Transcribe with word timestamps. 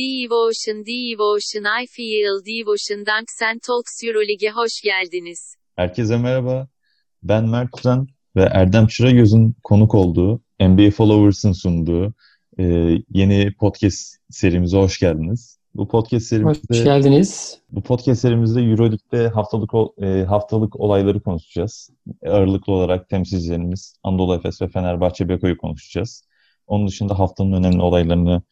Devotion 0.00 0.86
Devotion 0.86 1.64
I 1.82 1.86
Feel 1.86 2.34
Devotion 2.50 3.06
Dank 3.06 3.28
Talks 3.62 4.04
Euroleague'e 4.04 4.50
hoş 4.50 4.80
geldiniz. 4.80 5.56
Herkese 5.76 6.16
merhaba. 6.16 6.68
Ben 7.22 7.48
Mert 7.48 7.70
Kuzen 7.70 8.06
ve 8.36 8.42
Erdem 8.42 8.86
Çıragöz'ün 8.86 9.56
konuk 9.64 9.94
olduğu, 9.94 10.40
NBA 10.60 10.90
Followers'ın 10.90 11.52
sunduğu 11.52 12.14
e, 12.58 12.64
yeni 13.10 13.52
podcast 13.52 14.16
serimize 14.30 14.76
hoş 14.76 14.98
geldiniz. 14.98 15.58
Bu 15.74 15.88
podcast 15.88 16.26
serimizde 16.26 16.62
Hoş 16.70 16.84
geldiniz. 16.84 17.58
Bu 17.70 17.82
podcast 17.82 18.20
serimizde 18.20 18.60
EuroLeague'de 18.60 19.28
haftalık 19.28 19.70
e, 20.02 20.24
haftalık 20.24 20.80
olayları 20.80 21.20
konuşacağız. 21.20 21.90
Ağırlıklı 22.26 22.72
olarak 22.72 23.08
temsilcilerimiz 23.08 23.94
Anadolu 24.02 24.34
Efes 24.34 24.62
ve 24.62 24.68
Fenerbahçe 24.68 25.28
Beko'yu 25.28 25.58
konuşacağız. 25.58 26.24
Onun 26.66 26.88
dışında 26.88 27.18
haftanın 27.18 27.52
önemli 27.52 27.82
olaylarını 27.82 28.42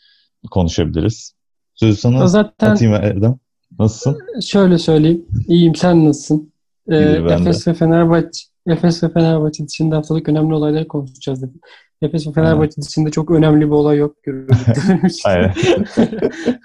konuşabiliriz. 0.51 1.38
Sözü 1.81 2.01
sana 2.01 2.27
Zaten 2.27 2.71
atayım 2.71 2.95
Erdem. 2.95 3.37
Nasılsın? 3.79 4.19
şöyle 4.41 4.79
söyleyeyim. 4.79 5.27
İyiyim 5.49 5.75
sen 5.75 6.05
nasılsın? 6.09 6.53
Ee. 6.89 6.97
Efes 7.31 7.69
ve 7.69 7.75
Fenerbahçe 7.75 8.47
Efes 8.67 9.03
ve 9.03 9.09
Fenerbahçe 9.09 9.67
dışında 9.69 9.97
haftalık 9.97 10.29
önemli 10.29 10.55
olayları 10.55 10.89
konuşacağız 10.89 11.43
dedim. 11.43 11.61
Efes 12.03 12.27
ve 12.27 12.33
Fenerbahçe 12.33 12.83
dışında 12.83 13.11
çok 13.11 13.31
önemli 13.31 13.67
bir 13.67 13.71
olay 13.71 13.97
yok 13.99 14.23
görüyorum. 14.23 14.57
Aynen. 15.25 15.55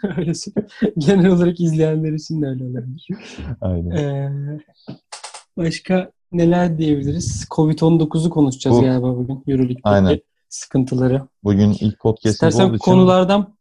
Öyle. 0.17 0.31
Genel 0.97 1.27
olarak 1.27 1.59
izleyenler 1.59 2.13
için 2.13 2.41
de 2.41 2.45
öyle 2.47 2.63
olabilir. 2.63 3.07
Aynen. 3.61 3.91
Ee, 3.91 4.31
başka 5.57 6.11
neler 6.31 6.77
diyebiliriz? 6.77 7.45
Covid-19'u 7.51 8.29
konuşacağız 8.29 8.77
Bu- 8.77 8.81
galiba 8.81 9.17
bugün. 9.17 9.43
Euroleague'deki 9.47 10.23
sıkıntıları. 10.49 11.21
Bugün 11.43 11.69
ilk 11.79 11.97
İstersen 12.23 12.63
olduğu 12.63 12.75
için 12.75 12.85
konulardan 12.85 13.52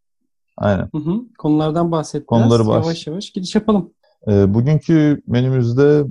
aynen. 0.56 0.88
Hı 0.92 0.98
hı. 0.98 1.20
Konulardan 1.38 1.92
bahset 1.92 2.26
Konuları 2.26 2.62
biraz. 2.62 2.74
Yavaş 2.74 3.06
yavaş 3.06 3.30
giriş 3.30 3.54
yapalım. 3.54 3.92
Ee, 4.28 4.54
bugünkü 4.54 5.22
menümüzde 5.26 6.04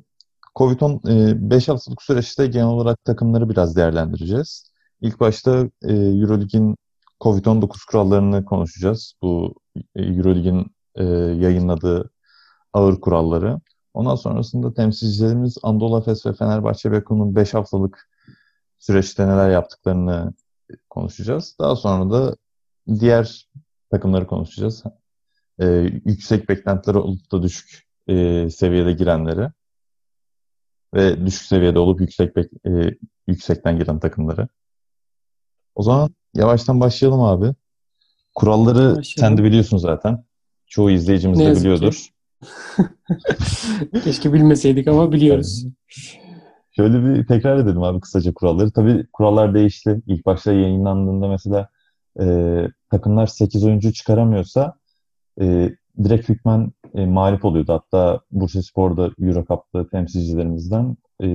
Covid-10 0.56 1.50
5 1.50 1.68
haftalık 1.68 2.02
süreçte 2.02 2.48
genel 2.48 2.68
olarak 2.68 3.06
takımları 3.06 3.50
biraz 3.50 3.76
değerlendireceğiz. 3.76 4.72
İlk 5.02 5.20
başta 5.20 5.70
e, 5.84 5.94
Eurolig'in 5.94 6.76
Covid-19 7.22 7.86
kurallarını 7.92 8.46
konuşacağız. 8.46 9.14
Bu 9.22 9.56
e, 9.96 10.04
Eurolig'in 10.04 10.66
e, 10.96 11.04
yayınladığı 11.44 12.12
ağır 12.74 13.02
kuralları. 13.02 13.60
Ondan 13.94 14.16
sonrasında 14.16 14.74
temsilcilerimiz 14.74 15.58
Anadolu 15.64 16.00
Efes 16.00 16.26
ve 16.26 16.34
Fenerbahçe 16.34 16.92
Beko'nun 16.92 17.36
5 17.36 17.54
haftalık 17.54 18.10
süreçte 18.80 19.28
neler 19.28 19.50
yaptıklarını 19.50 20.34
konuşacağız. 20.90 21.56
Daha 21.60 21.76
sonra 21.76 22.12
da 22.12 22.36
diğer 23.00 23.48
takımları 23.92 24.28
konuşacağız. 24.28 24.84
E, 25.60 25.66
yüksek 26.06 26.50
beklentileri 26.50 26.98
olup 26.98 27.32
da 27.32 27.44
düşük 27.44 27.84
e, 28.08 28.50
seviyede 28.50 28.94
girenleri 28.94 29.50
ve 30.94 31.26
düşük 31.26 31.42
seviyede 31.42 31.80
olup 31.80 32.02
yüksek 32.02 32.36
bek- 32.36 32.90
e, 32.90 32.98
yüksekten 33.28 33.80
giren 33.80 34.00
takımları. 34.00 34.48
O 35.76 35.84
zaman 35.84 36.16
yavaştan 36.34 36.80
başlayalım 36.80 37.22
abi. 37.22 37.54
Kuralları 38.36 38.78
Başlayalım. 38.78 39.04
sen 39.04 39.38
de 39.38 39.44
biliyorsun 39.44 39.78
zaten. 39.78 40.24
Çoğu 40.68 40.92
izleyicimiz 40.92 41.40
Ne 41.40 41.56
de 41.56 41.60
biliyordur. 41.60 42.10
Keşke 44.04 44.34
bilmeseydik 44.34 44.88
ama 44.88 45.12
biliyoruz. 45.12 45.66
Şöyle 46.76 47.04
bir 47.06 47.28
tekrar 47.28 47.58
edelim 47.58 47.84
abi 47.84 48.00
kısaca 48.00 48.34
kuralları. 48.34 48.72
Tabii 48.72 49.08
kurallar 49.14 49.54
değişti. 49.54 50.02
İlk 50.08 50.26
başta 50.26 50.52
yayınlandığında 50.54 51.28
mesela 51.28 51.70
e, 52.20 52.26
takımlar 52.92 53.28
8 53.28 53.66
oyuncu 53.66 53.94
çıkaramıyorsa 53.94 54.74
e, 55.42 55.70
direkt 56.04 56.30
hükmen 56.30 56.72
e, 56.96 57.06
mağlup 57.06 57.46
oluyordu. 57.46 57.74
Hatta 57.74 58.20
Bursaspor'da 58.32 59.10
Euro 59.20 59.46
Cup'ta 59.46 59.90
temsilcilerimizden 59.90 60.98
e, 61.24 61.28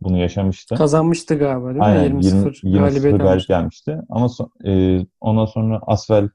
bunu 0.00 0.18
yaşamıştı. 0.18 0.74
Kazanmıştı 0.74 1.34
galiba 1.38 1.66
değil 1.66 1.76
mi? 1.76 1.82
Aynen 1.82 2.20
20-0 2.20 2.22
20, 2.22 2.48
20 2.64 2.78
galibiyet 2.78 3.18
galip 3.18 3.48
gelmişti. 3.48 3.98
Ama 4.10 4.26
so- 4.26 4.68
e, 4.68 5.06
ondan 5.20 5.46
sonra 5.46 5.80
Asvel 5.86 6.28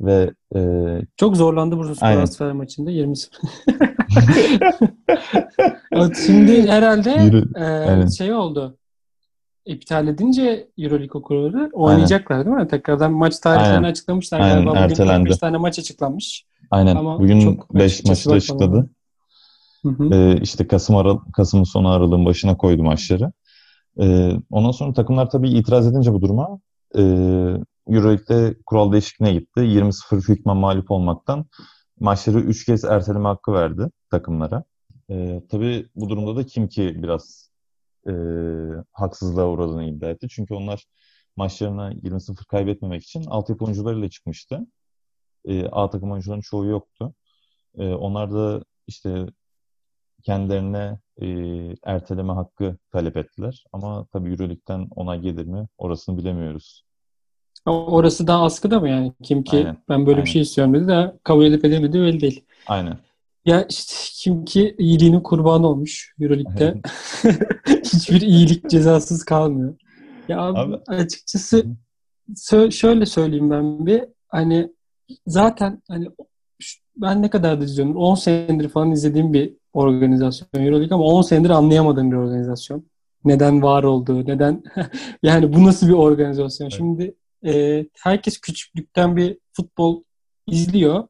ve 0.00 0.30
e, 0.56 0.60
Çok 1.16 1.36
zorlandı 1.36 1.76
Bursaspor 1.76 2.06
Aynen. 2.06 2.22
Asfer 2.22 2.52
maçında 2.52 2.90
20-0. 2.90 3.28
Evet, 5.92 6.16
Şimdi 6.26 6.66
herhalde 6.66 7.10
Yürü- 7.10 8.06
e, 8.06 8.10
şey 8.10 8.32
oldu. 8.32 8.76
İptal 9.66 10.08
edince 10.08 10.68
Euroleague 10.78 11.22
kuralları 11.22 11.70
oynayacaklar 11.72 12.46
değil 12.46 12.56
mi? 12.56 12.68
Tekrardan 12.68 13.12
maç 13.12 13.38
tarihlerini 13.38 13.76
Aynen. 13.76 13.90
açıklamışlar 13.90 14.40
Aynen, 14.40 14.54
galiba. 14.54 14.70
Bugün 14.70 14.82
ertelendi. 14.82 15.24
45 15.24 15.38
tane 15.38 15.56
maç 15.56 15.78
açıklanmış. 15.78 16.44
aynen 16.70 16.96
Ama 16.96 17.18
bugün 17.18 17.40
çok 17.40 17.74
5 17.74 17.92
açıkçası 17.92 18.10
maçı 18.10 18.30
da 18.30 18.34
açıkladı. 18.34 18.90
Hı 19.82 19.88
hı. 19.88 20.14
E, 20.14 20.40
işte 20.40 20.66
Kasım 20.66 20.96
Ara 20.96 21.18
Kasım'ın 21.36 21.64
sonu 21.64 21.88
aralığın 21.88 22.24
başına 22.24 22.56
koydu 22.56 22.82
maçları. 22.82 23.32
E, 24.00 24.32
ondan 24.50 24.70
sonra 24.70 24.92
takımlar 24.92 25.30
tabii 25.30 25.50
itiraz 25.50 25.86
edince 25.86 26.12
bu 26.12 26.20
duruma 26.22 26.58
e, 26.96 27.02
Euroleague'de 27.88 28.56
kural 28.66 28.92
değişikliğine 28.92 29.38
gitti. 29.38 29.60
20-0 29.60 30.28
hükmen 30.28 30.56
mağlup 30.56 30.90
olmaktan 30.90 31.46
maçları 32.00 32.40
3 32.40 32.66
kez 32.66 32.84
erteleme 32.84 33.28
hakkı 33.28 33.52
verdi 33.52 33.90
takımlara. 34.10 34.64
E, 35.10 35.42
tabii 35.50 35.88
bu 35.96 36.08
durumda 36.08 36.36
da 36.36 36.46
kim 36.46 36.68
ki 36.68 36.94
biraz 37.02 37.43
e, 38.08 38.12
haksızlığa 38.92 39.48
uğradığını 39.48 39.84
iddia 39.84 40.10
etti. 40.10 40.28
Çünkü 40.30 40.54
onlar 40.54 40.84
maçlarına 41.36 41.92
20-0 41.92 42.46
kaybetmemek 42.46 43.02
için 43.02 43.24
altyapı 43.24 43.64
oyuncularıyla 43.64 44.08
çıkmıştı. 44.08 44.60
E, 45.44 45.66
A 45.66 45.90
takım 45.90 46.12
oyuncuların 46.12 46.40
çoğu 46.40 46.64
yoktu. 46.66 47.14
E, 47.78 47.88
onlar 47.88 48.32
da 48.32 48.64
işte 48.86 49.26
kendilerine 50.22 50.98
e, 51.22 51.28
erteleme 51.84 52.32
hakkı 52.32 52.76
talep 52.92 53.16
ettiler. 53.16 53.64
Ama 53.72 54.06
tabii 54.12 54.30
Euroleague'den 54.30 54.88
onay 54.96 55.20
gelir 55.20 55.44
mi 55.46 55.68
orasını 55.78 56.18
bilemiyoruz. 56.18 56.84
Orası 57.66 58.26
daha 58.26 58.44
askıda 58.44 58.80
mı 58.80 58.88
yani? 58.88 59.12
Kim 59.22 59.42
ki 59.42 59.56
Aynen, 59.56 59.76
ben 59.88 60.06
böyle 60.06 60.16
aynen. 60.16 60.24
bir 60.24 60.30
şey 60.30 60.42
istiyorum 60.42 60.74
dedi 60.74 60.88
de 60.88 61.18
kabul 61.24 61.44
edip 61.44 61.64
edemedi 61.64 62.00
belli 62.00 62.20
değil. 62.20 62.44
Aynen. 62.66 62.98
Ya 63.44 63.66
işte 63.70 63.94
kim 64.12 64.44
ki 64.44 64.74
iyiliğinin 64.78 65.20
kurbanı 65.20 65.66
olmuş 65.66 66.14
Euroleague'de. 66.20 66.80
Hiçbir 67.84 68.20
iyilik 68.20 68.70
cezasız 68.70 69.24
kalmıyor. 69.24 69.74
Ya 70.28 70.40
abi, 70.40 70.58
Abi- 70.58 70.82
açıkçası 70.86 71.66
sö- 72.34 72.72
şöyle 72.72 73.06
söyleyeyim 73.06 73.50
ben 73.50 73.86
bir 73.86 74.04
hani 74.28 74.72
zaten 75.26 75.82
hani 75.88 76.08
ben 76.96 77.22
ne 77.22 77.30
kadar 77.30 77.60
da 77.60 77.64
izliyorum 77.64 77.96
10 77.96 78.14
senedir 78.14 78.68
falan 78.68 78.90
izlediğim 78.90 79.32
bir 79.32 79.54
organizasyon 79.72 80.64
Euroleague 80.64 80.94
ama 80.94 81.04
10 81.04 81.22
senedir 81.22 81.50
anlayamadığım 81.50 82.12
bir 82.12 82.16
organizasyon. 82.16 82.86
Neden 83.24 83.62
var 83.62 83.84
olduğu, 83.84 84.26
neden 84.26 84.62
yani 85.22 85.52
bu 85.52 85.64
nasıl 85.64 85.88
bir 85.88 85.92
organizasyon? 85.92 86.66
Evet. 86.66 86.76
Şimdi 86.76 87.14
e, 87.46 87.84
herkes 88.02 88.40
küçüklükten 88.40 89.16
bir 89.16 89.38
futbol 89.52 90.02
izliyor. 90.46 91.08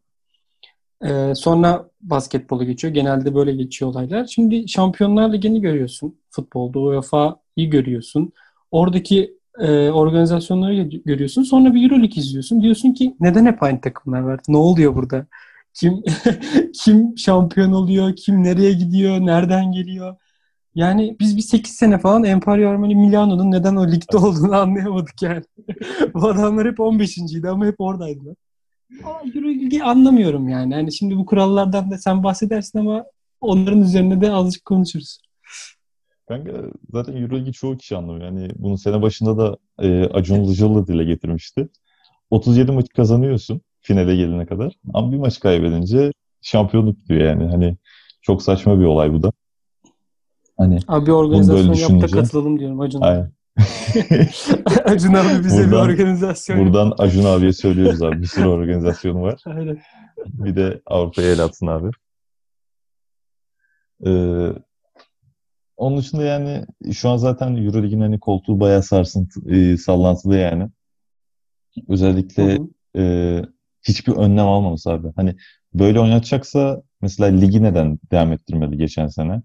Ee, 1.04 1.32
sonra 1.34 1.90
basketbola 2.10 2.64
geçiyor. 2.64 2.94
Genelde 2.94 3.34
böyle 3.34 3.52
geçiyor 3.52 3.90
olaylar. 3.90 4.26
Şimdi 4.26 4.68
Şampiyonlar 4.68 5.32
Ligi'ni 5.32 5.60
görüyorsun 5.60 6.18
futbolda. 6.30 6.78
UEFA'yı 6.80 7.70
görüyorsun. 7.70 8.32
Oradaki 8.70 9.38
e, 9.58 9.90
organizasyonları 9.90 10.74
gö- 10.74 11.02
görüyorsun. 11.04 11.42
Sonra 11.42 11.74
bir 11.74 11.82
Euroleague 11.82 12.16
izliyorsun. 12.16 12.62
Diyorsun 12.62 12.92
ki 12.92 13.16
neden 13.20 13.46
hep 13.46 13.62
aynı 13.62 13.80
takımlar 13.80 14.20
var? 14.20 14.40
Ne 14.48 14.56
oluyor 14.56 14.94
burada? 14.94 15.26
Kim 15.74 16.02
kim 16.74 17.18
şampiyon 17.18 17.72
oluyor? 17.72 18.16
Kim 18.16 18.44
nereye 18.44 18.72
gidiyor? 18.72 19.20
Nereden 19.20 19.72
geliyor? 19.72 20.16
Yani 20.74 21.16
biz 21.20 21.36
bir 21.36 21.42
8 21.42 21.72
sene 21.74 21.98
falan 21.98 22.24
Emporio 22.24 22.70
Armani 22.70 22.94
Milano'nun 22.96 23.50
neden 23.50 23.76
o 23.76 23.86
ligde 23.86 24.16
olduğunu 24.16 24.56
anlayamadık 24.60 25.22
yani. 25.22 25.42
Bu 26.14 26.28
adamlar 26.28 26.66
hep 26.68 26.78
15.ydi 26.78 27.48
ama 27.48 27.66
hep 27.66 27.80
oradaydılar. 27.80 28.34
Ama 29.02 29.20
Euroleague'i 29.34 29.82
anlamıyorum 29.82 30.48
yani. 30.48 30.74
Hani 30.74 30.92
şimdi 30.92 31.16
bu 31.16 31.26
kurallardan 31.26 31.90
da 31.90 31.98
sen 31.98 32.22
bahsedersin 32.24 32.78
ama 32.78 33.04
onların 33.40 33.80
üzerine 33.82 34.20
de 34.20 34.32
azıcık 34.32 34.64
konuşuruz. 34.64 35.18
Kanka 36.28 36.52
zaten 36.92 37.16
Euroleague'i 37.16 37.52
çoğu 37.52 37.76
kişi 37.76 37.96
anlamıyor. 37.96 38.24
Yani 38.24 38.48
bunu 38.56 38.78
sene 38.78 39.02
başında 39.02 39.38
da 39.38 39.56
e, 39.82 40.04
Acun 40.04 40.44
Ilıcalı 40.44 40.86
dile 40.86 41.04
getirmişti. 41.04 41.68
37 42.30 42.72
maç 42.72 42.86
kazanıyorsun 42.96 43.60
finale 43.80 44.16
gelene 44.16 44.46
kadar. 44.46 44.72
Ama 44.94 45.12
bir 45.12 45.16
maç 45.16 45.40
kaybedince 45.40 46.12
şampiyonluk 46.42 47.08
diyor 47.08 47.20
yani. 47.20 47.44
Hani 47.50 47.76
çok 48.22 48.42
saçma 48.42 48.80
bir 48.80 48.84
olay 48.84 49.12
bu 49.12 49.22
da. 49.22 49.32
Hani 50.58 50.78
Abi 50.88 51.12
organizasyon 51.12 51.68
böyle 51.68 51.80
yap 51.80 51.90
da 51.90 51.94
düşününce- 51.96 52.16
katılalım 52.16 52.58
diyorum 52.60 52.80
Acun. 52.80 53.00
aynen. 53.00 53.32
Acun 54.84 55.14
abi 55.14 55.44
bize 55.44 55.66
bir 55.66 55.70
Buradan- 55.72 55.84
organizasyon 55.90 56.56
yap. 56.56 56.66
Buradan 56.66 56.92
Acun 56.98 57.24
abiye 57.24 57.52
söylüyoruz 57.52 58.02
abi. 58.02 58.22
Bir 58.22 58.26
sürü 58.26 58.46
organizasyonu 58.46 59.22
var. 59.22 59.40
Aynen. 59.46 59.78
Bir 60.26 60.56
de 60.56 60.80
Avrupa'ya 60.86 61.32
el 61.32 61.40
atsın 61.44 61.66
abi. 61.66 61.90
Ee, 64.06 64.52
onun 65.76 65.98
dışında 65.98 66.22
yani 66.22 66.64
şu 66.92 67.08
an 67.08 67.16
zaten 67.16 67.56
Euroleague'in 67.56 68.00
hani 68.00 68.20
koltuğu 68.20 68.60
bayağı 68.60 68.82
sarsıntı, 68.82 69.54
e, 69.54 69.76
sallantılı 69.76 70.36
yani. 70.36 70.62
Hı 70.62 71.80
Özellikle 71.88 72.56
hı. 72.58 72.68
e, 73.00 73.42
hiçbir 73.82 74.12
önlem 74.12 74.46
almaması 74.46 74.90
abi. 74.90 75.08
Hani 75.16 75.36
böyle 75.74 76.00
oynatacaksa 76.00 76.82
mesela 77.02 77.36
ligi 77.38 77.62
neden 77.62 77.98
devam 78.10 78.32
ettirmedi 78.32 78.76
geçen 78.76 79.06
sene? 79.06 79.42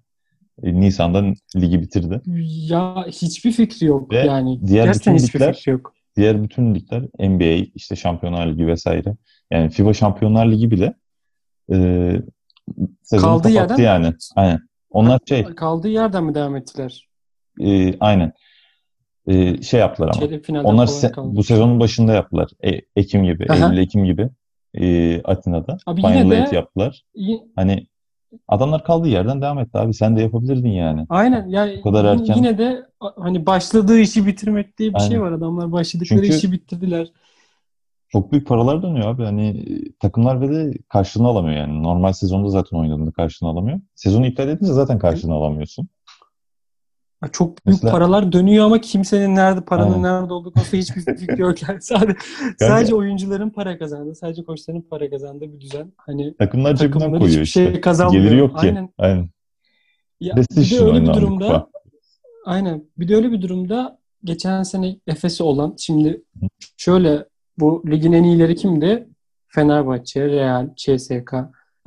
E, 0.64 0.80
Nisan'da 0.80 1.24
ligi 1.56 1.82
bitirdi. 1.82 2.22
Ya 2.70 3.06
hiçbir 3.08 3.52
fikri 3.52 3.86
yok 3.86 4.12
Ve 4.14 4.18
yani. 4.20 4.60
diğer 4.68 4.86
Gerçekten 4.86 5.16
bütün 5.16 5.26
hiçbir 5.28 5.40
ligler- 5.40 5.54
fikri 5.56 5.72
yok. 5.72 5.94
Diğer 6.16 6.44
bütün 6.44 6.76
ligler 6.76 7.04
NBA, 7.20 7.66
işte 7.76 7.96
Şampiyonlar 7.96 8.48
Ligi 8.48 8.68
vesaire. 8.68 9.16
Yani 9.52 9.70
FIBA 9.70 9.94
Şampiyonlar 9.94 10.46
Ligi 10.52 10.72
bile 10.72 10.94
e, 11.74 11.76
sezonu 13.04 13.30
Kaldığı 13.32 13.54
kapattı 13.54 13.82
yerden- 13.82 14.04
yani. 14.04 14.14
Aynen. 14.36 14.60
Onlar 14.90 15.20
şey, 15.30 15.44
Kaldığı 15.44 15.90
yerden 15.90 16.24
mi 16.24 16.36
devam 16.36 16.56
ettiler? 16.56 17.08
e, 17.62 17.98
aynen. 18.00 18.32
E, 19.28 19.62
şey 19.62 19.80
yaptılar 19.80 20.12
ama. 20.16 20.64
Onlar 20.64 20.88
se- 20.88 21.12
kaldı. 21.12 21.36
bu 21.36 21.44
sezonun 21.44 21.80
başında 21.80 22.14
yaptılar. 22.14 22.50
E- 22.66 22.82
Ekim 22.96 23.24
gibi, 23.24 23.46
Aha. 23.50 23.66
Eylül 23.70 23.78
Ekim 23.78 24.06
gibi 24.06 24.30
e, 24.74 25.22
Atina'da. 25.22 25.78
Abi 25.86 26.02
Final 26.02 26.24
yine 26.26 26.52
de- 26.52 26.56
yaptılar. 26.56 27.04
İyi- 27.16 27.42
Hani 27.56 27.88
adamlar 28.48 28.84
kaldığı 28.84 29.08
yerden 29.08 29.42
devam 29.42 29.60
etti 29.60 29.78
abi. 29.78 29.94
Sen 29.94 30.18
de 30.18 30.22
yapabilirdin 30.22 30.70
yani. 30.70 31.06
Aynen. 31.10 31.48
Yani 31.48 31.78
Bu 31.78 31.82
kadar 31.82 32.04
yine- 32.14 32.22
erken. 32.22 32.36
yine 32.36 32.58
de 32.58 32.86
hani 33.18 33.46
başladığı 33.46 34.00
işi 34.00 34.28
bitirmek 34.28 34.78
diye 34.78 34.94
bir 34.94 35.00
şey 35.00 35.08
Aynen. 35.08 35.22
var. 35.22 35.32
Adamlar 35.32 35.72
başladıkları 35.72 36.22
Çünkü- 36.22 36.38
işi 36.38 36.52
bitirdiler. 36.52 37.08
Çok 38.12 38.32
büyük 38.32 38.48
paralar 38.48 38.84
dönüyor 38.84 39.08
abi. 39.10 39.24
Hani 39.24 39.48
e, 39.48 39.92
takımlar 40.00 40.42
ve 40.42 40.50
de 40.56 40.78
karşılığını 40.90 41.28
alamıyor 41.28 41.58
yani. 41.58 41.84
Normal 41.84 42.14
sezonda 42.14 42.50
zaten 42.50 42.78
oynadığında 42.78 43.12
karşılığını 43.12 43.52
alamıyor. 43.52 43.80
Sezonu 43.96 44.26
iptal 44.28 44.50
edince 44.50 44.74
zaten 44.74 45.00
karşılığını 45.00 45.36
alamıyorsun. 45.36 45.88
Çok 47.32 47.48
büyük 47.66 47.66
Mesela- 47.66 47.92
paralar 47.92 48.32
dönüyor 48.32 48.66
ama 48.66 48.82
kimsenin 48.82 49.36
nerede 49.36 49.62
paranın 49.62 49.94
Aynen. 50.04 50.22
nerede 50.22 50.34
olduğu 50.34 50.52
konusunda 50.52 50.82
hiçbir 50.82 51.02
fikri 51.18 51.42
yok. 51.42 51.70
Yani 51.70 51.82
sadece, 51.82 52.16
sadece 52.60 52.96
oyuncuların 52.96 53.50
para 53.50 53.78
kazandığı, 53.80 54.16
sadece 54.16 54.44
koçların 54.44 54.82
para 54.82 55.10
kazandığı 55.10 55.54
bir 55.54 55.60
düzen. 55.60 55.94
Hani 55.98 56.36
Takımlar 56.38 56.76
cebinden 56.76 57.10
koyuyor 57.10 57.28
hiçbir 57.30 57.42
işte. 57.42 57.72
şey 57.72 57.82
kazanmıyor. 57.82 58.24
Geliri 58.24 58.40
yok 58.40 58.60
ki. 58.60 58.68
Aynen. 58.68 58.90
Aynen. 58.98 59.30
Ya, 60.20 60.36
bir 60.36 60.70
de 60.72 60.84
öyle 60.84 61.02
bir 61.02 61.14
durumda 61.14 61.46
kupa. 61.46 61.70
Aynen. 62.46 62.84
Bir 62.98 63.08
de 63.08 63.16
öyle 63.16 63.32
bir 63.32 63.42
durumda 63.42 64.00
geçen 64.24 64.64
sene 64.64 64.96
Efes'i 65.08 65.44
olan 65.44 65.76
şimdi 65.78 66.22
şöyle 66.78 67.26
bu 67.58 67.84
ligin 67.88 68.12
en 68.14 68.24
iyileri 68.24 68.56
kimdi? 68.56 69.08
Fenerbahçe, 69.48 70.26
Real, 70.28 70.70
CSK. 70.76 71.34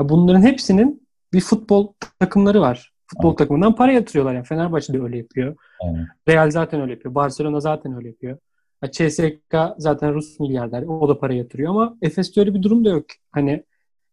Bunların 0.01 0.43
hepsinin 0.43 1.09
bir 1.33 1.41
futbol 1.41 1.93
takımları 2.19 2.61
var. 2.61 2.92
Futbol 3.13 3.29
Evet. 3.29 3.39
takımından 3.39 3.75
para 3.75 3.93
yatırıyorlar. 3.93 4.35
Yani 4.35 4.45
Fenerbahçe 4.45 4.93
de 4.93 5.01
öyle 5.03 5.19
yapıyor. 5.19 5.57
Aynen. 5.81 6.09
Real 6.29 6.51
zaten 6.51 6.81
öyle 6.81 6.93
yapıyor. 6.93 7.15
Barcelona 7.15 7.61
zaten 7.61 7.97
öyle 7.97 8.09
yapıyor. 8.09 8.39
Ya 8.83 8.91
CSK 8.91 9.75
zaten 9.79 10.15
Rus 10.15 10.41
milyarder. 10.41 10.83
O 10.83 11.09
da 11.09 11.19
para 11.19 11.35
yatırıyor 11.35 11.71
ama 11.71 11.97
Efes'te 12.03 12.41
öyle 12.41 12.55
bir 12.55 12.63
durum 12.63 12.85
da 12.85 12.89
yok. 12.89 13.05
Hani 13.31 13.63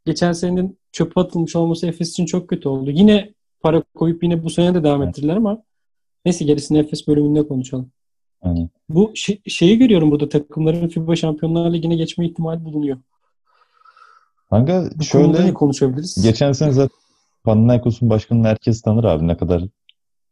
geçen 0.06 0.32
senenin 0.32 0.78
çöpe 0.92 1.22
atılmış 1.22 1.56
olması 1.56 1.88
Efes 1.88 2.10
için 2.10 2.26
çok 2.26 2.48
kötü 2.48 2.70
oldu. 2.70 2.92
Yine 2.92 3.34
para 3.62 3.84
koyup 3.96 4.24
yine 4.24 4.44
bu 4.44 4.50
sene 4.50 4.74
de 4.76 4.84
devam 4.84 5.02
Evet. 5.02 5.10
ettirdiler 5.10 5.36
ama 5.38 5.64
neyse 6.26 6.46
gerisini 6.46 6.78
Efes 6.80 7.08
bölümünde 7.08 7.48
konuşalım. 7.48 7.92
Aynen. 8.42 8.70
Bu 8.90 9.12
şey- 9.16 9.42
şeyi 9.48 9.78
görüyorum 9.78 10.12
burada 10.12 10.30
takımların 10.30 10.88
FIBA 10.88 11.16
Şampiyonlar 11.16 11.74
Ligi'ne 11.74 11.96
geçme 11.96 12.26
ihtimali 12.26 12.64
bulunuyor. 12.66 12.98
Kanka 14.50 14.84
Bu 14.96 15.04
şöyle 15.04 15.54
konuşabiliriz? 15.54 16.24
geçen 16.24 16.52
sene 16.52 16.72
zaten 16.72 16.98
Panathinaikos'un 17.44 18.10
başkanını 18.10 18.48
herkes 18.48 18.82
tanır 18.82 19.04
abi. 19.04 19.28
Ne 19.28 19.38
kadar 19.38 19.64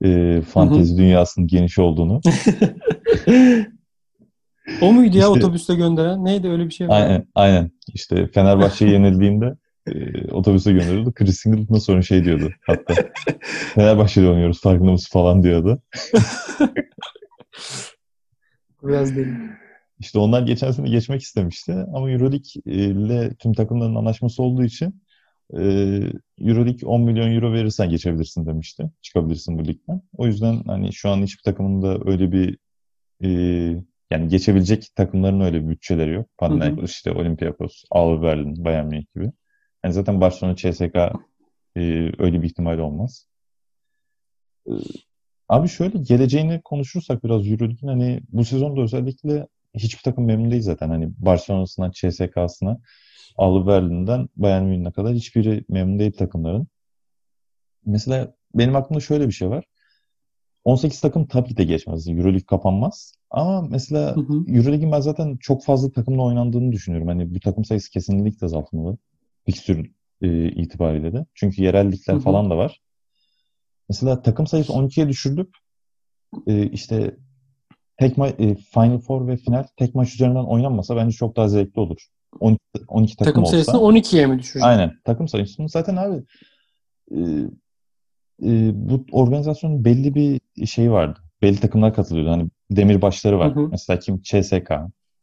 e, 0.06 0.42
fantezi 0.42 0.98
dünyasının 0.98 1.48
geniş 1.48 1.80
olduğunu. 1.80 2.22
o 4.82 4.94
muydu 4.94 5.18
ya 5.18 5.24
İşte- 5.24 5.40
otobüste 5.40 5.76
gönderen? 5.76 6.26
Neydi 6.26 6.48
öyle 6.50 6.66
bir 6.66 6.72
şey 6.72 6.88
var? 6.88 7.02
Aynen, 7.02 7.28
aynen. 7.36 7.72
İşte 7.94 8.28
Fenerbahçe'ye 8.28 8.92
yenildiğinde 8.94 9.56
e, 9.88 10.32
otobüse 10.32 10.72
gönderiyordu. 10.72 11.14
Chris 11.14 11.40
Singleton'a 11.40 11.80
sonra 11.80 12.02
şey 12.02 12.24
diyordu 12.24 12.52
hatta. 12.68 12.94
Fenerbahçe'de 13.76 14.30
oynuyoruz 14.30 14.62
farkında 14.62 14.92
mısın 14.92 15.10
falan 15.12 15.44
diyordu. 15.44 15.82
Biraz 18.84 19.16
değil. 19.16 19.28
İşte 20.00 20.20
onlar 20.20 20.42
geçen 20.42 20.72
sene 20.72 20.90
geçmek 20.90 21.22
istemişti 21.22 21.74
ama 21.94 22.12
Euroleague 22.12 22.62
ile 22.66 23.36
tüm 23.36 23.54
takımların 23.54 23.96
anlaşması 23.96 24.44
olduğu 24.44 24.64
için 24.64 25.02
e, 25.54 25.62
Euroleague 26.40 26.90
10 26.90 27.02
milyon 27.02 27.32
euro 27.36 27.54
verirsen 27.54 27.90
geçebilirsin 27.90 28.46
demişti. 28.46 28.90
Çıkabilirsin 29.02 29.60
bu 29.60 29.66
ligden. 29.66 30.02
O 30.18 30.28
yüzden 30.28 30.64
hani 30.66 30.94
şu 30.94 31.10
an 31.10 31.24
hiçbir 31.24 31.44
takımın 31.44 31.82
da 31.82 32.00
öyle 32.12 32.32
bir 32.32 32.58
e, 33.24 33.30
yani 34.12 34.28
geçebilecek 34.28 34.96
takımların 34.96 35.42
öyle 35.42 35.64
bir 35.64 35.70
bütçeleri 35.70 36.14
yok. 36.14 36.28
Panathinaikos, 36.38 36.92
işte 36.92 37.12
Olympiakos, 37.12 37.84
Alba 37.92 38.22
Berlin, 38.22 38.66
Bayern 38.66 38.88
Münih 38.88 39.06
gibi. 39.16 39.32
Yani 39.84 39.94
zaten 39.94 40.22
Barcelona, 40.22 40.56
CSK 40.56 40.96
e, 41.76 41.82
öyle 42.20 42.42
bir 42.42 42.48
ihtimal 42.48 42.78
olmaz. 42.78 43.28
E, 44.68 44.72
abi 45.50 45.68
şöyle 45.70 45.98
geleceğini 45.98 46.62
konuşursak 46.64 47.24
biraz 47.24 47.48
Euroleague'in 47.48 47.88
hani 47.88 48.22
bu 48.30 48.46
sezonda 48.46 48.82
özellikle 48.82 49.48
hiçbir 49.78 50.04
takım 50.04 50.26
memnun 50.26 50.52
değil 50.52 50.62
zaten. 50.62 50.90
Hani 50.90 51.10
Barcelona'sından 51.18 51.92
CSK'sına, 51.92 52.80
Alba 53.38 53.68
Berlin'den 53.68 54.30
Bayern 54.36 54.64
Münih'e 54.64 54.92
kadar 54.92 55.14
hiçbiri 55.14 55.66
memnun 55.70 56.00
değil 56.00 56.12
takımların. 56.12 56.68
Mesela 57.86 58.34
benim 58.54 58.76
aklımda 58.76 59.00
şöyle 59.00 59.28
bir 59.28 59.34
şey 59.34 59.50
var. 59.50 59.66
18 60.64 61.02
takım 61.02 61.28
tabii 61.28 61.50
ki 61.50 61.58
de 61.58 61.64
geçmez. 61.64 62.08
Euroleague 62.08 62.46
kapanmaz. 62.46 63.14
Ama 63.30 63.62
mesela 63.62 64.16
Hı 64.16 64.20
hı. 64.20 64.34
Euroleague'in 64.48 64.92
ben 64.92 65.00
zaten 65.00 65.38
çok 65.38 65.64
fazla 65.64 65.92
takımla 65.92 66.24
oynandığını 66.24 66.72
düşünüyorum. 66.72 67.08
Hani 67.08 67.36
bu 67.36 67.40
takım 67.40 67.66
sayısı 67.66 67.92
kesinlikle 67.92 68.46
azaltılmalı. 68.46 68.98
Fikstür 69.46 69.92
e, 70.22 70.52
itibariyle 70.52 71.14
de. 71.14 71.26
Çünkü 71.34 71.64
yerel 71.64 71.92
ligler 71.92 72.14
Hı 72.14 72.18
hı. 72.18 72.24
falan 72.24 72.50
da 72.50 72.58
var. 72.58 72.82
Mesela 73.90 74.22
takım 74.22 74.48
sayısı 74.48 74.74
12'ye 74.74 75.10
düşürülüp 75.10 75.50
e, 76.48 76.70
işte 76.70 77.18
tek 78.00 78.18
ma- 78.18 78.52
e, 78.52 78.56
Final 78.56 79.00
Four 79.00 79.28
ve 79.28 79.38
final 79.38 79.64
tek 79.78 79.96
maç 79.96 80.14
üzerinden 80.14 80.44
oynanmasa 80.44 80.96
bence 80.96 81.12
çok 81.18 81.36
daha 81.38 81.48
zevkli 81.48 81.80
olur. 81.80 81.98
12, 82.40 82.60
12 82.88 83.16
takım, 83.18 83.30
Takım 83.32 83.44
olsa. 83.44 83.52
sayısını 83.52 83.78
12'ye 83.78 84.26
mi 84.28 84.40
düşürecek? 84.40 84.64
Aynen. 84.68 84.92
Takım 85.04 85.28
sayısını 85.28 85.70
zaten 85.70 85.96
abi 85.96 86.24
e, 87.12 87.18
e, 88.44 88.72
bu 88.74 89.06
organizasyonun 89.12 89.86
belli 89.86 90.16
bir 90.16 90.42
şeyi 90.68 90.92
vardı. 90.92 91.20
Belli 91.42 91.60
takımlar 91.60 91.94
katılıyordu. 91.94 92.30
Hani 92.32 92.50
demirbaşları 92.72 93.40
var. 93.40 93.56
Hı 93.56 93.60
hı. 93.60 93.68
Mesela 93.72 94.00
kim? 94.00 94.22
CSK. 94.22 94.72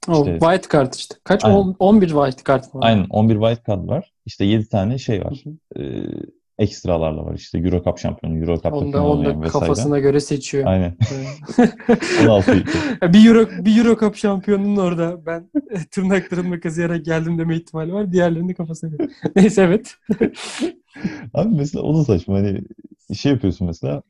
O 0.08 0.12
İşte- 0.12 0.38
white 0.38 0.68
card 0.72 0.94
işte. 0.94 1.14
Kaç? 1.24 1.44
Aynen. 1.44 1.56
On- 1.56 1.76
11 1.78 2.08
white 2.08 2.42
card 2.52 2.64
var. 2.74 2.86
Aynen 2.88 3.06
11 3.10 3.34
wild 3.34 3.66
card 3.66 3.88
var. 3.88 4.12
İşte 4.26 4.44
7 4.44 4.68
tane 4.68 4.98
şey 4.98 5.24
var. 5.24 5.44
Hı 5.44 5.50
hı. 5.50 5.82
E, 5.84 6.04
ekstralarla 6.58 7.24
var. 7.24 7.34
İşte 7.34 7.58
Euro 7.58 7.82
Cup 7.84 7.98
şampiyonu, 7.98 8.38
Euro 8.38 8.54
Cup'ta 8.54 8.76
Onda, 8.76 9.06
onda 9.06 9.28
vesaire. 9.28 9.48
kafasına 9.48 9.98
göre 9.98 10.20
seçiyor. 10.20 10.66
Aynen. 10.66 10.96
Evet. 11.14 11.74
16 12.28 12.52
ülke. 12.52 12.72
bir 13.12 13.28
Euro 13.28 13.48
bir 13.64 13.84
Euro 13.84 14.00
Cup 14.00 14.16
şampiyonunun 14.16 14.76
orada 14.76 15.26
ben 15.26 15.50
tırnaklarımla 15.90 16.60
kazıyarak 16.60 17.04
geldim 17.04 17.38
deme 17.38 17.56
ihtimali 17.56 17.92
var. 17.92 18.12
Diğerlerini 18.12 18.54
kafasına 18.54 18.90
göre. 18.90 19.08
Neyse 19.36 19.62
evet. 19.62 19.94
Abi 21.34 21.54
mesela 21.56 21.82
o 21.82 21.98
da 21.98 22.04
saçma. 22.04 22.34
Hani 22.34 22.60
şey 23.14 23.32
yapıyorsun 23.32 23.66
mesela 23.66 24.02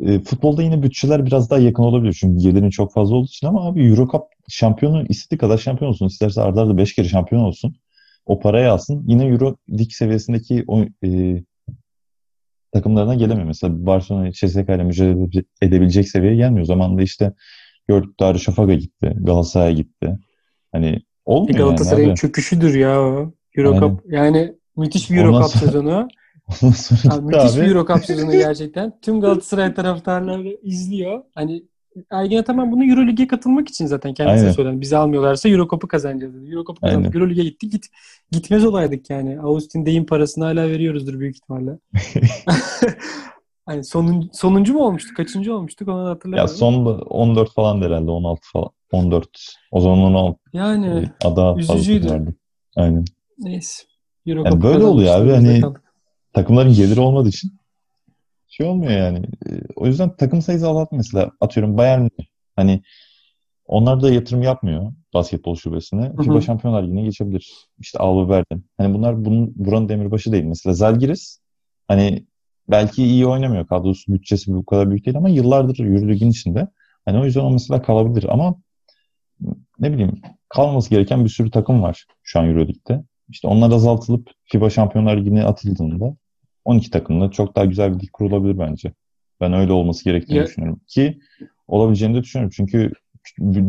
e, 0.00 0.20
futbolda 0.20 0.62
yine 0.62 0.82
bütçeler 0.82 1.26
biraz 1.26 1.50
daha 1.50 1.58
yakın 1.58 1.82
olabilir. 1.82 2.16
Çünkü 2.20 2.42
gelirin 2.42 2.70
çok 2.70 2.92
fazla 2.92 3.16
olduğu 3.16 3.26
için 3.26 3.46
ama 3.46 3.66
abi 3.66 3.86
Euro 3.86 4.08
Cup 4.08 4.22
şampiyonu 4.48 5.04
istediği 5.08 5.38
kadar 5.38 5.58
şampiyon 5.58 5.90
olsun. 5.90 6.06
İsterse 6.06 6.42
arda 6.42 6.62
arda 6.62 6.76
5 6.76 6.94
kere 6.94 7.08
şampiyon 7.08 7.42
olsun. 7.42 7.76
O 8.26 8.40
parayı 8.40 8.70
alsın. 8.72 9.04
Yine 9.06 9.26
Euro 9.26 9.56
lig 9.70 9.90
seviyesindeki 9.90 10.64
o, 10.66 10.84
e, 11.04 11.42
takımlarına 12.72 13.14
gelemiyor. 13.14 13.46
Mesela 13.46 13.86
Barcelona, 13.86 14.32
CSKA 14.32 14.74
ile 14.74 14.84
mücadele 14.84 15.44
edebilecek- 15.62 16.02
seviyeye 16.08 16.36
gelmiyor. 16.36 16.62
O 16.62 16.66
zaman 16.66 16.98
da 16.98 17.02
işte 17.02 17.32
gördük 17.88 18.20
Darüşşafaka 18.20 18.74
gitti. 18.74 19.12
Galatasaray'a 19.20 19.72
gitti. 19.72 20.18
Hani 20.72 21.00
olmuyor 21.24 21.58
Galatasaray'ın 21.58 22.08
yani 22.08 22.16
çöküşüdür 22.16 22.74
ya 22.74 23.00
o. 23.02 23.32
Euro 23.56 23.68
Aynen. 23.68 23.80
Cup. 23.80 24.12
Yani 24.12 24.54
müthiş 24.76 25.10
bir 25.10 25.16
Euro 25.16 25.42
Cup 25.42 25.50
sonra- 25.50 25.66
sezonu. 25.66 26.08
Ondan 26.62 26.72
sonra 26.74 27.14
Abi, 27.14 27.20
gitti 27.26 27.36
müthiş 27.36 27.56
abi. 27.58 27.60
bir 27.66 27.74
Euro 27.74 27.86
Cup 27.86 28.04
sezonu 28.04 28.32
gerçekten. 28.32 28.92
Tüm 29.02 29.20
Galatasaray 29.20 29.74
taraftarları 29.74 30.58
izliyor. 30.62 31.22
Hani 31.34 31.62
Ergin 32.10 32.38
Ataman 32.38 32.72
bunu 32.72 32.84
Euro 32.84 33.06
Lig'e 33.06 33.26
katılmak 33.26 33.68
için 33.68 33.86
zaten 33.86 34.14
kendisine 34.14 34.40
Aynen. 34.40 34.52
söyledi. 34.52 34.80
Bizi 34.80 34.96
almıyorlarsa 34.96 35.48
Euro 35.48 35.68
Cup'ı 35.68 35.88
kazanacağız 35.88 36.34
dedi. 36.34 36.50
Euro 36.50 36.64
Cup'ı 36.64 36.80
kazandık. 36.80 37.14
Aynen. 37.14 37.20
Euro 37.20 37.30
Lig'e 37.30 37.42
gittik. 37.42 37.72
Git, 37.72 37.84
gitmez 38.30 38.64
olaydık 38.64 39.10
yani. 39.10 39.40
Austin 39.40 39.86
Day'in 39.86 40.04
parasını 40.04 40.44
hala 40.44 40.68
veriyoruzdur 40.68 41.20
büyük 41.20 41.36
ihtimalle. 41.36 41.78
hani 43.66 43.84
sonun, 43.84 44.30
sonuncu 44.32 44.72
mu 44.74 44.80
olmuştuk? 44.80 45.16
Kaçıncı 45.16 45.54
olmuştuk? 45.54 45.88
Onu 45.88 45.98
da 45.98 46.04
Ya 46.04 46.10
hatırlamıyorum. 46.10 46.54
son 46.56 46.86
da 46.86 46.90
14 46.90 47.52
falan 47.54 47.80
herhalde 47.82 48.10
16 48.10 48.40
falan. 48.52 48.70
14. 48.92 49.28
O 49.70 49.80
zaman 49.80 49.98
16 49.98 50.38
Yani 50.52 51.08
ada 51.24 51.56
üzücüydü. 51.58 52.10
vardı. 52.10 52.34
Aynen. 52.76 53.04
neyse. 53.38 53.82
Euro 54.26 54.44
Yani 54.44 54.62
böyle 54.62 54.84
oluyor 54.84 55.20
abi, 55.20 55.30
hani- 55.30 55.60
kaldık. 55.60 55.82
Takımların 56.32 56.72
geliri 56.72 57.00
olmadığı 57.00 57.28
için 57.28 57.58
şey 58.56 58.66
olmuyor 58.66 58.92
yani. 58.92 59.18
Ee, 59.48 59.60
O 59.76 59.86
yüzden 59.86 60.16
takım 60.16 60.42
sayısı 60.42 60.68
azalt 60.68 60.92
mesela. 60.92 61.30
Atıyorum 61.40 61.76
Bayern. 61.78 62.08
Hani 62.56 62.82
onlar 63.66 64.02
da 64.02 64.10
yatırım 64.10 64.42
yapmıyor. 64.42 64.92
basketbol 65.14 65.56
şubesine. 65.56 66.02
Hı 66.02 66.12
hı. 66.16 66.22
FIBA 66.22 66.40
Şampiyonlar 66.40 66.82
Ligi'ne 66.82 67.02
geçebilir. 67.02 67.54
İşte 67.78 67.98
Alba 67.98 68.28
Berlin. 68.30 68.66
Hani 68.78 68.94
bunlar 68.94 69.24
bunun 69.24 69.52
buranın 69.56 69.88
demirbaşı 69.88 70.32
değil. 70.32 70.44
Mesela 70.44 70.74
Zalgiris 70.74 71.40
hani 71.88 72.26
belki 72.68 73.04
iyi 73.04 73.26
oynamıyor. 73.26 73.66
Kadrosu 73.66 74.12
bütçesi 74.12 74.54
bu 74.54 74.66
kadar 74.66 74.90
büyük 74.90 75.06
değil 75.06 75.16
ama 75.16 75.28
yıllardır 75.28 75.78
Euroleague'in 75.78 76.30
içinde. 76.30 76.68
Hani 77.04 77.18
o 77.18 77.24
yüzden 77.24 77.40
o 77.40 77.50
mesela 77.50 77.82
kalabilir 77.82 78.26
ama 78.32 78.54
ne 79.78 79.92
bileyim 79.92 80.20
kalması 80.48 80.90
gereken 80.90 81.24
bir 81.24 81.30
sürü 81.30 81.50
takım 81.50 81.82
var 81.82 82.06
şu 82.22 82.38
an 82.40 82.46
Euroleague'de. 82.48 83.04
İşte 83.28 83.48
onlar 83.48 83.70
azaltılıp 83.70 84.30
FIBA 84.44 84.70
Şampiyonlar 84.70 85.16
Ligi'ne 85.16 85.44
atıldığında 85.44 86.16
12 86.66 86.90
takımla 86.90 87.30
çok 87.30 87.56
daha 87.56 87.64
güzel 87.64 87.94
bir 87.96 88.02
lig 88.02 88.12
kurulabilir 88.12 88.58
bence. 88.58 88.92
Ben 89.40 89.52
öyle 89.52 89.72
olması 89.72 90.04
gerektiğini 90.04 90.38
Ya- 90.38 90.46
düşünüyorum. 90.46 90.80
Ki 90.86 91.18
olabileceğini 91.68 92.16
de 92.16 92.22
düşünüyorum. 92.22 92.52
Çünkü 92.56 92.92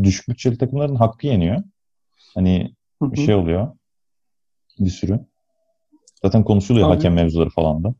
düşük 0.03 0.29
bütçeli 0.29 0.57
takımların 0.57 0.95
hakkı 0.95 1.27
yeniyor. 1.27 1.63
Hani 2.35 2.75
Hı 3.01 3.05
hı. 3.05 3.11
bir 3.13 3.17
şey 3.25 3.35
oluyor. 3.35 3.67
Bir 4.79 4.89
sürü. 4.89 5.19
Zaten 6.23 6.43
konuşuluyor 6.43 6.87
Abi- 6.87 6.95
hakem 6.95 7.13
mevzuları 7.13 7.49
falan 7.49 7.83
da. 7.83 7.93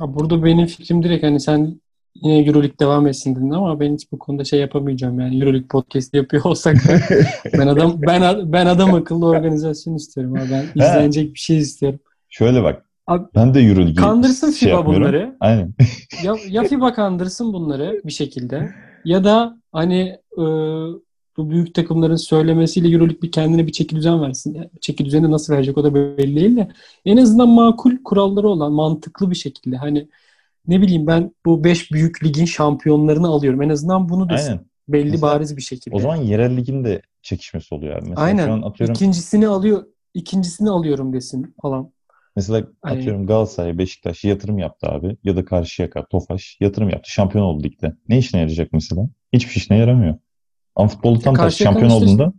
Burada 0.00 0.44
benim 0.44 0.66
fikrim 0.66 1.02
direkt 1.02 1.24
hani 1.24 1.40
sen 1.40 1.80
yine 2.14 2.38
Euroleague 2.38 2.78
devam 2.78 3.06
etsin 3.06 3.36
dedin 3.36 3.50
ama 3.50 3.80
ben 3.80 3.94
hiç 3.94 4.12
bu 4.12 4.18
konuda 4.18 4.44
şey 4.44 4.60
yapamayacağım 4.60 5.20
yani 5.20 5.34
Euroleague 5.40 5.68
podcast 5.68 6.14
yapıyor 6.14 6.44
olsak 6.44 6.76
ben 7.52 7.66
adam 7.66 8.02
ben 8.02 8.52
ben 8.52 8.66
adam 8.66 8.94
akıllı 8.94 9.26
organizasyon 9.26 9.94
istiyorum 9.94 10.34
abi. 10.36 10.50
Ben 10.50 10.64
izlenecek 10.74 11.34
bir 11.34 11.38
şey 11.38 11.58
istiyorum. 11.58 12.00
Şöyle 12.28 12.62
bak. 12.62 12.89
Abi, 13.10 13.24
ben 13.34 13.54
de 13.54 13.60
Euroleague'i 13.60 13.94
Kandırsın 13.94 14.50
şey 14.50 14.68
FIBA 14.68 14.78
yapmıyorum. 14.78 15.06
bunları. 15.06 15.36
Aynen. 15.40 15.74
Ya, 16.24 16.34
ya 16.48 16.62
FIBA 16.62 16.94
kandırsın 16.94 17.52
bunları 17.52 18.00
bir 18.04 18.12
şekilde 18.12 18.70
ya 19.04 19.24
da 19.24 19.58
hani 19.72 20.18
e, 20.32 20.44
bu 21.36 21.50
büyük 21.50 21.74
takımların 21.74 22.16
söylemesiyle 22.16 22.88
Euroleague 22.88 23.22
bir 23.22 23.32
kendine 23.32 23.66
bir 23.66 23.72
çeki 23.72 23.96
düzen 23.96 24.22
versin. 24.22 24.54
Yani 24.54 24.70
çeki 24.80 25.04
düzeni 25.04 25.30
nasıl 25.30 25.52
verecek 25.52 25.78
o 25.78 25.84
da 25.84 25.94
belli 25.94 26.36
değil 26.36 26.56
de 26.56 26.68
en 27.04 27.16
azından 27.16 27.48
makul 27.48 27.96
kuralları 28.04 28.48
olan 28.48 28.72
mantıklı 28.72 29.30
bir 29.30 29.36
şekilde 29.36 29.76
hani 29.76 30.08
ne 30.66 30.82
bileyim 30.82 31.06
ben 31.06 31.34
bu 31.46 31.64
5 31.64 31.92
büyük 31.92 32.24
ligin 32.24 32.44
şampiyonlarını 32.44 33.28
alıyorum. 33.28 33.62
En 33.62 33.68
azından 33.68 34.08
bunu 34.08 34.28
desin. 34.28 34.50
Aynen. 34.50 34.64
Belli 34.88 35.10
Mesela 35.10 35.22
bariz 35.22 35.56
bir 35.56 35.62
şekilde. 35.62 35.96
O 35.96 36.00
zaman 36.00 36.16
yerel 36.16 36.56
ligin 36.56 36.84
de 36.84 37.02
çekişmesi 37.22 37.74
oluyor 37.74 37.96
abi. 37.96 38.08
Mesela 38.08 38.26
Aynen. 38.26 38.46
şu 38.46 38.52
an 38.52 38.62
atıyorum 38.62 38.94
İkincisini 38.94 39.48
alıyor, 39.48 39.84
ikincisini 40.14 40.70
alıyorum 40.70 41.12
desin 41.12 41.54
falan. 41.62 41.90
Mesela 42.40 42.66
Hani- 42.82 42.98
atıyorum 42.98 43.26
Galatasaray, 43.26 43.78
Beşiktaş 43.78 44.24
yatırım 44.24 44.58
yaptı 44.58 44.86
abi 44.86 45.16
ya 45.24 45.36
da 45.36 45.44
Karşıyaka, 45.44 46.06
Tofaş 46.06 46.56
yatırım 46.60 46.88
yaptı. 46.90 47.10
Şampiyon 47.10 47.44
oldu 47.44 47.64
ligde. 47.64 47.92
Ne 48.08 48.18
işine 48.18 48.40
yarayacak 48.40 48.72
mesela? 48.72 49.08
Hiçbir 49.32 49.54
işine 49.54 49.78
yaramıyor. 49.78 50.14
Ama 50.76 50.88
futbolda 50.88 51.18
tam 51.20 51.34
tersi 51.34 51.62
şampiyon 51.62 51.90
olduğunda 51.90 52.32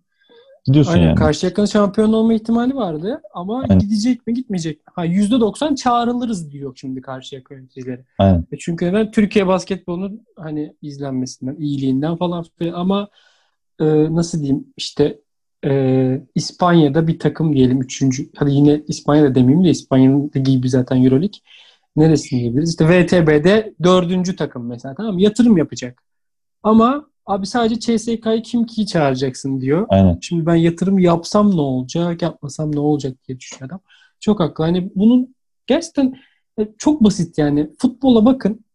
gidiyorsun 0.65 0.93
Aynen. 0.93 1.05
yani. 1.05 1.15
Karşıyaka'nın 1.15 1.65
şampiyon 1.65 2.13
olma 2.13 2.33
ihtimali 2.33 2.75
vardı 2.75 3.21
ama 3.33 3.61
Aynen. 3.61 3.79
gidecek 3.79 4.27
mi 4.27 4.33
gitmeyecek 4.33 4.77
mi? 4.77 4.83
Ha 4.95 5.05
%90 5.05 5.75
çağrılırız 5.75 6.51
diyor 6.51 6.77
şimdi 6.81 7.01
Karşıyaka 7.01 7.55
yöneticileri. 7.55 8.05
Aynen. 8.19 8.45
Çünkü 8.59 8.85
neden? 8.85 9.11
Türkiye 9.11 9.47
basketbolunun 9.47 10.25
hani 10.35 10.75
izlenmesinden, 10.81 11.55
iyiliğinden 11.55 12.15
falan 12.15 12.45
filan 12.59 12.73
ama 12.73 13.09
e, 13.79 13.85
nasıl 14.15 14.39
diyeyim 14.39 14.73
işte 14.77 15.19
e, 15.65 16.21
İspanya'da 16.35 17.07
bir 17.07 17.19
takım 17.19 17.53
diyelim 17.53 17.81
üçüncü. 17.81 18.29
Hadi 18.35 18.51
yine 18.51 18.81
İspanya'da 18.87 19.35
demeyeyim 19.35 19.65
de 19.65 19.69
İspanya'nın 19.69 20.31
ligi 20.35 20.51
gibi 20.51 20.69
zaten 20.69 21.03
Euroleague. 21.03 21.39
Neresini 21.95 22.39
diyebiliriz? 22.39 22.69
İşte 22.69 22.85
VTB'de 22.89 23.73
dördüncü 23.83 24.35
takım 24.35 24.67
mesela 24.67 24.95
tamam 24.95 25.13
mı? 25.13 25.21
Yatırım 25.21 25.57
yapacak. 25.57 26.03
Ama 26.63 27.05
abi 27.25 27.45
sadece 27.45 27.97
CSK'yı 27.97 28.41
kim 28.43 28.65
ki 28.65 28.85
çağıracaksın 28.85 29.61
diyor. 29.61 29.85
Aynen. 29.89 30.17
Şimdi 30.21 30.45
ben 30.45 30.55
yatırım 30.55 30.99
yapsam 30.99 31.57
ne 31.57 31.61
olacak, 31.61 32.21
yapmasam 32.21 32.75
ne 32.75 32.79
olacak 32.79 33.17
diye 33.27 33.39
düşünüyor 33.39 33.67
adam. 33.67 33.79
Çok 34.19 34.39
haklı. 34.39 34.63
Hani 34.63 34.91
bunun 34.95 35.35
gerçekten 35.67 36.19
e, 36.59 36.67
çok 36.77 37.03
basit 37.03 37.37
yani. 37.37 37.69
Futbola 37.79 38.25
bakın. 38.25 38.65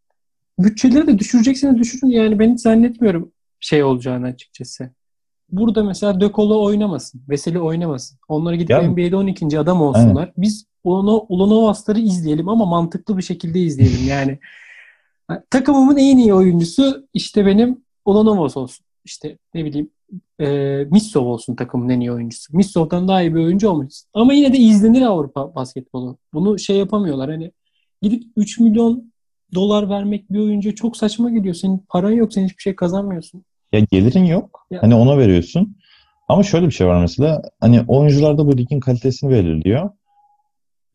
Bütçeleri 0.58 1.06
de 1.06 1.18
düşürecekseniz 1.18 1.78
düşürün. 1.78 2.10
Yani 2.10 2.38
ben 2.38 2.52
hiç 2.52 2.60
zannetmiyorum 2.60 3.32
şey 3.60 3.84
olacağını 3.84 4.26
açıkçası. 4.26 4.90
Burada 5.48 5.84
mesela 5.84 6.20
De 6.20 6.30
Colo 6.34 6.64
oynamasın. 6.64 7.22
Veseli 7.28 7.60
oynamasın. 7.60 8.18
Onlara 8.28 8.54
gidip 8.54 8.70
Ya- 8.70 8.82
NBA'de 8.82 9.16
12. 9.16 9.58
adam 9.58 9.82
olsunlar. 9.82 10.32
Biz 10.36 10.66
Ulano, 10.84 11.26
Ulanovasları 11.28 11.98
izleyelim 12.00 12.48
ama 12.48 12.64
mantıklı 12.66 13.16
bir 13.16 13.22
şekilde 13.22 13.60
izleyelim. 13.60 13.98
Yani 14.08 14.38
takımımın 15.50 15.96
en 15.96 16.18
iyi 16.18 16.34
oyuncusu 16.34 17.08
işte 17.14 17.46
benim 17.46 17.84
Ulanovas 18.04 18.56
olsun. 18.56 18.86
İşte 19.04 19.38
ne 19.54 19.64
bileyim 19.64 19.90
e, 20.40 20.46
Missov 20.90 21.26
olsun 21.26 21.54
takımın 21.56 21.88
en 21.88 22.00
iyi 22.00 22.12
oyuncusu. 22.12 22.56
Missov'dan 22.56 23.08
daha 23.08 23.22
iyi 23.22 23.34
bir 23.34 23.40
oyuncu 23.44 23.68
olmasın. 23.70 24.08
Ama 24.14 24.32
yine 24.32 24.52
de 24.52 24.58
izlenir 24.58 25.02
Avrupa 25.02 25.54
basketbolu. 25.54 26.18
Bunu 26.34 26.58
şey 26.58 26.76
yapamıyorlar. 26.76 27.30
Hani 27.30 27.52
gidip 28.02 28.22
3 28.36 28.58
milyon 28.60 29.12
dolar 29.54 29.88
vermek 29.90 30.32
bir 30.32 30.38
oyuncuya 30.38 30.74
çok 30.74 30.96
saçma 30.96 31.30
geliyor. 31.30 31.54
Senin 31.54 31.78
paran 31.88 32.10
yok. 32.10 32.32
Sen 32.32 32.44
hiçbir 32.44 32.62
şey 32.62 32.74
kazanmıyorsun. 32.76 33.44
Ya 33.72 33.80
gelirin 33.80 34.24
yok. 34.24 34.66
Ya- 34.70 34.82
Hani 34.82 34.94
ona 34.94 35.18
veriyorsun. 35.18 35.76
Ama 36.28 36.42
şöyle 36.42 36.66
bir 36.66 36.70
şey 36.72 36.86
var 36.86 37.00
mesela. 37.00 37.42
Hani 37.60 37.80
oyuncular 37.88 38.38
da 38.38 38.46
bu 38.46 38.58
ligin 38.58 38.80
kalitesini 38.80 39.30
belirliyor. 39.30 39.90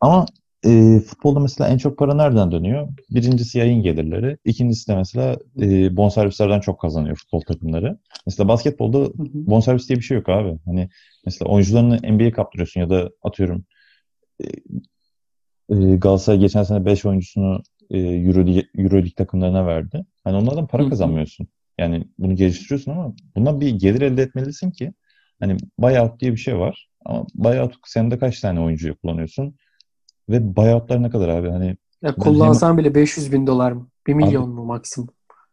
Ama 0.00 0.26
e, 0.66 1.00
futbolda 1.00 1.40
mesela 1.40 1.70
en 1.70 1.78
çok 1.78 1.98
para 1.98 2.14
nereden 2.14 2.52
dönüyor? 2.52 2.88
Birincisi 3.10 3.58
yayın 3.58 3.82
gelirleri. 3.82 4.36
İkincisi 4.44 4.88
de 4.88 4.96
mesela 4.96 5.36
e, 5.60 5.96
bonservislerden 5.96 6.60
çok 6.60 6.80
kazanıyor 6.80 7.16
futbol 7.16 7.40
takımları. 7.40 7.98
Mesela 8.26 8.48
basketbolda 8.48 8.98
Hı 8.98 9.02
hı. 9.04 9.10
bonservis 9.34 9.88
diye 9.88 9.98
bir 9.98 10.04
şey 10.04 10.16
yok 10.16 10.28
abi. 10.28 10.58
Hani 10.64 10.88
mesela 11.26 11.50
oyuncularını 11.50 11.96
NBA'ye 12.02 12.32
kaptırıyorsun 12.32 12.80
ya 12.80 12.90
da 12.90 13.10
atıyorum 13.22 13.64
e, 14.40 14.46
e, 15.70 15.96
Galatasaray 15.96 16.38
geçen 16.40 16.62
sene 16.62 16.84
5 16.84 17.04
oyuncusunu 17.06 17.62
e, 17.90 17.98
Euroleague, 17.98 18.64
Euroleague 18.78 19.12
takımlarına 19.16 19.66
verdi. 19.66 20.04
Hani 20.24 20.36
onlardan 20.36 20.66
para 20.66 20.84
hı. 20.84 20.90
kazanmıyorsun. 20.90 21.48
Yani 21.78 22.04
bunu 22.18 22.36
geliştiriyorsun 22.36 22.92
ama 22.92 23.14
bundan 23.36 23.60
bir 23.60 23.70
gelir 23.70 24.00
elde 24.00 24.22
etmelisin 24.22 24.70
ki 24.70 24.92
hani 25.40 25.56
buyout 25.78 26.20
diye 26.20 26.32
bir 26.32 26.36
şey 26.36 26.58
var. 26.58 26.88
Ama 27.04 27.26
buyout 27.34 27.74
senede 27.86 28.18
kaç 28.18 28.40
tane 28.40 28.60
oyuncuyu 28.60 28.96
kullanıyorsun? 28.96 29.56
Ve 30.28 30.56
buyoutlar 30.56 31.02
ne 31.02 31.10
kadar 31.10 31.28
abi? 31.28 31.48
Hani 31.50 31.76
Ya 32.02 32.14
kullansan 32.14 32.78
bile 32.78 32.94
500 32.94 33.32
bin 33.32 33.46
dolar 33.46 33.72
mı? 33.72 33.88
1 34.06 34.14
milyon 34.14 34.50
mu 34.50 34.64
maksimum? 34.64 35.08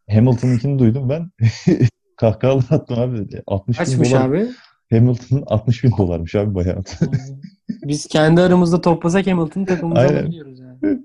Hamilton'ınkini 0.09 0.79
duydum 0.79 1.09
ben. 1.09 1.31
Kahkahalar 2.17 2.65
attım 2.69 2.99
abi. 2.99 3.27
60 3.47 3.79
bin 3.79 3.85
Kaçmış 3.85 4.11
dolar. 4.11 4.29
abi? 4.29 4.49
Hamilton'ın 4.91 5.43
60 5.47 5.83
bin 5.83 5.91
dolarmış 5.97 6.35
abi 6.35 6.55
buyout. 6.55 6.99
Biz 7.83 8.07
kendi 8.07 8.41
aramızda 8.41 8.81
toplasak 8.81 9.27
Hamilton'ın 9.27 9.65
takımımızı 9.65 10.07
alabiliyoruz 10.07 10.59
yani. 10.59 10.99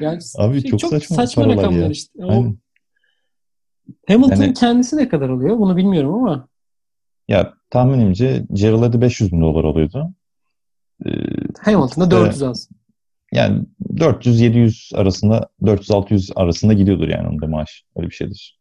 Yani 0.00 0.18
Abi 0.38 0.60
şey, 0.62 0.70
çok 0.70 0.80
saçma 0.80 1.16
paralar 1.34 1.56
rakamlar 1.56 1.82
ya. 1.82 1.90
işte. 1.90 2.24
O 2.24 2.30
Aynen. 2.32 2.58
Hamilton 4.08 4.42
Yani- 4.42 4.54
kendisi 4.54 4.96
ne 4.96 5.08
kadar 5.08 5.28
alıyor? 5.30 5.58
Bunu 5.58 5.76
bilmiyorum 5.76 6.14
ama. 6.14 6.48
Ya 7.28 7.54
tahminimce 7.70 8.46
Gerald 8.52 8.82
Eddy 8.82 9.00
500 9.00 9.32
bin 9.32 9.40
dolar 9.40 9.64
alıyordu. 9.64 10.10
Ee, 11.06 11.10
Hamilton'da 11.60 12.04
işte- 12.04 12.10
400 12.10 12.42
az. 12.42 12.68
Yani 13.32 13.62
400-700 13.96 14.92
arasında 14.94 15.48
400-600 15.62 16.32
arasında 16.36 16.72
gidiyordur 16.72 17.08
yani 17.08 17.28
onun 17.28 17.42
da 17.42 17.46
maaş. 17.46 17.84
Öyle 17.96 18.10
bir 18.10 18.14
şeydir. 18.14 18.58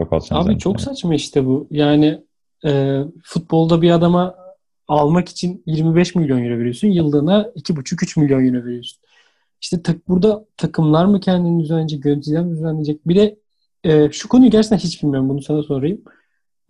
Çok 0.00 0.12
alçan 0.12 0.36
Abi 0.36 0.58
çok 0.58 0.80
saçma 0.80 1.14
işte 1.14 1.46
bu. 1.46 1.66
Yani 1.70 2.22
e, 2.66 3.00
futbolda 3.24 3.82
bir 3.82 3.90
adama 3.90 4.34
almak 4.88 5.28
için 5.28 5.62
25 5.66 6.14
milyon 6.14 6.44
euro 6.44 6.58
veriyorsun. 6.58 6.88
Yıllığına 6.88 7.42
2,5-3 7.56 8.20
milyon 8.20 8.44
euro 8.44 8.64
veriyorsun. 8.66 8.98
İşte 9.60 9.82
tak, 9.82 10.08
burada 10.08 10.44
takımlar 10.56 11.04
mı 11.04 11.20
kendini 11.20 11.62
düzenleyecek, 11.62 12.04
yöneticiler 12.04 12.44
mi 12.44 12.50
düzenleyecek? 12.50 13.08
Bir 13.08 13.16
de 13.16 13.36
e, 13.84 14.10
şu 14.12 14.28
konuyu 14.28 14.50
gerçekten 14.50 14.76
hiç 14.78 15.02
bilmiyorum. 15.02 15.28
Bunu 15.28 15.42
sana 15.42 15.62
sorayım. 15.62 16.02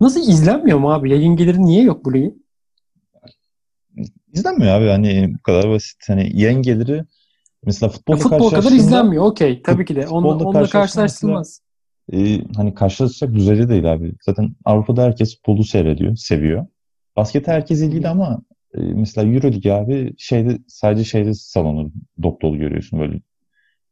Nasıl 0.01 0.19
izlenmiyor 0.19 0.79
mu 0.79 0.93
abi? 0.93 1.11
Yayın 1.11 1.35
geliri 1.35 1.65
niye 1.65 1.83
yok 1.83 2.05
bu 2.05 2.13
ligin? 2.13 2.43
İzlenmiyor 4.33 4.73
abi 4.81 4.87
hani 4.87 5.33
bu 5.33 5.41
kadar 5.41 5.69
basit. 5.69 5.97
Hani 6.07 6.41
yayın 6.41 6.61
geliri 6.61 7.03
mesela 7.65 7.87
Ya 7.87 7.93
futbolda 7.93 8.17
futbol 8.17 8.49
kadar 8.49 8.71
izlenmiyor. 8.71 9.23
Okey. 9.25 9.61
Tabii 9.61 9.85
ki 9.85 9.95
de. 9.95 10.07
Onunla, 10.07 10.45
onunla 10.45 10.67
karşılaştırılmaz. 10.69 11.61
e, 12.13 12.41
hani 12.55 12.73
karşılaşacak 12.73 13.35
düzeyde 13.35 13.69
değil 13.69 13.93
abi. 13.93 14.13
Zaten 14.21 14.55
Avrupa'da 14.65 15.03
herkes 15.03 15.35
futbolu 15.35 15.63
seyrediyor, 15.63 16.15
seviyor. 16.15 16.65
Baskete 17.15 17.51
herkes 17.51 17.81
ilgili 17.81 18.07
ama 18.07 18.41
e, 18.73 18.79
mesela 18.81 19.33
Euroleague 19.33 19.71
abi 19.73 20.13
şeyde 20.17 20.57
sadece 20.67 21.03
şeyde 21.03 21.33
salonu 21.33 21.91
dop 22.23 22.41
dolu 22.41 22.57
görüyorsun 22.57 22.99
böyle. 22.99 23.19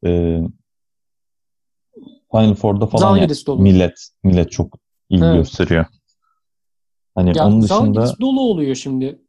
E, 0.06 0.42
Final 2.32 2.54
Four'da 2.54 2.88
falan 2.88 3.18
ya, 3.18 3.30
dolu. 3.30 3.62
millet 3.62 4.10
millet 4.24 4.52
çok 4.52 4.78
ilgi 5.10 5.26
Evet. 5.26 5.36
gösteriyor. 5.36 5.86
Hani 7.16 7.38
Ya 7.38 7.48
onun 7.48 7.62
dışında 7.62 8.20
dolu 8.22 8.42
oluyor 8.42 8.76
şimdi. 8.76 9.22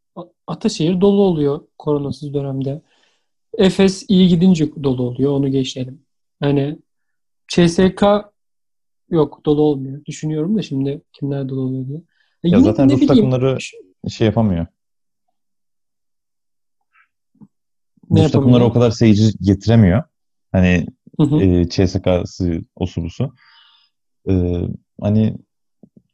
Ataşehir 0.47 1.01
dolu 1.01 1.23
oluyor 1.23 1.61
koronasız 1.79 2.35
dönemde. 2.35 2.83
Efes 3.59 4.05
iyi 4.09 4.29
gidince 4.29 4.71
dolu 4.83 5.03
oluyor. 5.03 5.33
Onu 5.33 5.49
geçelim. 5.49 6.03
Hani 6.41 6.79
CSK 7.49 8.03
yok 9.11 9.45
dolu 9.47 9.63
olmuyor. 9.63 10.05
Düşünüyorum 10.05 10.59
da 10.59 10.63
şimdi 10.63 11.03
kimler 11.13 11.49
dolu 11.49 11.61
oluyor 11.61 11.87
diye. 11.87 11.99
E 12.45 12.49
Ya 12.49 12.59
yine 12.59 12.63
zaten 12.63 12.91
Rus 12.91 13.07
takımları 13.07 13.59
şey 14.09 14.27
yapamıyor. 14.27 14.67
ne 18.11 18.25
Rus 18.25 18.33
takımları 18.33 18.65
o 18.65 18.73
kadar 18.73 18.91
seyirci 18.91 19.39
getiremiyor. 19.41 20.03
Hani 20.53 20.87
Hı 21.31 21.37
hı. 21.37 21.43
e, 21.43 21.69
CSK'sı, 21.69 22.65
osu 22.77 23.05
busu. 23.05 23.35
E, 24.29 24.33
hani 25.01 25.35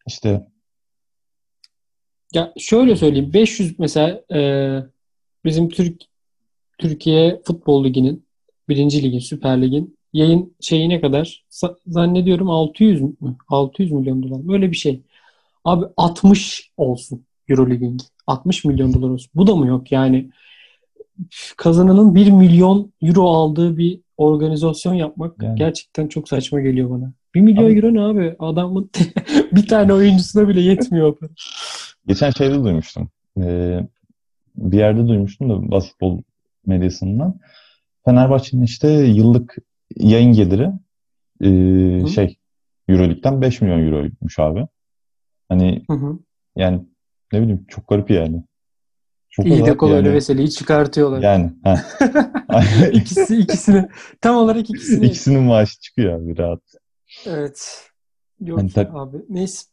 işte 0.07 0.47
Ya 2.35 2.53
şöyle 2.59 2.97
söyleyeyim 2.97 3.33
500 3.33 3.79
mesela 3.79 4.23
e, 4.35 4.41
bizim 5.45 5.69
Türk 5.69 6.03
Türkiye 6.79 7.41
Futbol 7.45 7.85
Ligi'nin 7.85 8.27
birinci 8.69 9.03
ligin 9.03 9.19
Süper 9.19 9.63
Lig'in 9.63 9.99
yayın 10.13 10.57
şeyi 10.61 10.89
ne 10.89 11.01
kadar? 11.01 11.45
Zannediyorum 11.87 12.51
600 12.51 13.01
mü? 13.03 13.37
600 13.49 13.93
milyon 13.93 14.23
dolar. 14.23 14.49
Böyle 14.49 14.71
bir 14.71 14.77
şey. 14.77 15.03
Abi 15.65 15.85
60 15.97 16.71
olsun 16.77 17.25
Eurolig'in. 17.49 17.97
60 18.27 18.65
milyon 18.65 18.95
dolar 18.95 19.09
olsun. 19.11 19.31
Bu 19.35 19.47
da 19.47 19.57
mı 19.57 19.67
yok 19.67 19.93
yani? 19.93 20.31
Kazananın 21.57 22.15
1 22.15 22.31
milyon 22.31 22.93
euro 23.03 23.23
aldığı 23.29 23.77
bir 23.77 24.01
organizasyon 24.17 24.95
yapmak 24.95 25.43
Yani. 25.43 25.59
gerçekten 25.59 26.09
çok 26.09 26.29
saçma 26.29 26.61
geliyor 26.61 26.91
bana. 26.91 27.13
1 27.35 27.41
milyon 27.41 27.65
Abi- 27.65 27.77
euro 27.77 27.95
ne 27.95 28.01
abi? 28.01 28.37
Adamın 28.39 28.91
bir 29.53 29.67
tane 29.67 29.93
oyuncusuna 29.93 30.49
bile 30.49 30.61
yetmiyor. 30.61 31.17
geçen 32.07 32.31
şeyde 32.31 32.65
duymuştum. 32.65 33.09
E, 33.41 33.81
bir 34.57 34.79
yerde 34.79 35.09
duymuştum 35.09 35.51
da 35.51 35.71
basketbol 35.71 36.21
medyasından. 36.67 37.41
Fenerbahçe'nin 38.05 38.63
işte 38.63 38.89
yıllık 38.93 39.57
yayın 39.97 40.33
geliri 40.33 40.71
e, 41.43 41.49
Hı. 42.03 42.09
şey 42.09 42.37
Euroleague'den 42.89 43.41
5 43.43 43.61
milyon 43.61 43.87
euroymuş 43.87 44.39
abi. 44.39 44.67
Hani 45.49 45.83
Hı 45.91 45.97
hı. 45.97 46.19
yani 46.57 46.81
ne 47.33 47.41
bileyim 47.43 47.65
çok 47.69 47.89
garip 47.89 48.11
yani. 48.11 48.43
İyi 49.45 49.59
de 49.59 49.63
olarak 49.63 49.81
kol 49.81 49.93
öyle 49.93 50.09
yani, 50.09 50.17
veseleyi 50.17 50.51
çıkartıyorlar. 50.51 51.23
yani. 51.23 51.53
İkisi 52.93 53.37
ikisini 53.37 53.89
tam 54.21 54.37
olarak 54.37 54.71
ikisini. 54.71 55.07
İkisinin 55.07 55.43
maaşı 55.43 55.81
çıkıyor 55.81 56.21
abi 56.21 56.39
rahat. 56.39 56.63
Evet. 57.27 57.89
Yok 58.41 58.59
Hani 58.59 58.71
tak- 58.71 58.95
abi. 58.95 59.17
Neyse. 59.29 59.67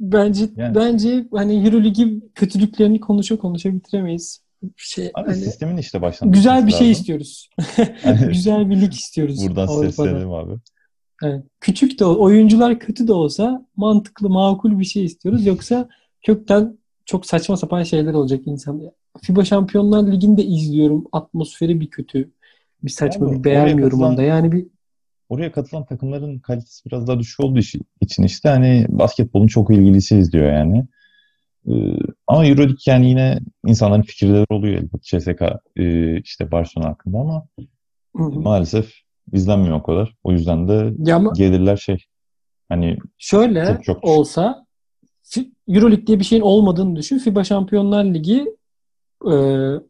Bence 0.00 0.48
Yani. 0.56 0.74
bence 0.74 1.26
hani 1.32 1.66
Euroligi 1.66 2.20
kötülüklerini 2.34 3.00
konuşa 3.00 3.36
konuşa 3.38 3.72
bitiremeyiz. 3.72 4.42
Şey 4.76 5.10
Abi 5.14 5.30
hani 5.30 5.40
sistemin 5.40 5.76
işte 5.76 6.02
başlangıcı 6.02 6.38
güzel 6.38 6.66
bir 6.66 6.72
şey 6.72 6.80
lazım. 6.80 6.92
istiyoruz. 6.92 7.50
Hani 8.02 8.26
güzel 8.28 8.70
bir 8.70 8.80
lig 8.80 8.92
istiyoruz 8.92 9.48
Buradan 9.48 9.66
seslenelim 9.66 10.32
abi. 10.32 10.52
Evet. 11.24 11.44
Küçük 11.60 12.00
de 12.00 12.04
oyuncular 12.04 12.78
kötü 12.78 13.08
de 13.08 13.12
olsa 13.12 13.66
mantıklı, 13.76 14.30
makul 14.30 14.78
bir 14.78 14.84
şey 14.84 15.04
istiyoruz. 15.04 15.46
Yoksa 15.46 15.88
kökten 16.26 16.78
çok 17.10 17.26
saçma 17.26 17.56
sapan 17.56 17.82
şeyler 17.82 18.14
olacak 18.14 18.40
insan. 18.46 18.82
FIBA 19.22 19.44
Şampiyonlar 19.44 20.12
Ligi'nde 20.12 20.44
izliyorum. 20.44 21.04
Atmosferi 21.12 21.80
bir 21.80 21.90
kötü. 21.90 22.30
Bir 22.84 22.90
saçma 22.90 23.26
Abi, 23.26 23.38
bir 23.38 23.44
beğenmiyorum 23.44 23.98
katılan- 23.98 24.10
onu 24.10 24.16
da. 24.16 24.22
Yani 24.22 24.52
bir 24.52 24.66
Oraya 25.28 25.52
katılan 25.52 25.84
takımların 25.84 26.38
kalitesi 26.38 26.86
biraz 26.86 27.06
daha 27.06 27.18
düşük 27.18 27.40
olduğu 27.40 27.58
için 28.00 28.22
işte 28.22 28.48
hani 28.48 28.86
basketbolun 28.88 29.46
çok 29.46 29.70
ilgilisi 29.70 30.16
izliyor 30.18 30.52
yani. 30.52 30.86
Ee, 31.68 31.72
ama 32.26 32.46
Euroleague 32.46 32.76
yani 32.86 33.08
yine 33.08 33.38
insanların 33.66 34.02
fikirleri 34.02 34.46
oluyor 34.50 34.74
elbette 34.74 34.98
CSK 35.02 35.42
e, 35.76 36.20
işte 36.20 36.50
Barcelona 36.50 36.88
hakkında 36.88 37.18
ama 37.18 37.46
Hı 38.16 38.22
hı. 38.22 38.40
maalesef 38.40 38.92
izlenmiyor 39.32 39.76
o 39.76 39.82
kadar. 39.82 40.14
O 40.24 40.32
yüzden 40.32 40.68
de 40.68 40.92
ya 41.10 41.16
ama 41.16 41.32
gelirler 41.36 41.76
şey 41.76 42.04
hani 42.68 42.98
şöyle 43.18 43.66
Çok 43.66 43.84
çok 43.84 44.04
olsa 44.04 44.66
Euroleague 45.68 46.06
diye 46.06 46.18
bir 46.18 46.24
şeyin 46.24 46.42
olmadığını 46.42 46.96
düşün. 46.96 47.18
FIBA 47.18 47.44
Şampiyonlar 47.44 48.04
Ligi 48.04 48.56
e, 49.26 49.32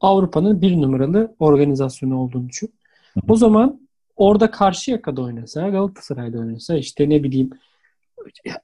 Avrupa'nın 0.01 0.63
bir 0.63 0.77
numaralı 0.83 1.37
organizasyonu 1.39 2.19
olduğunu 2.21 2.49
düşün. 2.49 2.75
Hı 3.15 3.21
hı. 3.21 3.33
O 3.33 3.37
zaman 3.37 3.81
orada 4.17 4.51
Karşıyaka'da 4.51 5.23
oynasa, 5.23 5.69
Galatasaray'da 5.69 6.39
oynasa, 6.39 6.77
işte 6.77 7.09
ne 7.09 7.23
bileyim 7.23 7.51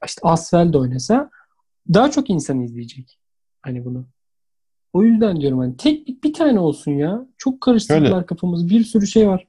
işte 0.05 0.21
Asfel'de 0.21 0.77
oynasa 0.77 1.29
daha 1.93 2.11
çok 2.11 2.29
insan 2.29 2.61
izleyecek. 2.61 3.19
Hani 3.61 3.85
bunu. 3.85 4.05
O 4.93 5.03
yüzden 5.03 5.41
diyorum 5.41 5.59
hani 5.59 5.77
tek 5.77 6.23
bir, 6.23 6.33
tane 6.33 6.59
olsun 6.59 6.91
ya. 6.91 7.25
Çok 7.37 7.61
karıştırdılar 7.61 8.09
Şöyle. 8.09 8.25
kafamızı. 8.25 8.69
Bir 8.69 8.83
sürü 8.83 9.07
şey 9.07 9.27
var. 9.27 9.47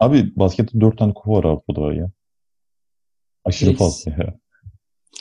abi 0.00 0.32
baskette 0.36 0.80
4 0.80 0.98
tane 0.98 1.14
kupa 1.14 1.30
var 1.32 1.44
Avrupa'da 1.44 1.94
ya. 1.94 2.10
Aşırı 3.44 3.70
Yes. 3.70 3.78
fazla 3.78 4.10
ya. 4.10 4.38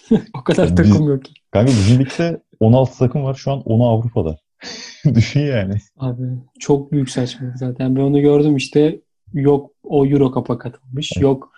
O 0.39 0.43
kadar 0.43 0.67
Biz- 0.67 0.76
takım 0.76 1.08
yok. 1.10 1.26
ki. 1.26 1.34
Kanka 1.52 1.72
bizim 1.72 2.00
ligde 2.00 2.41
16 2.60 2.98
takım 2.98 3.24
var 3.24 3.34
şu 3.34 3.52
an 3.52 3.60
10'u 3.60 3.86
Avrupa'da. 3.86 4.38
Düşün 5.15 5.39
yani. 5.39 5.74
Abi 5.98 6.22
çok 6.60 6.91
büyük 6.91 7.10
saçmalık 7.10 7.58
zaten. 7.58 7.95
Ben 7.95 8.02
onu 8.02 8.22
gördüm 8.22 8.56
işte 8.56 9.02
yok 9.34 9.72
o 9.84 10.06
Euro 10.06 10.34
Cup'a 10.34 10.58
katılmış. 10.58 11.12
Evet. 11.15 11.24
Yok 11.24 11.52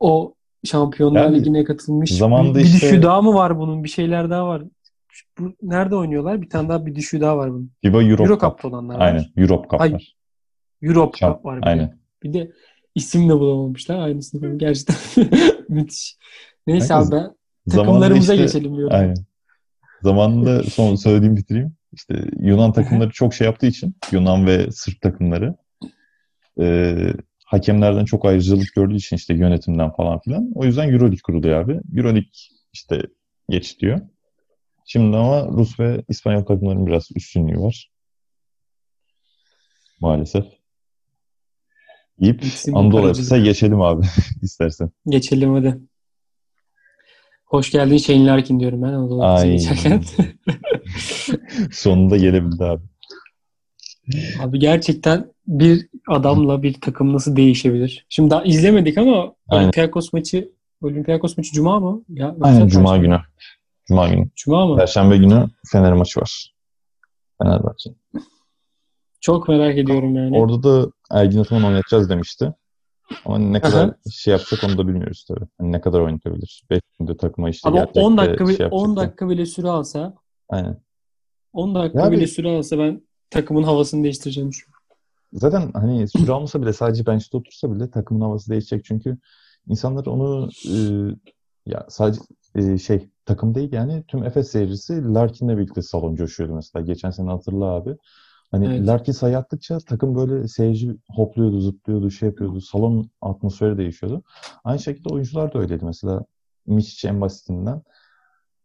o 0.00 0.34
Şampiyonlar 0.64 1.24
Yani 1.24 1.36
Ligi'ne 1.38 1.64
katılmış. 1.64 2.10
zamanında 2.10 2.58
bir, 2.58 2.64
bir 2.64 2.68
işte- 2.68 2.86
düşü 2.90 3.02
daha 3.02 3.22
mı 3.22 3.34
var 3.34 3.58
bunun? 3.58 3.84
Bir 3.84 3.88
şeyler 3.88 4.30
daha 4.30 4.46
var. 4.46 4.62
Bu, 5.38 5.52
nerede 5.62 5.94
oynuyorlar? 5.96 6.42
Bir 6.42 6.50
tane 6.50 6.68
daha 6.68 6.86
bir 6.86 6.94
düşü 6.94 7.20
daha 7.20 7.36
var 7.36 7.50
bunun. 7.50 7.70
FIBA 7.84 8.02
Europe 8.02 8.22
Euro 8.22 8.32
Cup. 8.32 8.40
Cup'ta 8.40 8.68
olanlar 8.68 9.00
Aynen. 9.00 9.18
var. 9.18 9.30
Europe 9.36 9.68
Cup 9.70 9.80
Ay, 9.80 9.92
var. 9.92 10.14
Europe 10.82 11.18
Şamp- 11.18 11.34
Cup 11.36 11.44
var 11.44 11.56
bir 11.56 11.62
de. 11.62 11.68
Aynen. 11.70 11.98
Bir 12.22 12.32
de 12.32 12.50
isim 12.94 13.28
de 13.28 13.32
bulamamışlar. 13.34 13.98
Aynısını. 13.98 14.58
Gerçekten 14.58 14.96
müthiş. 15.68 16.16
Neyse 16.66 16.88
Kanka, 16.88 17.16
abi 17.16 17.24
ben 17.24 17.34
takımlarımıza 17.68 18.34
işte- 18.34 18.44
geçelim 18.44 18.76
diyorum. 18.76 18.96
Aynen. 18.96 19.16
Zamanında 20.02 20.62
son 20.70 20.94
söylediğim 20.94 21.36
bitireyim. 21.36 21.76
İşte 21.92 22.24
Yunan 22.40 22.72
takımları 22.72 23.10
çok 23.10 23.34
şey 23.34 23.44
yaptığı 23.44 23.66
için 23.66 23.96
Yunan 24.12 24.46
ve 24.46 24.70
Sırp 24.70 25.00
takımları 25.00 25.56
e, 26.60 26.96
hakemlerden 27.44 28.04
çok 28.04 28.24
ayrıcalık 28.24 28.74
gördüğü 28.74 28.96
için 28.96 29.16
işte 29.16 29.34
yönetimden 29.34 29.92
falan 29.92 30.18
filan. 30.20 30.50
O 30.54 30.64
yüzden 30.64 30.88
Euroleague 30.88 31.18
kuruluyor 31.24 31.60
abi. 31.60 31.80
Euroleague 31.96 32.30
işte 32.72 33.02
geç 33.48 33.80
diyor. 33.80 34.00
Şimdi 34.86 35.16
ama 35.16 35.46
Rus 35.46 35.80
ve 35.80 36.04
İspanyol 36.08 36.44
takımların 36.44 36.86
biraz 36.86 37.08
üstünlüğü 37.16 37.60
var. 37.60 37.90
Maalesef. 40.00 40.44
Deyip 42.20 42.42
Anadolu. 42.74 43.10
Efes'e 43.10 43.40
geçelim 43.40 43.80
abi 43.80 44.06
istersen. 44.42 44.90
Geçelim 45.06 45.54
hadi. 45.54 45.78
Hoş 47.48 47.70
geldin 47.70 47.96
Shane 47.96 48.26
Larkin 48.26 48.60
diyorum 48.60 48.82
ben 48.82 48.88
Anadolu 48.88 49.44
geçerken. 49.44 50.02
Sonunda 51.72 52.16
gelebildi 52.16 52.64
abi. 52.64 52.82
Abi 54.40 54.58
gerçekten 54.58 55.32
bir 55.46 55.88
adamla 56.08 56.62
bir 56.62 56.80
takım 56.80 57.12
nasıl 57.12 57.36
değişebilir? 57.36 58.06
Şimdi 58.08 58.30
daha 58.30 58.44
izlemedik 58.44 58.98
ama 58.98 59.34
Aynen. 59.48 59.62
Olympiakos 59.62 60.12
maçı 60.12 60.52
Olympiakos 60.82 61.36
maçı 61.38 61.52
Cuma 61.52 61.80
mı? 61.80 62.02
Ya, 62.08 62.36
Aynen 62.40 62.68
Cuma 62.68 62.90
Perşembe. 62.90 63.06
günü. 63.06 63.20
Cuma 63.86 64.08
günü. 64.08 64.28
Cuma 64.36 64.66
mı? 64.66 64.76
Perşembe 64.76 65.16
günü 65.16 65.46
Fener 65.72 65.92
maçı 65.92 66.20
var. 66.20 66.54
Fenerbahçe. 67.42 67.90
Çok 69.20 69.48
merak 69.48 69.78
ediyorum 69.78 70.14
yani. 70.16 70.38
Orada 70.38 70.62
da 70.62 70.90
Ergin 71.10 71.38
Ataman 71.38 71.64
oynatacağız 71.64 72.10
demişti. 72.10 72.54
Ama 73.24 73.38
ne 73.38 73.60
kadar 73.60 73.94
şey 74.10 74.32
yapacak 74.32 74.64
onu 74.64 74.78
da 74.78 74.88
bilmiyoruz 74.88 75.24
tabii. 75.28 75.46
Hani 75.58 75.72
ne 75.72 75.80
kadar 75.80 76.00
oynatabilir. 76.00 76.64
5 76.70 76.80
günde 76.98 77.16
takıma 77.16 77.50
işte 77.50 77.68
Ama 77.68 77.76
gelecek 77.76 77.94
de 77.94 78.00
10 78.00 78.16
dakika 78.18 78.46
şey 78.46 78.54
bile, 78.54 78.62
yapacak 78.62 78.72
10 78.72 78.96
da. 78.96 79.00
dakika 79.00 79.28
bile 79.28 79.46
süre 79.46 79.68
alsa 79.68 80.14
Aynen. 80.48 80.80
10 81.52 81.74
dakika 81.74 82.04
Ya 82.04 82.10
bile 82.10 82.26
süre 82.26 82.56
alsa 82.56 82.78
ben 82.78 83.02
takımın 83.30 83.62
havasını 83.62 84.04
değiştireceğim 84.04 84.50
düşünüyorum. 84.50 84.78
Zaten 85.32 85.70
hani 85.74 86.08
süre 86.08 86.32
almasa 86.32 86.62
bile 86.62 86.72
sadece 86.72 87.06
bench'te 87.06 87.36
otursa 87.36 87.74
bile 87.74 87.90
takımın 87.90 88.20
havası 88.20 88.50
değişecek. 88.50 88.84
Çünkü 88.84 89.18
insanlar 89.68 90.06
onu 90.06 90.48
e, 90.68 90.74
ya 91.66 91.86
sadece 91.88 92.20
e, 92.54 92.78
şey 92.78 93.08
takım 93.24 93.54
değil 93.54 93.72
yani 93.72 94.04
tüm 94.08 94.24
Efes 94.24 94.50
seyircisi 94.50 95.14
Larkin'le 95.14 95.58
birlikte 95.58 95.82
salon 95.82 96.14
coşuyordu 96.14 96.54
mesela. 96.54 96.84
Geçen 96.84 97.10
sene 97.10 97.30
hatırla 97.30 97.64
abi. 97.64 97.96
Hani 98.50 98.66
Evet. 98.66 98.86
Larkin 98.86 99.12
sayı 99.12 99.38
attıkça 99.38 99.78
takım 99.78 100.14
böyle 100.14 100.48
seyirci 100.48 100.96
hopluyordu, 101.10 101.60
zıplıyordu, 101.60 102.10
şey 102.10 102.28
yapıyordu. 102.28 102.60
Salon 102.60 103.10
atmosferi 103.20 103.78
değişiyordu. 103.78 104.22
Aynı 104.64 104.78
şekilde 104.78 105.08
oyuncular 105.08 105.52
da 105.54 105.58
öyleydi. 105.58 105.84
Mesela 105.84 106.24
Miçic 106.66 107.08
en 107.08 107.20
basitinden. 107.20 107.82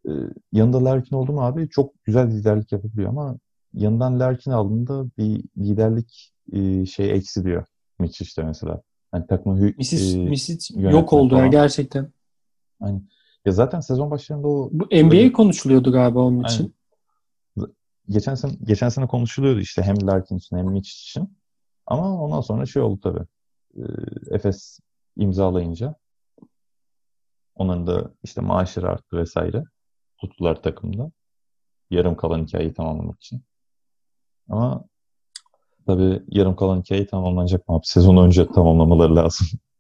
Ee, 0.07 0.11
yanında 0.51 0.85
Larkin 0.85 1.15
oldu 1.15 1.33
mu 1.33 1.41
abi 1.45 1.69
çok 1.69 2.03
güzel 2.03 2.31
liderlik 2.31 2.71
yapabiliyor 2.71 3.09
ama 3.09 3.37
yanından 3.73 4.19
Larkin 4.19 4.51
aldığında 4.51 5.05
bir 5.17 5.43
liderlik 5.57 6.31
e, 6.51 6.85
şey 6.85 7.11
eksi 7.11 7.43
diyor 7.43 7.65
Miçic 7.99 8.23
işte 8.25 8.43
mesela. 8.43 8.81
Hani 9.11 9.27
takımı 9.27 9.59
hü- 9.59 9.73
e, 10.25 10.29
Mrs. 10.29 10.71
yönetmen 10.71 10.91
yok 10.91 11.13
oldu 11.13 11.33
ya 11.33 11.39
falan. 11.39 11.51
gerçekten. 11.51 12.11
ya 13.45 13.51
zaten 13.51 13.79
sezon 13.79 14.11
başlarında 14.11 14.47
o 14.47 14.69
Bu 14.73 14.85
NBA 14.85 15.15
Öyle. 15.15 15.31
konuşuluyordu 15.31 15.91
galiba 15.91 16.19
onun 16.19 16.43
için. 16.43 16.75
Geçen 18.09 18.35
sene 18.35 18.53
geçen 18.63 18.89
sene 18.89 19.07
konuşuluyordu 19.07 19.59
işte 19.59 19.81
hem 19.81 20.07
Larkin 20.07 20.37
için 20.37 20.57
hem 20.57 20.65
Miçic 20.67 20.97
için. 21.01 21.37
Ama 21.85 22.21
ondan 22.23 22.41
sonra 22.41 22.65
şey 22.65 22.81
oldu 22.81 22.99
tabii. 23.03 23.25
Ee, 23.77 23.81
Efes 24.35 24.79
imzalayınca 25.17 25.95
onların 27.55 27.87
da 27.87 28.13
işte 28.23 28.41
maaşları 28.41 28.89
arttı 28.89 29.17
vesaire. 29.17 29.63
tuttular 30.17 30.63
takımda. 30.63 31.11
Yarım 31.89 32.15
kalan 32.17 32.45
hikayeyi 32.45 32.73
tamamlamak 32.73 33.17
için. 33.17 33.43
Ama 34.49 34.85
tabii 35.87 36.23
yarım 36.27 36.55
kalan 36.55 36.81
hikayeyi 36.81 37.07
tamamlanacak 37.07 37.69
mı? 37.69 37.81
Sezon 37.83 38.17
önce 38.17 38.47
tamamlamaları 38.47 39.15
lazım. 39.15 39.47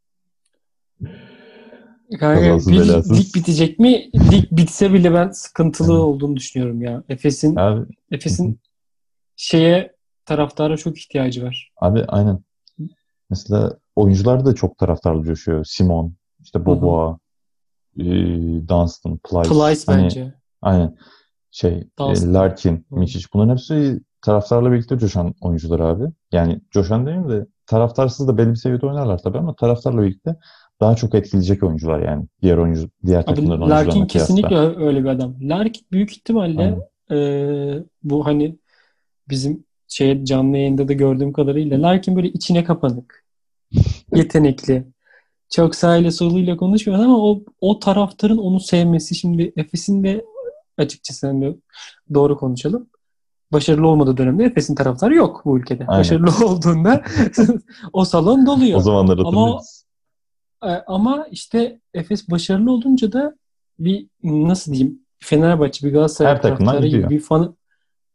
Bir 2.21 2.79
belasız. 2.79 3.19
lig 3.19 3.35
bitecek 3.35 3.79
mi? 3.79 4.09
Lig 4.31 4.51
bitse 4.51 4.93
bile 4.93 5.13
ben 5.13 5.31
sıkıntılı 5.31 6.01
olduğunu 6.01 6.35
düşünüyorum 6.35 6.81
ya. 6.81 7.03
Efes'in 7.09 7.55
Abi, 7.55 7.85
Efes'in 8.11 8.59
şeye 9.35 9.95
taraftara 10.25 10.77
çok 10.77 10.97
ihtiyacı 10.97 11.43
var. 11.43 11.71
abi 11.81 12.05
aynen. 12.07 12.39
Mesela 13.29 13.77
oyuncular 13.95 14.45
da 14.45 14.55
çok 14.55 14.77
taraftarlı 14.77 15.23
coşuyor. 15.23 15.65
Simon, 15.65 16.13
işte 16.43 16.65
Boboa, 16.65 17.19
e, 17.97 18.03
Dunstan, 18.67 19.17
Plyce. 19.17 19.49
Plyce 19.49 19.81
Hani, 19.85 20.03
bence. 20.03 20.33
Aynen. 20.61 20.97
Şey, 21.51 21.71
e. 21.99 22.33
Larkin. 22.33 22.85
Miçic. 22.91 23.25
Bunların 23.33 23.51
hepsi 23.51 23.99
taraftarla 24.21 24.71
birlikte 24.71 24.97
coşan 24.97 25.33
oyuncular 25.41 25.79
abi. 25.79 26.03
Yani 26.31 26.61
coşan 26.71 27.05
değil 27.05 27.29
de 27.29 27.47
taraftarsız 27.65 28.27
da 28.27 28.37
belli 28.37 28.49
bir 28.49 28.55
seviyede 28.55 28.85
oynarlar 28.85 29.17
tabii 29.17 29.37
ama 29.37 29.55
taraftarla 29.55 30.01
birlikte 30.01 30.35
daha 30.81 30.95
çok 30.95 31.15
etkileyecek 31.15 31.63
oyuncular 31.63 31.99
yani. 31.99 32.25
Diğer 32.41 32.57
oyuncu, 32.57 32.89
diğer 33.05 33.17
Abi 33.19 33.25
takımların 33.25 33.61
Larkin 33.61 33.73
oyuncularına 33.75 34.07
kıyasla. 34.07 34.35
kesinlikle 34.35 34.85
öyle 34.85 35.03
bir 35.03 35.09
adam. 35.09 35.35
Larkin 35.41 35.85
büyük 35.91 36.11
ihtimalle 36.11 36.61
Aynen. 37.09 37.17
e, 37.21 37.83
bu 38.03 38.25
hani 38.25 38.55
bizim 39.29 39.63
şey 39.87 40.23
canlı 40.23 40.57
yayında 40.57 40.87
da 40.87 40.93
gördüğüm 40.93 41.33
kadarıyla 41.33 41.81
Larkin 41.81 42.15
böyle 42.15 42.27
içine 42.27 42.63
kapanık, 42.63 43.25
yetenekli. 44.15 44.85
Çok 45.49 45.75
sağıyla 45.75 46.11
soluyla 46.11 46.57
konuşmuyor 46.57 47.03
ama 47.03 47.17
o, 47.17 47.43
o 47.61 47.79
taraftarın 47.79 48.37
onu 48.37 48.59
sevmesi 48.59 49.15
şimdi 49.15 49.53
Efes'in 49.57 50.03
de 50.03 50.25
açıkçası 50.77 51.27
hani 51.27 51.55
doğru 52.13 52.37
konuşalım. 52.37 52.87
Başarılı 53.51 53.87
olmadığı 53.87 54.17
dönemde 54.17 54.43
Efes'in 54.43 54.75
taraftarı 54.75 55.15
yok 55.15 55.41
bu 55.45 55.57
ülkede. 55.59 55.85
Aynen. 55.87 55.99
Başarılı 55.99 56.45
olduğunda 56.47 57.01
o 57.93 58.05
salon 58.05 58.45
doluyor. 58.45 58.77
O 58.79 58.81
zamanlar 58.81 59.17
Ama- 59.17 59.25
hatırlıyoruz. 59.27 59.82
Ama 60.87 61.27
işte 61.31 61.79
Efes 61.93 62.29
başarılı 62.29 62.71
olunca 62.71 63.11
da 63.11 63.35
bir 63.79 64.07
nasıl 64.23 64.73
diyeyim 64.73 64.99
Fenerbahçe 65.19 65.87
bir 65.87 65.93
Galatasaray 65.93 66.33
Her 66.33 66.41
taraftarı 66.41 66.87
gibi 66.87 67.09
bir 67.09 67.19
fan 67.19 67.55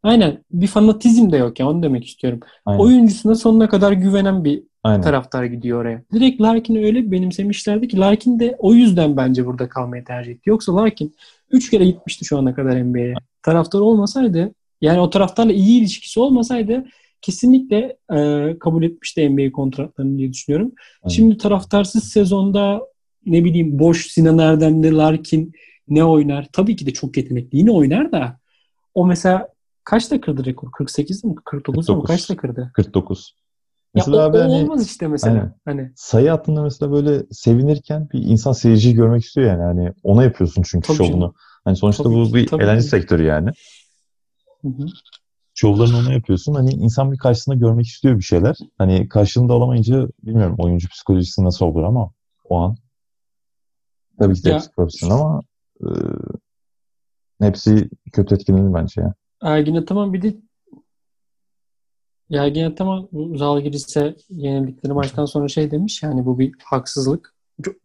Aynen 0.03 0.43
bir 0.51 0.67
fanatizm 0.67 1.31
de 1.31 1.37
yok 1.37 1.59
ya 1.59 1.69
onu 1.69 1.83
demek 1.83 2.05
istiyorum. 2.05 2.39
Aynen. 2.65 2.79
Oyuncusuna 2.79 3.35
sonuna 3.35 3.69
kadar 3.69 3.91
güvenen 3.91 4.43
bir 4.43 4.63
Aynen. 4.83 5.01
taraftar 5.01 5.43
gidiyor 5.43 5.81
oraya. 5.81 6.01
Direkt 6.13 6.41
Larkin'i 6.41 6.85
öyle 6.85 7.11
benimsemişlerdi 7.11 7.87
ki 7.87 7.97
Larkin 7.97 8.39
de 8.39 8.55
o 8.59 8.73
yüzden 8.73 9.17
bence 9.17 9.45
burada 9.45 9.69
kalmayı 9.69 10.05
tercih 10.05 10.31
etti. 10.31 10.49
Yoksa 10.49 10.75
Larkin 10.75 11.15
3 11.51 11.69
kere 11.69 11.85
gitmişti 11.85 12.25
şu 12.25 12.37
ana 12.37 12.55
kadar 12.55 12.83
NBA'ye. 12.83 13.13
Taraftar 13.43 13.79
olmasaydı 13.79 14.51
yani 14.81 14.99
o 14.99 15.09
taraftarla 15.09 15.53
iyi 15.53 15.79
ilişkisi 15.81 16.19
olmasaydı 16.19 16.85
kesinlikle 17.21 17.97
e, 18.13 18.55
kabul 18.59 18.83
etmişti 18.83 19.29
NBA 19.29 19.51
kontratlarını 19.51 20.17
diye 20.17 20.33
düşünüyorum. 20.33 20.71
Aynen. 21.03 21.15
Şimdi 21.15 21.37
taraftarsız 21.37 22.03
sezonda 22.03 22.81
ne 23.25 23.43
bileyim 23.43 23.79
boş 23.79 24.07
Sinan 24.11 24.37
Erdem'de 24.37 24.91
Larkin 24.91 25.53
ne 25.87 26.03
oynar? 26.03 26.47
Tabii 26.53 26.75
ki 26.75 26.85
de 26.85 26.93
çok 26.93 27.17
yetenekli. 27.17 27.57
Yine 27.57 27.71
oynar 27.71 28.11
da 28.11 28.39
o 28.93 29.07
mesela 29.07 29.47
kaçta 29.83 30.21
kırdı 30.21 30.45
rekor? 30.45 30.71
48 30.71 31.23
mi? 31.23 31.35
49 31.45 31.89
mu? 31.89 31.95
49. 31.95 32.07
Kaçta 32.07 32.37
kırdı? 32.37 32.71
49. 32.75 33.35
Ya 33.35 33.41
Mesela 33.95 34.17
o, 34.17 34.21
abi 34.21 34.37
o 34.37 34.41
hani 34.41 34.53
olmaz 34.53 34.85
işte 34.85 35.07
mesela. 35.07 35.33
Aynen. 35.35 35.55
Hani 35.65 35.91
sayı 35.95 36.29
hattında 36.29 36.63
mesela 36.63 36.91
böyle 36.91 37.23
sevinirken 37.31 38.09
bir 38.13 38.21
insan 38.21 38.51
seyirciyi 38.51 38.95
görmek 38.95 39.23
istiyor 39.23 39.47
yani. 39.47 39.63
Hani 39.63 39.93
ona 40.03 40.23
yapıyorsun 40.23 40.63
çünkü 40.65 40.87
Tabii 40.87 40.97
şovunu. 40.97 41.11
canım. 41.11 41.33
Hani 41.65 41.75
sonuçta 41.75 42.03
Tabii 42.03 42.13
bu 42.13 42.33
bir 42.33 42.47
tabii 42.47 42.63
eğlence 42.63 42.81
sektörü 42.81 43.23
yani. 43.25 43.49
Hı 44.61 44.67
hı. 44.67 44.85
Şovlarını 45.59 45.97
ona 45.97 46.13
yapıyorsun. 46.13 46.53
Hani 46.53 46.71
insan 46.71 47.11
bir 47.11 47.17
karşısında 47.17 47.55
görmek 47.55 47.87
istiyor 47.87 48.17
bir 48.17 48.23
şeyler. 48.23 48.57
Hani 48.77 49.09
karşılığında 49.09 49.53
alamayınca 49.53 50.07
bilmiyorum 50.23 50.55
oyuncu 50.59 50.89
psikolojisi 50.89 51.43
nasıl 51.43 51.65
olur 51.65 51.83
ama 51.83 52.11
o 52.43 52.57
an. 52.57 52.77
Tabii 54.19 54.35
ki 54.35 54.43
de 54.43 54.49
Ya- 54.49 54.55
hepsi 54.55 54.71
profesyonel 54.71 55.15
ama 55.15 55.41
e, 55.81 55.89
hepsi 57.41 57.89
kötü 58.13 58.35
etkilenir 58.35 58.73
bence 58.73 59.01
ya. 59.01 59.13
Ergin 59.41 59.75
Ataman 59.75 60.13
bir 60.13 60.21
de 60.21 60.35
Ergin 62.31 62.63
Ataman 62.63 63.09
bu 63.11 63.37
Zalgiris'e 63.37 64.15
yenildikleri 64.29 64.93
maçtan 64.93 65.25
sonra 65.25 65.47
şey 65.47 65.71
demiş 65.71 66.03
yani 66.03 66.25
bu 66.25 66.39
bir 66.39 66.55
haksızlık. 66.63 67.35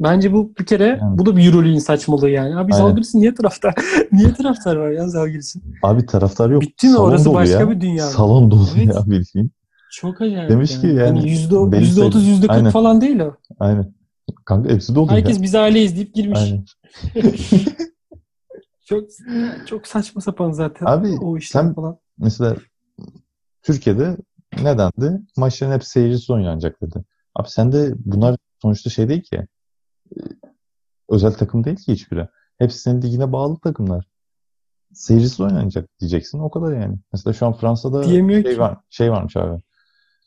Bence 0.01 0.33
bu 0.33 0.53
bir 0.59 0.67
kere 0.67 0.99
Yani. 1.01 1.19
bu 1.19 1.27
da 1.27 1.37
bir 1.37 1.47
Euroleague'in 1.47 1.79
saçmalığı 1.79 2.31
yani. 2.31 2.57
Abi 2.57 2.75
Aynen. 2.75 2.85
Zalgiris'in 2.87 3.21
niye 3.21 3.35
taraftar? 3.35 3.75
niye 4.13 4.35
taraftar 4.35 4.77
var 4.77 4.91
ya 4.91 5.09
Zalgiris'in? 5.09 5.63
Abi 5.83 6.07
taraftar 6.07 6.51
yok. 6.51 6.63
Bitti 6.63 6.87
mi? 6.87 6.93
Salon 6.93 7.09
Orası 7.11 7.35
başka 7.35 7.61
ya. 7.61 7.71
bir 7.71 7.81
dünya. 7.81 8.07
Salon 8.07 8.51
dolu 8.51 8.67
Evet. 8.77 8.95
ya 8.95 9.03
bildiğin. 9.07 9.53
Çok 9.91 10.21
acayip 10.21 10.51
Demiş 10.51 10.71
yani. 10.71 10.81
ki 10.81 10.87
yani 10.87 11.01
Hani 11.19 11.31
yüzde, 11.31 11.77
yüzde 11.79 12.03
otuz, 12.03 12.27
yüzde 12.27 12.47
kırk 12.47 12.71
falan 12.71 13.01
değil 13.01 13.21
o. 13.21 13.37
Aynen. 13.61 13.95
Kanka 14.45 14.71
hepsi 14.71 14.95
dolu 14.95 15.11
Herkes 15.11 15.37
ya. 15.37 15.43
biz 15.43 15.55
aileyiz 15.55 15.97
deyip 15.97 16.15
girmiş. 16.15 16.39
Aynen. 16.41 16.65
Çok 18.89 19.05
çok 19.67 19.87
saçma 19.87 20.21
sapan 20.21 20.51
zaten 20.51 20.87
Abi, 20.87 21.09
o 21.21 21.37
işler 21.39 21.61
sen- 21.63 21.75
falan. 21.75 21.97
Mesela 22.19 22.57
Türkiye'de 23.63 24.17
nedendi? 24.63 25.21
Maçların 25.37 25.73
hep 25.73 25.85
seyircisiz 25.85 26.31
oynanacak 26.31 26.83
dedi. 26.83 27.05
Abi 27.35 27.49
sen 27.51 27.73
de 27.73 27.93
bunlar 28.05 28.37
sonuçta 28.63 28.91
şey 28.91 29.09
değil 29.09 29.23
ki. 29.23 29.47
Özel 31.09 31.33
takım 31.33 31.65
değil 31.65 31.77
ki 31.77 31.93
hiçbiri. 31.93 32.29
Hepsi 32.59 32.79
senin 32.79 33.03
ligine 33.03 33.33
bağlı 33.33 33.59
takımlar. 33.59 34.07
Seyircisiz 34.93 35.41
oynanacak 35.41 36.01
diyeceksin. 36.01 36.39
O 36.39 36.51
kadar 36.51 36.73
yani. 36.73 36.99
Mesela 37.13 37.35
şu 37.35 37.47
an 37.47 37.53
Fransa'da 37.53 38.03
Diyemiyor 38.03 38.43
şey 38.43 38.53
ki. 38.55 38.61
var, 38.61 38.79
şey 38.91 39.11
varmış 39.11 39.37
abi. 39.37 39.63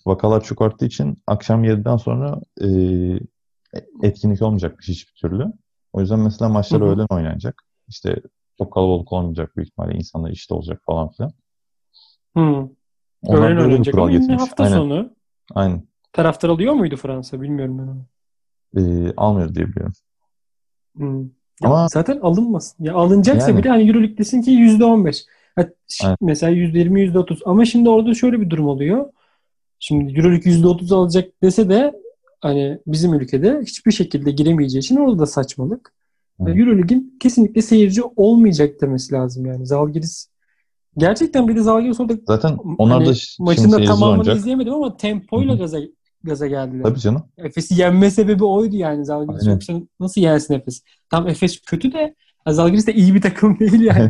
Vakalar 0.06 0.44
çok 0.44 0.62
arttığı 0.62 0.86
için 0.86 1.24
akşam 1.28 1.64
7'den 1.64 1.98
sonra 1.98 2.42
e, 2.62 2.68
etkinlik 4.04 4.42
olmayacakmış 4.42 4.88
hiçbir 4.88 5.14
türlü. 5.14 5.46
O 5.94 6.02
yüzden 6.02 6.20
mesela 6.20 6.50
maçlar 6.50 6.82
Hı 6.82 6.86
hı. 6.86 6.90
öğlen 6.90 7.08
oynanacak. 7.10 7.64
İşte 7.88 8.22
çok 8.58 8.74
kalabalık 8.74 9.14
olmayacak 9.14 9.58
büyük 9.58 9.70
ihtimalle. 9.70 9.98
insanlar 9.98 10.32
işte 10.32 10.54
olacak 10.54 10.82
falan 10.86 11.10
filan. 11.10 11.32
Hı. 12.38 12.70
Öğlen 13.30 13.58
oynanacak 13.58 13.96
ama 13.96 14.42
hafta 14.42 14.64
Aynen. 14.64 14.76
sonu. 14.76 15.16
Aynen. 15.56 15.88
Taraftar 16.14 16.50
alıyor 16.50 16.74
muydu 16.74 16.96
Fransa? 16.96 17.42
Bilmiyorum 17.42 17.78
ben 17.78 17.84
onu. 17.84 18.06
Ee, 18.78 19.14
almıyor 19.18 19.56
diye 19.56 19.68
biliyorum. 19.68 19.94
Hı. 20.98 21.04
Ya 21.64 21.70
Ama- 21.70 21.88
zaten 21.88 22.20
alınmasın. 22.22 22.84
Ya 22.84 22.94
alınacaksa 22.94 23.50
Yani. 23.50 23.60
bile 23.60 23.70
hani 23.70 23.88
Euroleague 23.90 24.18
desin 24.18 24.42
ki 24.42 24.52
%15. 24.52 25.26
Ha, 25.56 25.66
ş- 25.88 26.06
Aynen. 26.08 26.18
mesela 26.22 26.52
%20, 26.52 27.02
%30. 27.02 27.42
Ama 27.46 27.66
şimdi 27.66 27.90
orada 27.90 28.14
şöyle 28.14 28.42
bir 28.42 28.50
durum 28.50 28.68
oluyor. 28.68 29.06
Şimdi 29.80 30.20
Euroleague 30.20 30.52
%30 30.52 30.92
alacak 30.92 31.30
dese 31.44 31.70
de 31.70 31.94
hani 32.42 32.80
bizim 32.88 33.14
ülkede 33.14 33.60
hiçbir 33.62 33.92
şekilde 33.92 34.32
giremeyeceği 34.32 34.80
için 34.82 34.96
orada 34.96 35.20
da 35.20 35.26
saçmalık. 35.26 35.94
Evet. 36.42 36.58
Euroleague'in 36.58 37.18
kesinlikle 37.20 37.62
seyirci 37.62 38.02
olmayacak 38.04 38.82
demesi 38.82 39.14
lazım 39.14 39.46
yani. 39.46 39.66
Zalgiris 39.68 40.28
gerçekten 40.98 41.48
bir 41.48 41.56
de 41.56 41.62
Zalgiris 41.62 42.00
orada 42.00 42.14
Zaten 42.28 42.58
onlar 42.78 42.98
hani 43.04 43.06
da 43.16 43.20
maçın 43.40 43.72
da 43.72 43.84
tamamını 43.84 44.10
oynayacak. 44.12 44.38
izleyemedim 44.38 44.74
ama 44.74 44.98
tempoyla 44.98 45.52
Hı 45.54 45.56
hı. 45.56 45.60
gaza 45.60 45.80
gaza 46.28 46.48
geldiler. 46.48 46.84
Tabii 46.84 47.00
canım. 47.00 47.24
Efes'i 47.38 47.82
yenme 47.82 48.12
sebebi 48.12 48.44
oydu 48.44 48.76
yani. 48.76 49.06
Zalgiris 49.06 49.48
yoksa 49.48 49.74
nasıl 50.00 50.22
yensin 50.22 50.54
Efes? 50.54 50.84
Tam 51.10 51.28
Efes 51.28 51.62
kötü 51.62 51.94
de 51.94 52.16
Zalgiris 52.48 52.88
de 52.88 52.94
iyi 52.94 53.14
bir 53.14 53.22
takım 53.22 53.60
değil 53.60 53.82
yani. 53.82 54.10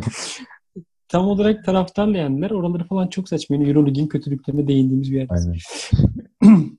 Tam 1.08 1.28
olarak 1.28 1.64
taraftarla 1.64 2.18
yendiler. 2.18 2.50
Oraları 2.50 2.84
falan 2.84 3.08
çok 3.08 3.28
saçma. 3.28 3.56
Yani 3.56 3.68
Euroleague'in 3.68 4.06
kötülüklerine 4.06 4.68
değindiğimiz 4.68 5.12
bir 5.12 5.16
yer. 5.16 5.26
Aynen. 5.30 5.56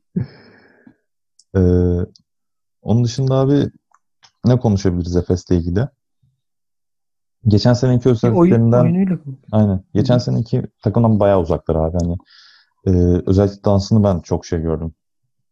Ee, 1.55 1.59
onun 2.81 3.03
dışında 3.03 3.35
abi 3.35 3.71
ne 4.45 4.59
konuşabiliriz 4.59 5.15
Efes'le 5.15 5.51
ilgili? 5.51 5.87
Geçen 7.47 7.73
seneki 7.73 8.09
oyun, 8.09 8.15
özelliklerinden 8.15 8.83
oyunuyla 8.83 9.23
konu. 9.23 9.35
aynen. 9.51 9.83
Geçen 9.93 10.17
seneki 10.17 10.63
takımdan 10.83 11.19
bayağı 11.19 11.39
uzaklar 11.39 11.75
abi. 11.75 11.97
Hani 12.01 12.17
e, 12.87 13.21
özellikle 13.25 13.63
dansını 13.63 14.03
ben 14.03 14.19
çok 14.19 14.45
şey 14.45 14.61
gördüm. 14.61 14.93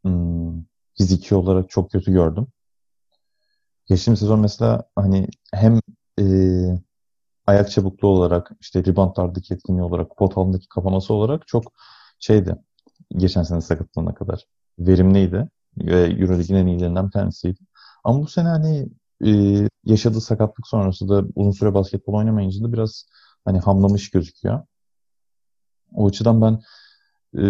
Hmm, 0.07 0.63
fiziki 0.97 1.35
olarak 1.35 1.69
çok 1.69 1.91
kötü 1.91 2.11
gördüm. 2.11 2.47
Geçtiğimiz 3.85 4.19
sezon 4.19 4.39
mesela 4.39 4.83
hani 4.95 5.27
hem 5.53 5.79
e, 6.19 6.23
ayak 7.47 7.71
çabukluğu 7.71 8.07
olarak 8.07 8.51
işte 8.61 8.85
reboundlardaki 8.85 9.53
etkinliği 9.53 9.83
olarak 9.83 10.17
pot 10.17 10.37
altındaki 10.37 10.67
kapaması 10.69 11.13
olarak 11.13 11.47
çok 11.47 11.63
şeydi. 12.19 12.55
Geçen 13.17 13.43
sene 13.43 13.61
sakatlığına 13.61 14.13
kadar 14.13 14.45
verimliydi 14.79 15.49
ve 15.77 16.03
Euroleague'in 16.03 16.55
en 16.55 16.67
iyilerinden 16.67 17.09
tanesiydi. 17.09 17.59
Ama 18.03 18.21
bu 18.21 18.27
sene 18.27 18.47
hani 18.47 18.89
e, 19.25 19.31
yaşadığı 19.85 20.21
sakatlık 20.21 20.67
sonrası 20.67 21.09
da 21.09 21.23
uzun 21.35 21.51
süre 21.51 21.73
basketbol 21.73 22.13
oynamayınca 22.13 22.63
da 22.63 22.73
biraz 22.73 23.05
hani 23.45 23.59
hamlamış 23.59 24.11
gözüküyor. 24.11 24.63
O 25.95 26.07
açıdan 26.07 26.41
ben 26.41 26.61
e, 27.41 27.43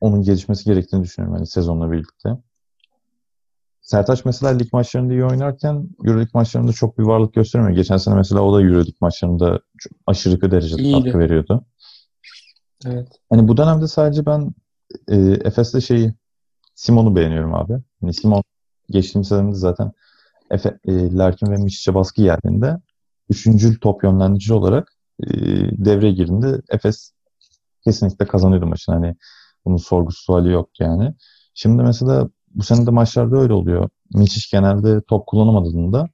onun 0.00 0.22
gelişmesi 0.22 0.64
gerektiğini 0.64 1.02
düşünüyorum 1.02 1.36
hani 1.36 1.46
sezonla 1.46 1.92
birlikte. 1.92 2.30
Sertaç 3.82 4.24
mesela 4.24 4.52
lig 4.52 4.72
maçlarında 4.72 5.12
iyi 5.12 5.24
oynarken 5.24 5.88
Euroleague 6.04 6.30
maçlarında 6.34 6.72
çok 6.72 6.98
bir 6.98 7.02
varlık 7.02 7.34
göstermiyor. 7.34 7.76
Geçen 7.76 7.96
sene 7.96 8.14
mesela 8.14 8.40
o 8.40 8.54
da 8.54 8.62
Euroleague 8.62 8.94
maçlarında 9.00 9.60
aşırı 10.06 10.50
derecede 10.50 10.82
İyiydi. 10.82 11.04
katkı 11.04 11.18
veriyordu. 11.18 11.64
Evet. 12.86 13.08
Hani 13.30 13.48
bu 13.48 13.56
dönemde 13.56 13.88
sadece 13.88 14.26
ben 14.26 14.54
e, 15.08 15.16
Efes'te 15.44 15.80
şeyi 15.80 16.14
Simon'u 16.74 17.16
beğeniyorum 17.16 17.54
abi. 17.54 17.78
Hani 18.00 18.14
Simon 18.14 18.42
geçtiğimiz 18.90 19.28
sezonda 19.28 19.54
zaten 19.54 19.92
Efe, 20.50 20.78
e, 20.84 21.12
Larkin 21.12 21.46
ve 21.46 21.56
Mişic'e 21.56 21.94
baskı 21.94 22.22
geldiğinde 22.22 22.76
üçüncül 23.28 23.80
top 23.80 24.04
yönlendirici 24.04 24.54
olarak 24.54 24.92
e, 25.22 25.28
devreye 25.84 26.12
girdiğinde 26.12 26.62
Efes 26.68 27.12
kesinlikle 27.84 28.26
kazanıyordu 28.26 28.66
maçını. 28.66 28.94
Hani 28.94 29.16
bunun 29.64 29.76
sorgusu 29.76 30.22
suali 30.22 30.52
yok 30.52 30.80
yani. 30.80 31.14
Şimdi 31.54 31.82
mesela 31.82 32.28
bu 32.54 32.62
sene 32.62 32.86
de 32.86 32.90
maçlarda 32.90 33.36
öyle 33.36 33.52
oluyor. 33.52 33.88
Miçic 34.14 34.56
genelde 34.58 35.00
top 35.02 35.26
kullanamadığında 35.26 36.08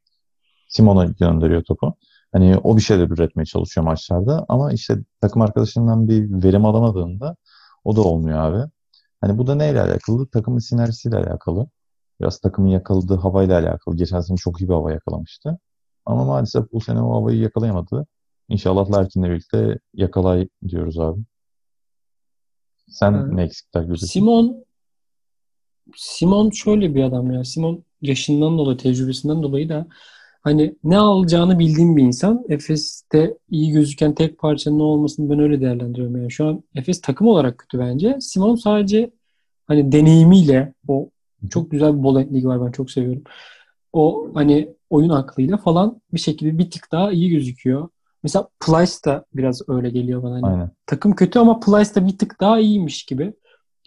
Simon'a 0.68 1.04
gönderiyor 1.04 1.64
topu. 1.64 1.94
Hani 2.32 2.59
o 2.59 2.76
bir 2.76 2.82
şeyler 2.82 3.09
üretmeye 3.09 3.44
çalışıyor 3.46 3.85
maçlarda 3.85 4.46
ama 4.48 4.72
işte 4.72 4.98
takım 5.20 5.42
arkadaşından 5.42 6.09
bir 6.09 6.44
verim 6.44 6.64
alamadığında 6.64 7.37
o 7.85 7.96
da 7.96 8.02
olmuyor 8.02 8.38
abi. 8.38 8.70
Hani 9.20 9.38
bu 9.38 9.46
da 9.46 9.54
neyle 9.54 9.80
alakalı? 9.82 10.26
Takımın 10.28 10.59
sinerjisiyle 10.59 11.16
alakalı. 11.16 11.66
Biraz 12.20 12.40
takımın 12.40 12.68
yakaladığı 12.68 13.16
havayla 13.16 13.61
alakalı. 13.61 13.96
Geçen 13.96 14.20
sene 14.20 14.37
çok 14.37 14.61
iyi 14.61 14.68
bir 14.68 14.74
hava 14.74 14.92
yakalamıştı. 14.92 15.59
Ama 16.06 16.24
maalesef 16.24 16.72
bu 16.72 16.80
sene 16.80 17.00
o 17.02 17.14
havayı 17.14 17.38
yakalayamadı. 17.38 18.06
İnşallah 18.48 18.90
Larkin'le 18.90 19.24
birlikte 19.24 19.78
yakalay 19.94 20.48
diyoruz 20.68 20.98
abi. 21.00 21.20
Sen 22.88 23.12
Evet. 23.14 23.33
ne 23.33 23.42
eksikler 23.42 23.81
görüyorsun? 23.81 24.07
Simon 24.07 24.64
Simon 25.96 26.51
şöyle 26.51 26.94
bir 26.94 27.03
adam 27.03 27.31
ya. 27.31 27.44
Simon 27.44 27.85
yaşından 28.03 28.59
dolayı, 28.59 28.77
tecrübesinden 28.77 29.42
dolayı 29.42 29.68
da 29.68 29.87
hani 30.42 30.77
ne 30.85 30.99
alacağını 30.99 31.59
bildiğim 31.59 31.96
bir 31.96 32.03
insan. 32.03 32.44
Efes'te 32.49 33.38
iyi 33.51 33.72
gözüken 33.72 34.14
tek 34.14 34.38
parçanın 34.38 34.79
ne 34.79 34.83
olmasını 34.83 35.31
ben 35.31 35.38
öyle 35.38 35.61
değerlendiriyorum. 35.61 36.16
Yani 36.16 36.31
şu 36.31 36.46
an 36.46 36.62
Efes 36.75 37.01
takım 37.01 37.27
olarak 37.27 37.59
kötü 37.59 37.79
bence. 37.79 38.16
Simon 38.20 38.55
sadece 38.55 39.11
hani 39.66 39.92
deneyimiyle 39.92 40.75
o 40.88 41.11
çok 41.51 41.70
güzel 41.70 41.99
bir 41.99 42.03
Bolent 42.03 42.33
Ligi 42.33 42.46
var 42.46 42.66
ben 42.66 42.72
çok 42.72 42.90
seviyorum. 42.90 43.22
O 43.92 44.31
hani 44.35 44.68
oyun 44.90 45.09
aklıyla 45.09 45.57
falan 45.57 46.01
bir 46.12 46.18
şekilde 46.20 46.59
bir 46.59 46.70
tık 46.70 46.92
daha 46.92 47.12
iyi 47.12 47.31
gözüküyor. 47.31 47.88
Mesela 48.26 48.48
Plyce 48.66 48.92
da 49.04 49.24
biraz 49.34 49.60
öyle 49.68 49.90
geliyor 49.90 50.22
bana. 50.22 50.34
Hani 50.34 50.46
Aynen. 50.46 50.70
takım 50.86 51.14
kötü 51.14 51.38
ama 51.38 51.60
Plyce 51.60 51.94
da 51.94 52.06
bir 52.06 52.18
tık 52.18 52.40
daha 52.40 52.58
iyiymiş 52.58 53.04
gibi. 53.04 53.32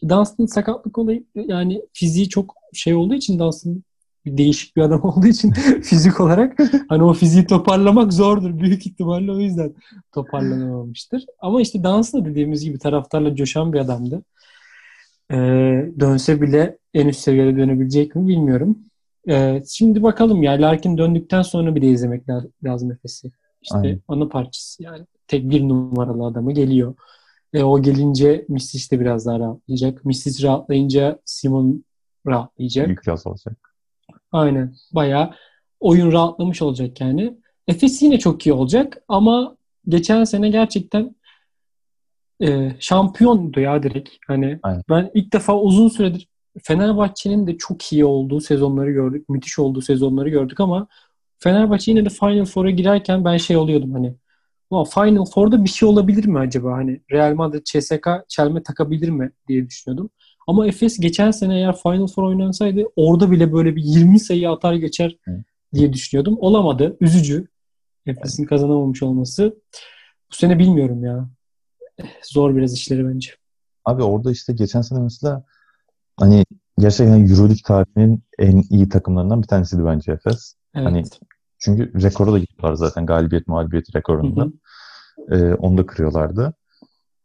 Dunstan 0.10 0.46
sakatlık 0.46 0.98
olayı 0.98 1.24
yani 1.36 1.82
fiziği 1.94 2.30
çok 2.30 2.54
şey 2.74 2.96
olduğu 2.96 3.14
için 3.14 3.40
Dunstan 3.40 3.84
bir 4.26 4.38
değişik 4.38 4.76
bir 4.76 4.82
adam 4.82 5.02
olduğu 5.04 5.28
için 5.28 5.52
fizik 5.84 6.20
olarak 6.22 6.58
hani 6.90 7.04
o 7.04 7.14
fiziği 7.14 7.46
toparlamak 7.46 8.14
zordur 8.14 8.60
büyük 8.60 8.88
ihtimalle 8.88 9.32
o 9.32 9.40
yüzden 9.40 9.74
toparlanamamıştır. 10.12 11.26
Ama 11.40 11.62
işte 11.62 11.84
Dunstan 11.84 12.26
da 12.26 12.30
dediğimiz 12.30 12.64
gibi 12.64 12.80
taraftarla 12.80 13.36
coşan 13.36 13.74
bir 13.74 13.80
adamdı. 13.80 14.24
Ee, 15.32 15.36
dönse 16.00 16.42
bile 16.42 16.78
en 16.94 17.08
üst 17.08 17.20
seviyede 17.20 17.58
dönebilecek 17.58 18.16
mi 18.16 18.28
bilmiyorum. 18.28 18.78
Ee, 19.30 19.64
şimdi 19.70 20.04
bakalım 20.04 20.44
ya 20.44 20.52
Larkin 20.52 20.98
döndükten 20.98 21.42
sonra 21.42 21.76
bir 21.76 21.82
de 21.82 21.88
izlemek 21.88 22.30
la- 22.30 22.46
lazım 22.64 22.92
Efes'i. 22.92 23.32
İşte 23.62 23.78
Aynen. 23.78 24.02
ana 24.08 24.28
parçası 24.28 24.84
yani 24.84 25.06
tek 25.28 25.50
bir 25.50 25.70
numaralı 25.70 26.26
adamı 26.26 26.52
geliyor. 26.52 26.96
E, 27.54 27.64
o 27.64 27.82
gelince 27.82 28.46
Mistic 28.50 28.92
de 28.92 29.00
biraz 29.00 29.26
daha 29.26 29.40
rahatlayacak. 29.40 30.06
Mistic 30.06 30.48
rahatlayınca 30.48 31.20
Simon 31.26 31.84
rahatlayacak. 32.28 32.88
Büyük 32.88 33.08
yaz 33.08 33.28
olacak. 33.28 33.74
Aynen. 34.32 34.76
Bayağı 34.92 35.34
oyun 35.80 36.12
rahatlamış 36.12 36.62
olacak 36.62 37.02
yani. 37.02 37.38
Efes 37.68 38.02
yine 38.02 38.20
çok 38.20 38.46
iyi 38.46 38.54
olacak 38.54 39.04
ama 39.08 39.58
geçen 39.88 40.24
sene 40.24 40.50
gerçekten 40.50 41.16
e, 42.42 42.76
şampiyondu 42.80 43.60
ya 43.60 43.84
direkt. 43.84 44.10
Hani 44.28 44.60
Aynen. 44.64 44.84
ben 44.90 45.12
ilk 45.14 45.34
defa 45.34 45.60
uzun 45.60 45.90
süredir 45.90 46.28
Fenerbahçe'nin 46.64 47.48
de 47.48 47.58
çok 47.58 47.94
iyi 47.94 48.06
olduğu 48.06 48.42
sezonları 48.42 48.92
gördük. 48.92 49.30
Müthiş 49.30 49.60
olduğu 49.60 49.82
sezonları 49.82 50.30
gördük 50.30 50.60
ama 50.60 50.88
Fenerbahçe 51.40 51.92
yine 51.92 52.06
de 52.06 52.10
Final 52.10 52.46
Four'a 52.46 52.70
girerken 52.70 53.26
ben 53.26 53.38
şey 53.38 53.58
oluyordum 53.58 53.94
hani 53.94 54.16
Ulan 54.70 54.86
Final 54.86 55.26
Four'da 55.26 55.64
bir 55.64 55.70
şey 55.70 55.90
olabilir 55.90 56.26
mi 56.26 56.40
acaba? 56.40 56.74
Hani 56.74 57.02
Real 57.12 57.34
Madrid 57.34 57.66
CSK 57.66 58.08
çelme 58.28 58.64
takabilir 58.64 59.10
mi 59.10 59.32
diye 59.48 59.68
düşünüyordum. 59.68 60.10
Ama 60.48 60.68
Efes 60.68 61.00
geçen 61.00 61.32
sene 61.32 61.56
eğer 61.56 61.76
Final 61.78 62.08
Four 62.08 62.24
oynansaydı 62.24 62.84
orada 62.96 63.32
bile 63.32 63.54
böyle 63.54 63.76
bir 63.76 63.84
20 63.84 64.20
sayı 64.20 64.50
atar 64.50 64.74
geçer 64.74 65.18
Hı. 65.26 65.44
diye 65.74 65.94
düşünüyordum. 65.94 66.38
Olamadı. 66.40 66.98
Üzücü. 67.02 67.48
Efes'in 68.06 68.46
kazanamamış 68.46 69.04
olması. 69.04 69.56
Bu 70.32 70.36
sene 70.36 70.60
bilmiyorum 70.60 71.04
ya. 71.04 71.30
Zor 72.24 72.56
biraz 72.56 72.74
işleri 72.74 73.08
bence. 73.08 73.32
Abi 73.86 74.04
orada 74.04 74.32
işte 74.32 74.54
geçen 74.54 74.82
sene 74.82 75.00
mesela 75.00 75.44
hani 76.18 76.44
gerçekten 76.80 77.30
Euroleague 77.30 77.62
tarihinin 77.66 78.24
en 78.40 78.64
iyi 78.70 78.90
takımlarından 78.90 79.42
bir 79.42 79.48
tanesiydi 79.48 79.86
bence 79.86 80.12
Efes. 80.12 80.56
Evet. 80.76 80.86
Hani 80.86 81.04
Çünkü 81.60 82.02
rekora 82.02 82.32
da 82.32 82.40
gittiler 82.40 82.74
zaten 82.74 83.06
galibiyet 83.06 83.48
mağlubiyet 83.48 83.96
rekorunda. 83.96 84.42
Hı 84.42 84.46
hı. 84.46 85.36
Ee, 85.36 85.54
onu 85.54 85.78
da 85.78 85.86
kırıyorlardı. 85.86 86.54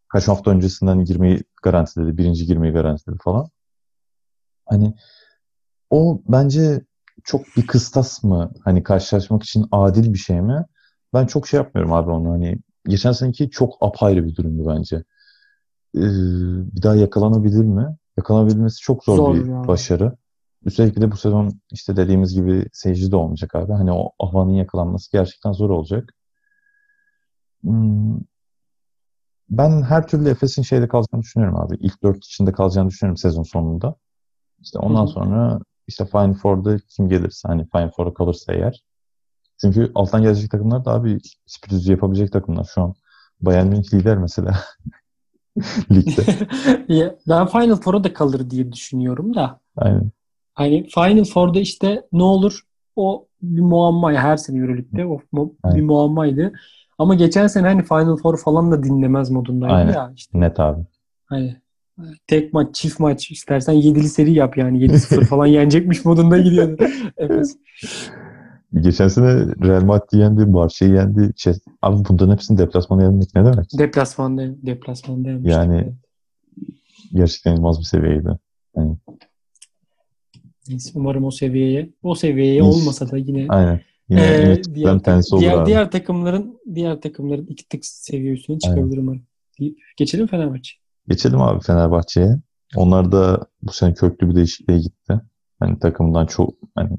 Kaç 0.08 0.28
hafta 0.28 0.50
öncesinden 0.50 1.04
girmeyi 1.04 1.42
garantiledi. 1.62 2.18
Birinci 2.18 2.46
girmeyi 2.46 2.72
garantiledi 2.72 3.18
falan. 3.22 3.48
Hani 4.66 4.94
o 5.90 6.22
bence 6.28 6.84
çok 7.24 7.40
bir 7.56 7.66
kıstas 7.66 8.24
mı? 8.24 8.52
Hani 8.64 8.82
karşılaşmak 8.82 9.42
için 9.42 9.66
adil 9.72 10.12
bir 10.12 10.18
şey 10.18 10.40
mi? 10.40 10.64
Ben 11.14 11.26
çok 11.26 11.48
şey 11.48 11.58
yapmıyorum 11.58 11.92
abi 11.92 12.10
onu. 12.10 12.30
Hani 12.32 12.58
geçen 12.86 13.12
seneki 13.12 13.50
çok 13.50 13.74
apayrı 13.80 14.24
bir 14.26 14.36
durumdu 14.36 14.68
bence. 14.76 14.96
Ee, 15.96 16.00
bir 16.76 16.82
daha 16.82 16.96
yakalanabilir 16.96 17.64
mi? 17.64 17.96
Yakalanabilmesi 18.16 18.80
çok 18.80 19.04
zor, 19.04 19.16
Zor 19.16 19.34
bir 19.34 19.46
ya. 19.46 19.68
başarı. 19.68 20.16
Üstelik 20.64 20.96
bir 20.96 21.00
de 21.00 21.10
bu 21.12 21.16
sezon 21.16 21.60
işte 21.72 21.96
dediğimiz 21.96 22.34
gibi 22.34 22.66
seyirci 22.72 23.12
de 23.12 23.16
olmayacak 23.16 23.54
abi. 23.54 23.72
Hani 23.72 23.92
o 23.92 24.10
havanın 24.18 24.52
yakalanması 24.52 25.12
gerçekten 25.12 25.52
zor 25.52 25.70
olacak. 25.70 26.14
Hmm, 27.62 28.18
Ben 29.50 29.82
her 29.82 30.06
türlü 30.08 30.28
Efes'in 30.28 30.62
şeyde 30.62 30.88
kalacağını 30.88 31.22
düşünüyorum 31.22 31.58
abi. 31.60 31.76
İlk 31.80 32.02
dört 32.02 32.24
içinde 32.24 32.52
kalacağını 32.52 32.88
düşünüyorum 32.88 33.16
sezon 33.16 33.42
sonunda. 33.42 33.94
İşte 34.62 34.78
ondan 34.78 35.00
Hı 35.00 35.04
hı. 35.04 35.12
sonra 35.12 35.58
işte 35.86 36.06
Final 36.06 36.34
Four'da 36.34 36.78
kim 36.78 37.08
gelirse 37.08 37.48
hani 37.48 37.66
Final 37.72 37.90
Four'a 37.90 38.14
kalırsa 38.14 38.52
eğer. 38.52 38.84
Çünkü 39.60 39.92
alttan 39.94 40.22
gelecek 40.22 40.50
takımlar 40.50 40.84
da 40.84 40.92
abi 40.92 41.18
sürpriz 41.46 41.88
yapabilecek 41.88 42.32
takımlar 42.32 42.64
şu 42.74 42.82
an. 42.82 42.94
Bayern 43.40 43.66
Münih 43.66 43.94
lider 43.94 44.18
mesela 44.18 44.58
ligde. 45.90 46.24
Ben 47.28 47.46
Final 47.46 47.76
Four'a 47.76 48.04
da 48.04 48.12
kalır 48.12 48.50
diye 48.50 48.72
düşünüyorum 48.72 49.34
da. 49.34 49.60
Aynen. 49.76 50.10
Hani 50.54 50.86
Final 50.94 51.24
Four'da 51.24 51.60
işte 51.60 52.02
ne 52.12 52.22
olur 52.22 52.60
o 52.96 53.26
bir 53.42 53.60
muamma 53.60 54.12
ya 54.12 54.22
her 54.22 54.36
sene 54.36 54.58
Euroleague'de 54.58 55.06
o 55.06 55.20
mu- 55.32 55.54
bir 55.64 55.82
muammaydı. 55.82 56.52
Ama 56.98 57.14
geçen 57.14 57.46
sene 57.46 57.66
hani 57.66 57.82
Final 57.84 58.16
Four 58.16 58.36
falan 58.38 58.72
da 58.72 58.82
dinlemez 58.82 59.30
modundaydı 59.30 59.74
Aynen. 59.74 59.92
ya 59.92 60.12
işte 60.16 60.40
Net 60.40 60.60
abi. 60.60 60.82
hani 61.26 61.56
tek 62.26 62.52
maç 62.52 62.74
çift 62.74 63.00
maç 63.00 63.30
istersen 63.30 63.72
yedili 63.72 64.08
seri 64.08 64.32
yap 64.32 64.56
yani 64.58 64.78
7-0 64.84 65.24
falan 65.28 65.46
yenecekmiş 65.46 66.04
modunda 66.04 66.38
gidiyordu. 66.38 66.84
Efes. 67.16 67.56
Geçen 68.80 69.08
sene 69.08 69.26
Real 69.64 69.84
Madrid 69.84 70.18
yendi, 70.18 70.52
Barça'yı 70.54 70.92
yendi. 70.94 71.20
Chelsea- 71.20 71.60
Abi 71.82 72.04
bunların 72.08 72.32
hepsini 72.32 72.58
deplasmana 72.58 73.02
yenmek 73.02 73.34
ne 73.34 73.44
demek? 73.44 73.66
Deplasmanda 73.78 74.42
deplasmanda 74.66 75.28
yenmiştik. 75.28 75.52
Yani 75.56 75.92
gerçekten 77.14 77.50
inanılmaz 77.52 77.78
bir 77.78 77.84
seviyeydi. 77.84 78.28
Yani, 78.76 78.96
Neyse, 80.68 80.90
umarım 80.94 81.24
o 81.24 81.30
seviyeye 81.30 81.90
o 82.02 82.14
seviyeye 82.14 82.60
İnş- 82.60 82.64
olmasa 82.64 83.10
da 83.10 83.16
yine 83.18 83.46
aynen. 83.48 83.80
Yine 84.08 84.20
Ee, 84.26 84.44
ümitlerden 84.46 85.04
diğer, 85.04 85.32
olur 85.32 85.40
diğer, 85.40 85.58
abi. 85.58 85.66
diğer 85.66 85.90
takımların 85.90 86.60
diğer 86.74 87.00
takımların 87.00 87.46
iki 87.46 87.68
tık 87.68 87.86
seviye 87.86 88.32
üstüne 88.32 88.58
çıkabilir 88.58 88.98
umarım. 88.98 89.22
Deyip 89.60 89.78
geçelim 89.96 90.26
Fenerbahçe. 90.26 90.72
Geçelim 91.08 91.40
abi 91.42 91.60
Fenerbahçe'ye. 91.64 92.40
Onlar 92.76 93.12
da 93.12 93.46
bu 93.62 93.72
sene 93.72 93.94
köklü 93.94 94.30
bir 94.30 94.34
değişikliğe 94.36 94.78
gitti. 94.78 95.20
Hani 95.60 95.78
takımdan 95.78 96.26
çok 96.26 96.54
hani 96.74 96.90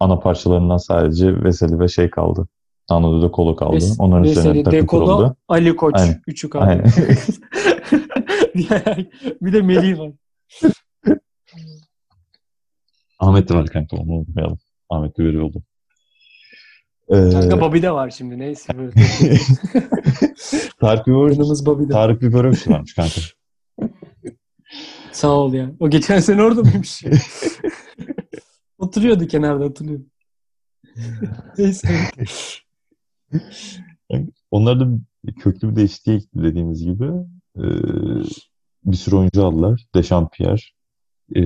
ana 0.00 0.18
parçalarından 0.18 0.76
sadece 0.76 1.44
Veseli 1.44 1.80
ve 1.80 1.88
şey 1.88 2.10
kaldı. 2.10 2.48
Anadolu 2.88 3.32
Kolo 3.32 3.56
kaldı. 3.56 3.76
Ves- 3.76 3.96
Onların 4.02 4.24
üzerine 4.24 4.48
Veseli, 4.50 4.64
takım 4.64 4.78
Dekolo, 4.80 5.04
kuruldu. 5.06 5.36
Ali 5.48 5.76
Koç. 5.76 5.94
Aynen. 5.98 6.22
Üçü 6.26 6.50
kaldı. 6.50 6.64
Aynen. 6.64 6.84
Bir 9.42 9.52
de 9.52 9.62
Melih 9.62 9.98
var. 9.98 10.10
Ahmet 13.18 13.48
de 13.48 13.54
var 13.54 13.66
kanka 13.66 13.96
onu 13.96 14.12
unutmayalım. 14.12 14.58
Ahmet 14.90 15.18
de 15.18 15.24
bir 15.24 15.34
oldu. 15.34 15.62
Ee, 17.08 17.30
Kanka 17.30 17.60
Bobby 17.60 17.82
de 17.82 17.90
var 17.90 18.10
şimdi. 18.10 18.38
Neyse. 18.38 18.78
Böyle. 18.78 18.92
Tarık 20.80 21.06
Biber, 21.06 21.30
Yanımız 21.30 21.66
Bobby 21.66 21.84
de. 21.84 21.88
Tarık 21.88 22.22
Biber 22.22 22.50
bir 22.50 22.56
şey 22.56 22.72
varmış 22.72 22.94
kanka. 22.94 23.20
Sağ 25.12 25.30
ol 25.30 25.52
ya. 25.52 25.70
O 25.80 25.90
geçen 25.90 26.20
sene 26.20 26.42
orada 26.42 26.62
mıymış? 26.62 27.04
Oturuyordu 28.78 29.26
kenarda 29.26 29.64
hatırlıyorum. 29.64 30.06
Neyse. 31.58 31.88
Onlar 34.50 34.80
da 34.80 34.88
köklü 35.40 35.70
bir 35.70 35.76
değişikliğe 35.76 36.18
gitti 36.18 36.42
dediğimiz 36.42 36.84
gibi. 36.84 37.04
Ee, 37.56 37.62
bir 38.84 38.96
sürü 38.96 39.16
oyuncu 39.16 39.44
aldılar. 39.44 39.86
Dechampierre, 39.94 40.60
e, 41.36 41.42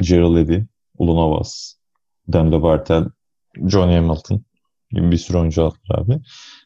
Gerald 0.00 0.36
Eddy, 0.36 0.62
Ulunovas, 0.98 1.74
Demle 2.28 2.62
Bartel, 2.62 3.04
Johnny 3.66 3.94
Hamilton 3.94 4.44
gibi 4.90 5.10
bir 5.10 5.16
sürü 5.16 5.38
oyuncu 5.38 5.64
aldılar 5.64 5.98
abi. 5.98 6.20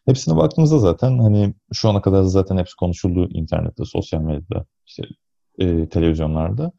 Hepsine 0.06 0.36
baktığımızda 0.36 0.78
zaten 0.78 1.18
hani 1.18 1.54
şu 1.72 1.88
ana 1.88 2.02
kadar 2.02 2.22
zaten 2.22 2.56
hepsi 2.56 2.76
konuşuldu 2.76 3.28
internette, 3.30 3.84
sosyal 3.84 4.20
medyada, 4.20 4.66
işte 4.86 5.02
e, 5.58 5.88
televizyonlarda. 5.88 6.72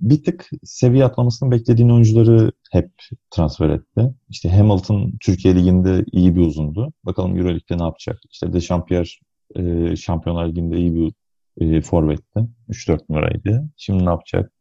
Bir 0.00 0.24
tık 0.24 0.50
seviye 0.64 1.04
atlamasını 1.04 1.50
beklediğin 1.50 1.88
oyuncuları 1.88 2.52
hep 2.72 2.90
transfer 3.30 3.68
etti. 3.70 4.14
İşte 4.28 4.48
Hamilton 4.50 5.12
Türkiye 5.20 5.54
Ligi'nde 5.54 6.04
iyi 6.12 6.36
bir 6.36 6.40
uzundu. 6.40 6.92
Bakalım 7.04 7.36
Euroleague'de 7.36 7.78
ne 7.78 7.82
yapacak? 7.82 8.20
İşte 8.30 8.52
Dechampierre 8.52 9.08
e, 9.56 9.96
Şampiyonlar 9.96 10.48
Ligi'nde 10.48 10.78
iyi 10.78 10.94
bir 10.94 11.12
e, 11.60 11.80
forvetti. 11.80 12.40
3-4 12.68 13.00
numaraydı. 13.08 13.70
Şimdi 13.76 14.06
ne 14.06 14.10
yapacak? 14.10 14.52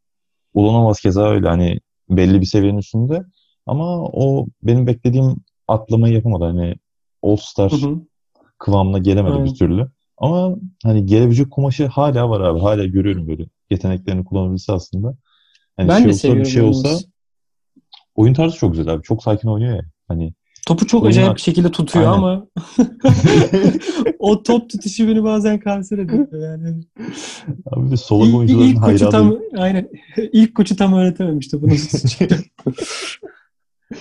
Ulanovas 0.54 1.02
keza 1.02 1.30
öyle 1.30 1.48
hani 1.48 1.80
belli 2.10 2.42
bir 2.42 2.46
seviyenin 2.46 2.78
üstünde 2.80 3.24
ama 3.66 4.02
o 4.04 4.46
benim 4.64 4.88
beklediğim 4.88 5.36
atlamayı 5.68 6.14
yapamadı. 6.14 6.44
Hani 6.46 6.76
All-Star 7.24 7.72
Hı 7.72 7.76
hı. 7.76 8.02
kıvamına 8.58 8.98
gelemedi 8.98 9.36
Evet. 9.38 9.50
bir 9.52 9.56
türlü. 9.56 9.88
Ama 10.18 10.56
hani 10.84 11.06
gelebilecek 11.06 11.52
kumaşı 11.52 11.88
hala 11.88 12.30
var 12.30 12.42
abi. 12.42 12.60
Hala 12.60 12.86
görüyorum 12.86 13.28
böyle. 13.28 13.46
Yeteneklerini 13.70 14.26
kullanabilse 14.26 14.74
aslında. 14.74 15.16
Hani 15.78 15.88
Ben 15.90 15.98
şey 15.98 16.06
de 16.06 16.10
olsa, 16.10 16.20
seviyorum. 16.20 16.44
bir 16.44 16.50
şey 16.50 16.62
olsa 16.62 16.90
oyun 18.16 18.34
tarzı 18.34 18.58
çok 18.58 18.72
güzel 18.72 18.94
abi. 18.94 19.04
Çok 19.04 19.24
sakin 19.24 19.48
oynuyor 19.48 19.76
ya. 19.76 19.84
Hani 20.08 20.34
Topu 20.68 20.88
çok 20.88 21.04
Oyuna- 21.04 21.10
acayip 21.10 21.36
bir 21.36 21.42
şekilde 21.42 21.72
tutuyor 21.72 22.06
Aynen. 22.06 22.18
ama 22.18 22.48
o 24.20 24.44
top 24.44 24.70
tutuşu 24.70 25.08
beni 25.08 25.24
bazen 25.24 25.60
kanser 25.60 25.98
ediyor 25.98 26.28
yani. 26.34 26.82
abi 27.72 27.92
de 27.92 27.98
solak 27.98 28.28
İlk, 28.28 28.36
oyuncuların 28.36 28.68
ilk 28.68 28.76
koçu 28.84 29.06
hayranı. 29.06 29.12
tam 29.12 29.38
aynen 29.62 29.90
ilk 30.34 30.56
koçu 30.56 30.76
tam 30.76 30.94
öğretememişti 30.94 31.62
bunu. 31.62 31.72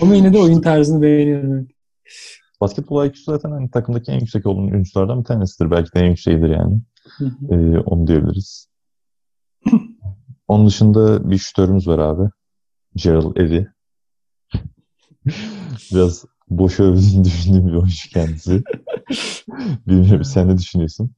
ama 0.01 0.15
yine 0.15 0.33
de 0.33 0.37
oyun 0.39 0.61
tarzını 0.61 1.01
beğeniyorum. 1.01 1.67
Basketbol 2.61 3.05
IQ'su 3.05 3.23
zaten 3.31 3.51
hani 3.51 3.71
takımdaki 3.71 4.11
en 4.11 4.19
yüksek 4.19 4.45
olan 4.45 4.71
oyunculardan 4.71 5.19
bir 5.19 5.25
tanesidir. 5.25 5.71
Belki 5.71 5.93
de 5.95 5.99
en 5.99 6.09
yükseğidir 6.09 6.49
yani. 6.49 6.81
Ee, 7.51 7.77
onu 7.77 8.07
diyebiliriz. 8.07 8.67
Onun 10.47 10.67
dışında 10.67 11.29
bir 11.29 11.37
şütörümüz 11.37 11.87
var 11.87 11.99
abi. 11.99 12.29
Gerald 12.95 13.35
Eddy. 13.37 13.59
Biraz 15.93 16.25
boş 16.57 16.79
övdüğünü 16.79 17.23
düşündüğüm 17.23 17.67
bir 17.67 17.73
oyuncu 17.73 18.09
kendisi. 18.13 18.63
Bilmiyorum 19.87 20.23
sen 20.23 20.47
ne 20.47 20.57
düşünüyorsun? 20.57 21.11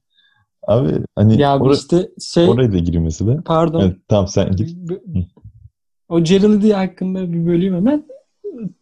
Abi 0.66 0.92
hani 1.16 1.40
ya 1.40 1.58
ora- 1.60 1.74
işte 1.74 2.08
şey 2.20 2.48
oraya 2.48 2.72
da 2.72 2.78
gireyim 2.78 3.04
mesela. 3.04 3.42
pardon 3.44 3.80
Evet, 3.82 3.96
tamam 4.08 4.28
sen 4.28 4.56
git. 4.56 4.76
B- 4.76 5.26
O 6.08 6.24
Gerald'i 6.24 6.72
hakkında 6.74 7.32
bir 7.32 7.46
böleyim 7.46 7.74
hemen. 7.74 8.04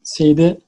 Şeyde 0.05 0.59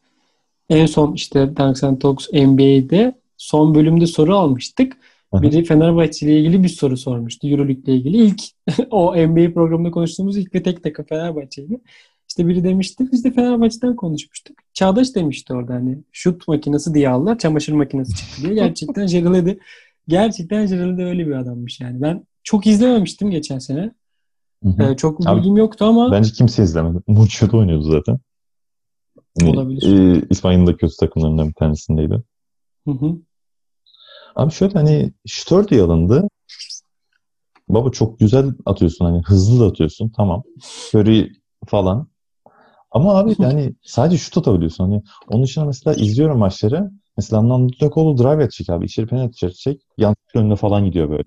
en 0.71 0.87
son 0.87 1.13
işte 1.15 1.57
Dunks 1.57 1.85
and 1.85 2.01
Talks 2.01 2.33
NBA'de 2.33 3.15
son 3.37 3.75
bölümde 3.75 4.07
soru 4.07 4.37
almıştık. 4.37 4.97
Aha. 5.33 5.43
Biri 5.43 5.65
Fenerbahçe 5.65 6.27
ile 6.27 6.41
ilgili 6.41 6.63
bir 6.63 6.69
soru 6.69 6.97
sormuştu. 6.97 7.49
Euroleague 7.49 7.83
ile 7.85 7.95
ilgili. 7.97 8.17
İlk 8.17 8.43
o 8.91 9.17
NBA 9.17 9.53
programında 9.55 9.91
konuştuğumuz 9.91 10.37
ilk 10.37 10.55
ve 10.55 10.63
tek 10.63 10.83
takım 10.85 11.05
Fenerbahçe'ydi. 11.05 11.81
İşte 12.29 12.49
biri 12.49 12.65
demişti. 12.65 13.05
Biz 13.13 13.25
de 13.25 13.31
Fenerbahçe'den 13.33 13.97
konuşmuştuk. 13.97 14.57
Çağdaş 14.77 15.15
demişti 15.15 15.55
orada 15.55 15.75
hani 15.75 15.99
şut 16.13 16.49
makinesi 16.49 16.95
diye 16.95 17.09
aldılar. 17.09 17.39
Çamaşır 17.39 17.73
makinesi 17.73 18.17
çıktı 18.17 18.43
diye. 18.43 18.55
Gerçekten 18.55 19.07
Gerald'i 19.07 19.59
gerçekten 20.09 20.67
Gerald 20.67 20.99
öyle 20.99 21.27
bir 21.27 21.33
adammış 21.33 21.81
yani. 21.81 22.03
Ben 22.03 22.27
çok 22.43 22.67
izlememiştim 22.67 23.31
geçen 23.31 23.59
sene. 23.59 23.93
Hı 24.63 24.69
hı. 24.69 24.83
Ee, 24.83 24.97
çok 24.97 25.29
Abi, 25.29 25.39
bilgim 25.39 25.57
yoktu 25.57 25.85
ama 25.85 26.13
Bence 26.13 26.33
kimse 26.33 26.63
izlemedi. 26.63 26.99
Murçio'da 27.07 27.57
oynuyordu 27.57 27.83
zaten. 27.83 28.19
Hani, 29.41 29.51
Olabilir. 29.51 30.17
e, 30.17 30.27
İspanya'nın 30.31 30.67
da 30.67 30.77
kötü 30.77 30.97
takımlarından 30.97 31.49
bir 31.49 31.55
tanesindeydi. 31.55 32.23
Hı 32.85 32.91
hı. 32.91 33.17
Abi 34.35 34.53
şöyle 34.53 34.73
hani 34.73 35.13
şütör 35.27 35.69
diye 35.69 35.83
alındı. 35.83 36.29
Baba 37.69 37.91
çok 37.91 38.19
güzel 38.19 38.53
atıyorsun 38.67 39.05
hani 39.05 39.23
hızlı 39.23 39.61
da 39.61 39.67
atıyorsun 39.71 40.13
tamam. 40.17 40.43
Curry 40.95 41.33
falan. 41.67 42.09
Ama 42.91 43.15
abi 43.19 43.35
yani 43.39 43.75
sadece 43.83 44.19
şut 44.19 44.39
atabiliyorsun. 44.39 44.85
Hani 44.85 45.03
onun 45.31 45.43
dışında 45.43 45.65
mesela 45.65 45.95
izliyorum 45.95 46.39
maçları. 46.39 46.91
Mesela 47.17 47.49
Nandakoğlu 47.49 48.19
drive 48.19 48.43
edecek 48.45 48.71
abi. 48.71 48.85
içeri 48.85 49.07
penetre 49.07 49.47
edecek. 49.47 49.83
Yanlış 49.99 50.19
önüne 50.35 50.57
falan 50.57 50.85
gidiyor 50.85 51.11
böyle. 51.11 51.25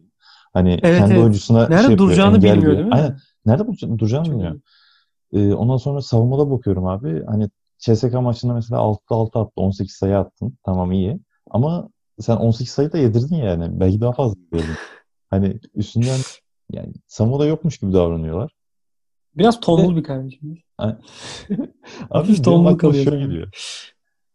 Hani 0.54 0.80
Evet, 0.84 0.98
kendi 1.00 1.14
evet. 1.14 1.24
oyuncusuna 1.24 1.60
Nerede 1.60 1.74
şey 1.74 1.82
yapıyor, 1.82 1.98
duracağını 1.98 2.36
engelliyor. 2.36 2.56
bilmiyor 2.58 2.78
değil 2.78 2.88
mi? 2.88 2.94
Aynen. 2.96 3.18
Nerede 3.46 3.64
duracağını 4.00 4.26
Çok 4.26 4.34
bilmiyor. 4.34 4.62
Ee, 5.34 5.54
ondan 5.54 5.78
sonra 5.78 6.02
savunmada 6.02 6.52
bakıyorum 6.52 6.86
abi. 6.88 7.24
Hani 7.26 7.50
CSK 7.78 8.14
maçında 8.14 8.54
mesela 8.54 8.82
6'da 8.82 9.16
6 9.16 9.40
attı. 9.40 9.52
18 9.56 9.96
sayı 9.96 10.18
attın. 10.18 10.58
Tamam 10.66 10.92
iyi. 10.92 11.20
Ama 11.52 11.90
sen 12.20 12.36
18 12.36 12.74
sayı 12.74 12.92
da 12.92 12.98
yedirdin 12.98 13.36
yani. 13.36 13.80
Belki 13.80 14.02
daha 14.02 14.12
fazla 14.12 14.36
yedirdin. 14.54 14.74
Hani 15.30 15.60
üstünden 15.76 16.20
yani 16.72 16.94
savunmada 17.08 17.46
yokmuş 17.46 17.78
gibi 17.78 17.94
davranıyorlar. 17.94 18.52
Biraz 19.38 19.60
tombul 19.60 19.96
bir 19.96 20.04
kardeşim. 20.04 20.58
Abi 20.80 20.98
Hafif 22.10 22.44
tombul 22.44 22.78
kalıyor 22.78 23.04
şöyle 23.04 23.26
geliyor. 23.26 23.50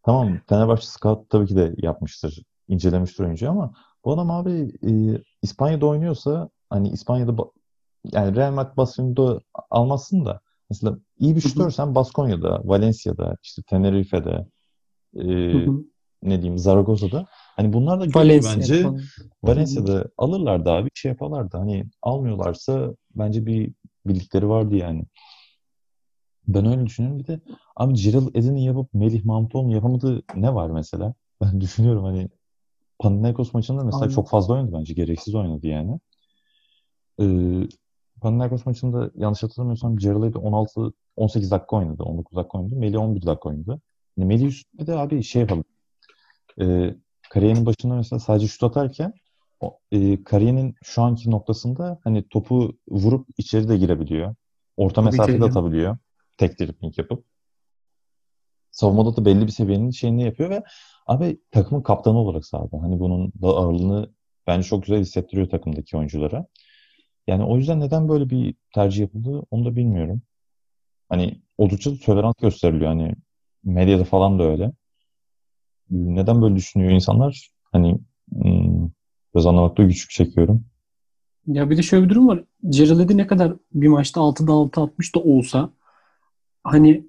Tamam 0.02 0.40
Fenerbahçe 0.48 0.87
Scout 0.87 1.30
tabii 1.30 1.46
ki 1.46 1.57
de 1.57 1.74
yapmıştır. 1.76 2.42
incelemiştir 2.68 3.24
oyuncuyu 3.24 3.50
ama 3.50 3.74
bu 4.04 4.12
adam 4.12 4.30
abi 4.30 4.72
e, 4.87 5.22
İspanya'da 5.42 5.87
oynuyorsa 5.87 6.48
hani 6.70 6.88
İspanya'da 6.88 7.35
yani 8.12 8.37
Real 8.37 8.52
Madrid 8.52 8.76
Barcelona'da 8.76 9.40
almazsın 9.70 10.24
da 10.24 10.40
mesela 10.70 10.98
iyi 11.18 11.37
bir 11.37 11.40
şutörsen 11.40 11.94
Baskonya'da, 11.94 12.61
Valencia'da, 12.64 13.37
işte 13.42 13.62
Tenerife'de 13.62 14.46
e, 15.16 15.22
Hı 15.52 15.59
hı. 15.70 15.85
ne 16.22 16.42
diyeyim 16.42 16.59
Zaragoza'da 16.59 17.26
hani 17.30 17.72
bunlar 17.72 18.00
da 18.00 18.18
Valencia 18.20 18.52
bence 18.57 18.83
falan. 18.83 19.00
Valencia'da 19.42 20.04
alırlardı 20.18 20.70
abi 20.70 20.88
şey 20.94 21.11
yaparlardı. 21.11 21.57
Hani 21.57 21.85
almıyorlarsa 22.02 22.94
bence 23.14 23.46
bir 23.46 23.72
bildikleri 24.06 24.48
vardı 24.48 24.76
yani. 24.76 25.04
Ben 26.48 26.66
öyle 26.66 26.86
düşünüyorum. 26.86 27.18
Bir 27.20 27.26
de 27.26 27.40
abi 27.76 27.94
Gerald 27.94 28.34
Edin'in 28.34 28.60
yapıp 28.60 28.94
Melih 28.94 29.24
Mahmutoğlu'nun 29.24 29.70
yapamadığı 29.70 30.22
ne 30.34 30.54
var 30.54 30.70
mesela? 30.70 31.14
Ben 31.40 31.60
düşünüyorum 31.60 32.04
hani 32.04 32.28
Panathinaikos 32.98 33.54
maçında 33.54 33.84
mesela 33.84 34.02
Aynen. 34.02 34.14
çok 34.14 34.28
fazla 34.28 34.54
oynadı 34.54 34.70
bence. 34.72 34.94
Gereksiz 34.94 35.34
oynadı 35.34 35.66
yani. 35.66 36.00
Ee, 37.20 37.68
Panathinaikos 38.20 38.66
maçında 38.66 39.10
yanlış 39.14 39.42
hatırlamıyorsam 39.42 39.96
Gerald 39.96 40.22
Edin 40.22 40.38
16 40.38 40.92
18 41.16 41.50
dakika 41.50 41.76
oynadı. 41.76 42.02
19 42.02 42.36
dakika 42.36 42.58
oynadı. 42.58 42.76
Melih 42.76 42.98
11 42.98 43.26
dakika 43.26 43.48
oynadı. 43.48 43.80
Yani 44.16 44.28
Melih 44.28 44.46
üstünde 44.46 44.86
de 44.86 44.96
abi 44.96 45.22
şey 45.22 45.40
yapalım. 45.42 45.64
Ee, 46.60 46.94
kariyerinin 47.30 47.66
başında 47.66 47.94
mesela 47.94 48.20
sadece 48.20 48.46
şut 48.46 48.62
atarken 48.62 49.12
e, 49.92 50.24
kariyerinin 50.24 50.74
şu 50.83 51.03
anki 51.03 51.31
noktasında 51.31 52.00
hani 52.05 52.29
topu 52.29 52.79
vurup 52.88 53.29
içeri 53.38 53.68
de 53.68 53.77
girebiliyor. 53.77 54.35
Orta 54.77 54.94
Tabii 54.94 55.11
mesafede 55.11 55.44
ya. 55.44 55.50
atabiliyor. 55.50 55.98
Tek 56.37 56.61
dribbling 56.61 56.98
yapıp. 56.98 57.24
Savunmada 58.70 59.16
da 59.16 59.24
belli 59.24 59.46
bir 59.46 59.53
seviyenin 59.53 59.90
şeyini 59.90 60.24
yapıyor 60.24 60.50
ve 60.50 60.62
abi 61.07 61.40
takımın 61.50 61.83
kaptanı 61.83 62.18
olarak 62.18 62.46
sahada. 62.46 62.83
Hani 62.83 63.00
bunun 63.00 63.33
da 63.42 63.46
ağırlığını 63.48 64.11
bence 64.46 64.68
çok 64.68 64.83
güzel 64.83 65.00
hissettiriyor 65.00 65.48
takımdaki 65.50 65.96
oyunculara. 65.96 66.46
Yani 67.27 67.44
o 67.44 67.57
yüzden 67.57 67.81
neden 67.81 68.09
böyle 68.09 68.31
bir 68.31 68.55
tercih 68.74 69.00
yapıldı 69.00 69.42
onu 69.50 69.64
da 69.64 69.77
bilmiyorum. 69.77 70.22
Hani 71.09 71.42
oldukça 71.59 71.90
da 71.90 71.98
tolerant 72.05 72.38
gösteriliyor. 72.38 72.90
Hani 72.90 73.14
medyada 73.64 74.05
falan 74.05 74.38
da 74.38 74.42
öyle. 74.42 74.72
Neden 75.90 76.42
böyle 76.42 76.57
düşünüyor 76.57 76.91
insanlar? 76.91 77.51
Hani 77.72 77.99
hmm, 78.32 78.74
biraz 79.35 79.47
anlamakta 79.47 79.82
güçlük 79.82 80.11
çekiyorum. 80.11 80.64
Ya 81.47 81.70
bir 81.70 81.76
de 81.76 81.82
şöyle 81.82 82.05
bir 82.05 82.11
durum 82.11 82.28
var. 82.28 82.45
Gerald 82.68 83.01
Eddy 83.01 83.16
ne 83.16 83.26
kadar 83.26 83.53
bir 83.72 83.89
maçta 83.89 84.20
6'da 84.20 84.53
6 84.53 84.80
atmış 84.80 85.14
da 85.14 85.20
olsa 85.20 85.70
hani 86.64 87.05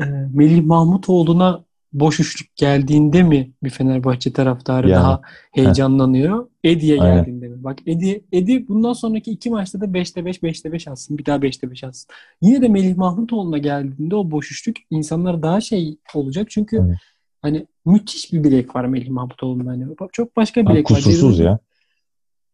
e, 0.00 0.04
Melih 0.32 0.64
Mahmutoğlu'na 0.64 1.64
boş 1.92 2.20
üçlük 2.20 2.56
geldiğinde 2.56 3.22
mi 3.22 3.52
bir 3.62 3.70
Fenerbahçe 3.70 4.32
taraftarı 4.32 4.88
Yani. 4.88 5.02
daha 5.02 5.20
heyecanlanıyor? 5.52 6.48
Aynen. 6.64 7.16
geldiğinde 7.16 7.48
mi? 7.48 7.64
Bak 7.64 7.78
Eddie, 7.86 8.20
Eddie 8.32 8.68
bundan 8.68 8.92
sonraki 8.92 9.30
iki 9.30 9.50
maçta 9.50 9.80
da 9.80 9.84
5'te 9.84 10.24
5, 10.24 10.38
5'te 10.38 10.72
5 10.72 10.88
atsın. 10.88 11.18
Bir 11.18 11.26
daha 11.26 11.36
5'te 11.36 11.70
5 11.70 11.84
atsın. 11.84 12.10
Yine 12.42 12.62
de 12.62 12.68
Melih 12.68 12.96
Mahmutoğlu'na 12.96 13.58
geldiğinde 13.58 14.16
o 14.16 14.30
boş 14.30 14.52
üçlük 14.52 14.78
insanlar 14.90 15.42
daha 15.42 15.60
şey 15.60 15.98
olacak. 16.14 16.50
Çünkü 16.50 16.76
Evet. 16.76 16.98
Hani 17.42 17.66
müthiş 17.86 18.32
bir 18.32 18.44
bilek 18.44 18.76
var 18.76 18.84
Melih 18.84 19.08
Mahmutoğlu'nda. 19.08 19.70
Hani 19.70 19.86
çok 20.12 20.36
başka 20.36 20.60
Abi 20.60 20.68
bilek 20.70 20.90
var. 20.90 20.96
kusursuz 20.96 21.38
Gerald- 21.38 21.44
ya. 21.44 21.58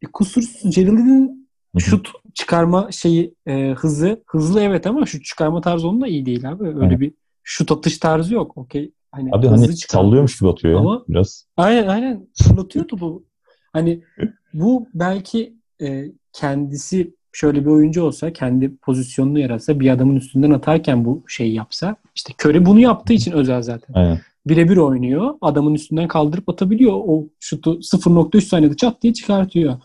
e, 0.03 0.07
kusursuz. 0.07 0.77
Hı. 1.75 1.81
şut 1.81 2.09
çıkarma 2.35 2.93
şeyi 2.93 3.35
e, 3.47 3.71
hızı 3.77 4.23
hızlı 4.27 4.61
evet 4.61 4.87
ama 4.87 5.07
şut 5.07 5.25
çıkarma 5.25 5.61
tarzı 5.61 5.89
onun 5.89 6.01
da 6.01 6.07
iyi 6.07 6.27
değil 6.27 6.51
abi. 6.51 6.65
Öyle 6.69 6.87
Evet. 6.87 7.01
bir 7.01 7.13
şut 7.43 7.73
atış 7.73 7.99
tarzı 7.99 8.35
yok. 8.35 8.57
Okey. 8.59 8.93
Hani 9.13 9.31
Abi 9.33 9.47
hani 9.47 9.77
çıkan- 9.77 9.99
sallıyormuş 9.99 10.39
gibi 10.41 10.51
atıyor 10.51 10.75
ya 10.75 10.81
Ama- 10.81 11.05
biraz. 11.09 11.47
Aynen 11.57 11.87
aynen. 11.87 12.27
Fırlatıyor 12.43 12.89
topu. 12.89 13.25
Hani 13.73 14.03
bu 14.55 14.89
belki 14.95 15.55
e, 15.83 16.05
kendisi 16.33 17.15
şöyle 17.33 17.61
bir 17.65 17.71
oyuncu 17.71 18.03
olsa, 18.03 18.33
kendi 18.33 18.77
pozisyonunu 18.77 19.39
yaratsa, 19.39 19.81
bir 19.81 19.91
adamın 19.91 20.17
üstünden 20.17 20.51
atarken 20.51 21.05
bu 21.05 21.25
şeyi 21.29 21.55
yapsa. 21.55 21.97
işte 22.15 22.33
Curry 22.43 22.67
bunu 22.67 22.81
yaptığı 22.81 23.13
için 23.13 23.33
özel 23.33 23.63
zaten. 23.63 23.95
Aynen. 23.95 24.21
Birebir 24.47 24.77
oynuyor. 24.77 25.35
Adamın 25.41 25.75
üstünden 25.75 26.09
kaldırıp 26.09 26.49
atabiliyor. 26.49 26.93
O 26.95 27.29
şutu 27.41 27.83
0.3 27.83 28.41
saniyede 28.41 28.77
çat 28.77 29.03
diye 29.03 29.13
çıkartıyor. 29.13 29.77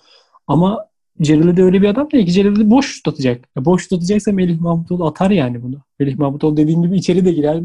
Ama 0.48 0.90
Celil'i 1.22 1.58
de 1.58 1.64
öyle 1.64 1.82
bir 1.82 1.88
adam 1.88 2.12
değil 2.12 2.26
ki. 2.26 2.32
Celil'i 2.32 2.70
boş 2.70 2.86
şut 2.86 3.08
atacak. 3.08 3.46
Ya 3.58 3.66
boş 3.66 3.84
şut 3.84 3.94
atacaksa 3.94 4.32
Melih 4.32 4.60
Mahmutoğlu 4.60 5.08
atar 5.08 5.32
yani 5.32 5.64
bunu. 5.64 5.82
Melih 6.00 6.18
Mahmutoğlu 6.18 6.58
dediğin 6.58 6.82
gibi 6.82 6.98
içeri 6.98 7.26
de 7.26 7.32
girer. 7.32 7.64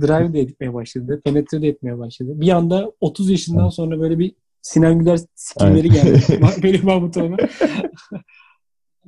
Drive 0.00 0.32
de 0.32 0.40
etmeye 0.40 0.74
başladı. 0.74 1.20
Penetre 1.24 1.62
de 1.62 1.68
etmeye 1.68 1.98
başladı. 1.98 2.40
Bir 2.40 2.48
anda 2.48 2.92
30 3.00 3.30
yaşından 3.30 3.68
sonra 3.68 4.00
böyle 4.00 4.18
bir 4.18 4.34
Sinan 4.62 4.98
Güler 4.98 5.18
skillleri 5.34 5.90
geldi. 5.90 6.40
Melih 6.62 6.84
Mahmutoğlu'na. 6.84 7.36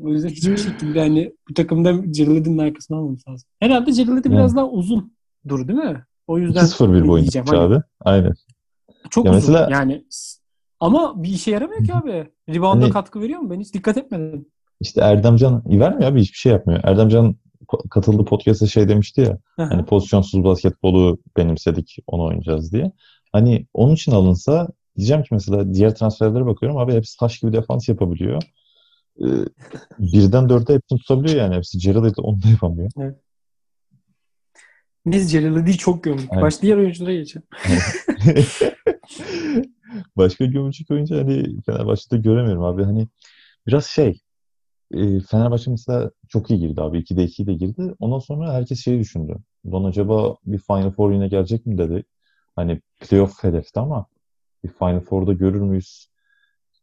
o 0.01 0.09
yüzden 0.09 0.28
hiçbir 0.28 0.57
şekilde 0.57 1.01
hani 1.01 1.33
bu 1.49 1.55
takımda 1.55 2.12
Celil'in 2.12 2.59
arkasına 2.59 2.97
almamız 2.97 3.28
lazım. 3.28 3.49
Herhalde 3.61 3.93
Celil 3.93 4.24
de 4.24 4.31
biraz 4.31 4.57
daha 4.57 4.68
uzun 4.68 5.12
dur 5.49 5.68
değil 5.68 5.78
mi? 5.78 6.05
O 6.31 6.39
yüzden 6.39 6.64
2-0 6.64 6.93
bir 6.95 7.09
boyun 7.09 7.22
diyeceğim. 7.24 7.45
tutmuş 7.47 7.61
Hani 7.61 7.74
abi. 7.74 7.83
Aynen. 8.01 8.33
çok 9.11 9.24
Ya 9.26 9.31
uzun. 9.33 9.41
mesela- 9.53 9.68
Yani 9.70 10.05
ama 10.81 11.22
bir 11.22 11.28
işe 11.28 11.51
yaramıyor 11.51 11.85
ki 11.85 11.95
abi. 11.95 12.31
Rebound'a 12.49 12.85
Hani- 12.85 12.93
katkı 12.93 13.20
veriyor 13.20 13.41
mu? 13.41 13.51
Ben 13.51 13.61
hiç 13.61 13.74
dikkat 13.74 13.97
etmedim. 13.97 14.47
İşte 14.81 15.01
Erdemcan 15.01 15.62
vermiyor 15.66 16.11
abi 16.12 16.20
hiçbir 16.20 16.39
şey 16.39 16.53
yapmıyor. 16.53 16.81
Erdemcan 16.85 17.37
katıldığı 17.91 18.24
podcast'a 18.24 18.66
şey 18.66 18.89
demişti 18.89 19.20
ya. 19.20 19.39
Hani 19.57 19.85
pozisyonsuz 19.85 20.45
basketbolu 20.45 21.18
benimsedik, 21.37 21.97
onu 22.07 22.24
oynayacağız 22.24 22.72
diye. 22.72 22.93
Hani 23.33 23.66
onun 23.74 23.95
için 23.95 24.12
alınsa 24.12 24.68
diyeceğim 24.97 25.22
ki 25.22 25.28
mesela 25.33 25.74
diğer 25.74 25.95
transferlere 25.95 26.47
bakıyorum 26.47 26.78
abi 26.78 26.93
hepsi 26.93 27.18
taş 27.18 27.39
gibi 27.39 27.53
defans 27.53 27.89
yapabiliyor. 27.89 28.43
Ee, 29.20 29.24
birden 29.99 30.49
dörde 30.49 30.74
hepsini 30.74 30.99
tutabiliyor 30.99 31.37
yani 31.37 31.55
hepsi. 31.57 31.78
Gerald 31.78 32.14
onu 32.18 32.43
da 32.43 32.49
yapamıyor. 32.49 32.91
Biz 35.07 35.32
Celal'i 35.32 35.66
değil 35.66 35.78
çok 35.78 36.05
gömdük. 36.05 36.28
Evet. 36.32 36.42
Baş 36.42 36.62
diğer 36.62 36.76
oyunculara 36.76 37.12
geçelim. 37.14 37.46
Başka 40.16 40.44
gömücük 40.44 40.90
oyuncu 40.90 41.16
hani 41.16 41.62
Fenerbahçe'de 41.62 42.18
göremiyorum 42.18 42.64
abi. 42.64 42.84
Hani 42.84 43.09
biraz 43.66 43.86
şey 43.86 44.20
e, 44.94 45.20
Fenerbahçe 45.20 45.70
mesela 45.70 46.11
çok 46.28 46.51
iyi 46.51 46.61
girdi 46.61 46.80
abi. 46.82 46.98
2'de 46.98 47.24
2'yi 47.24 47.46
de 47.46 47.55
girdi. 47.55 47.94
Ondan 47.98 48.18
sonra 48.18 48.53
herkes 48.53 48.84
şeyi 48.84 49.01
düşündü. 49.01 49.36
Ulan 49.64 49.88
acaba 49.88 50.36
bir 50.46 50.59
Final 50.59 50.90
Four 50.90 51.12
yine 51.12 51.28
gelecek 51.28 51.66
mi 51.66 51.78
dedi. 51.78 52.05
Hani 52.57 52.80
playoff 53.01 53.44
hedefti 53.44 53.80
ama 53.80 54.07
bir 54.64 54.68
Final 54.68 55.01
Four'da 55.01 55.32
görür 55.32 55.61
müyüz 55.61 56.11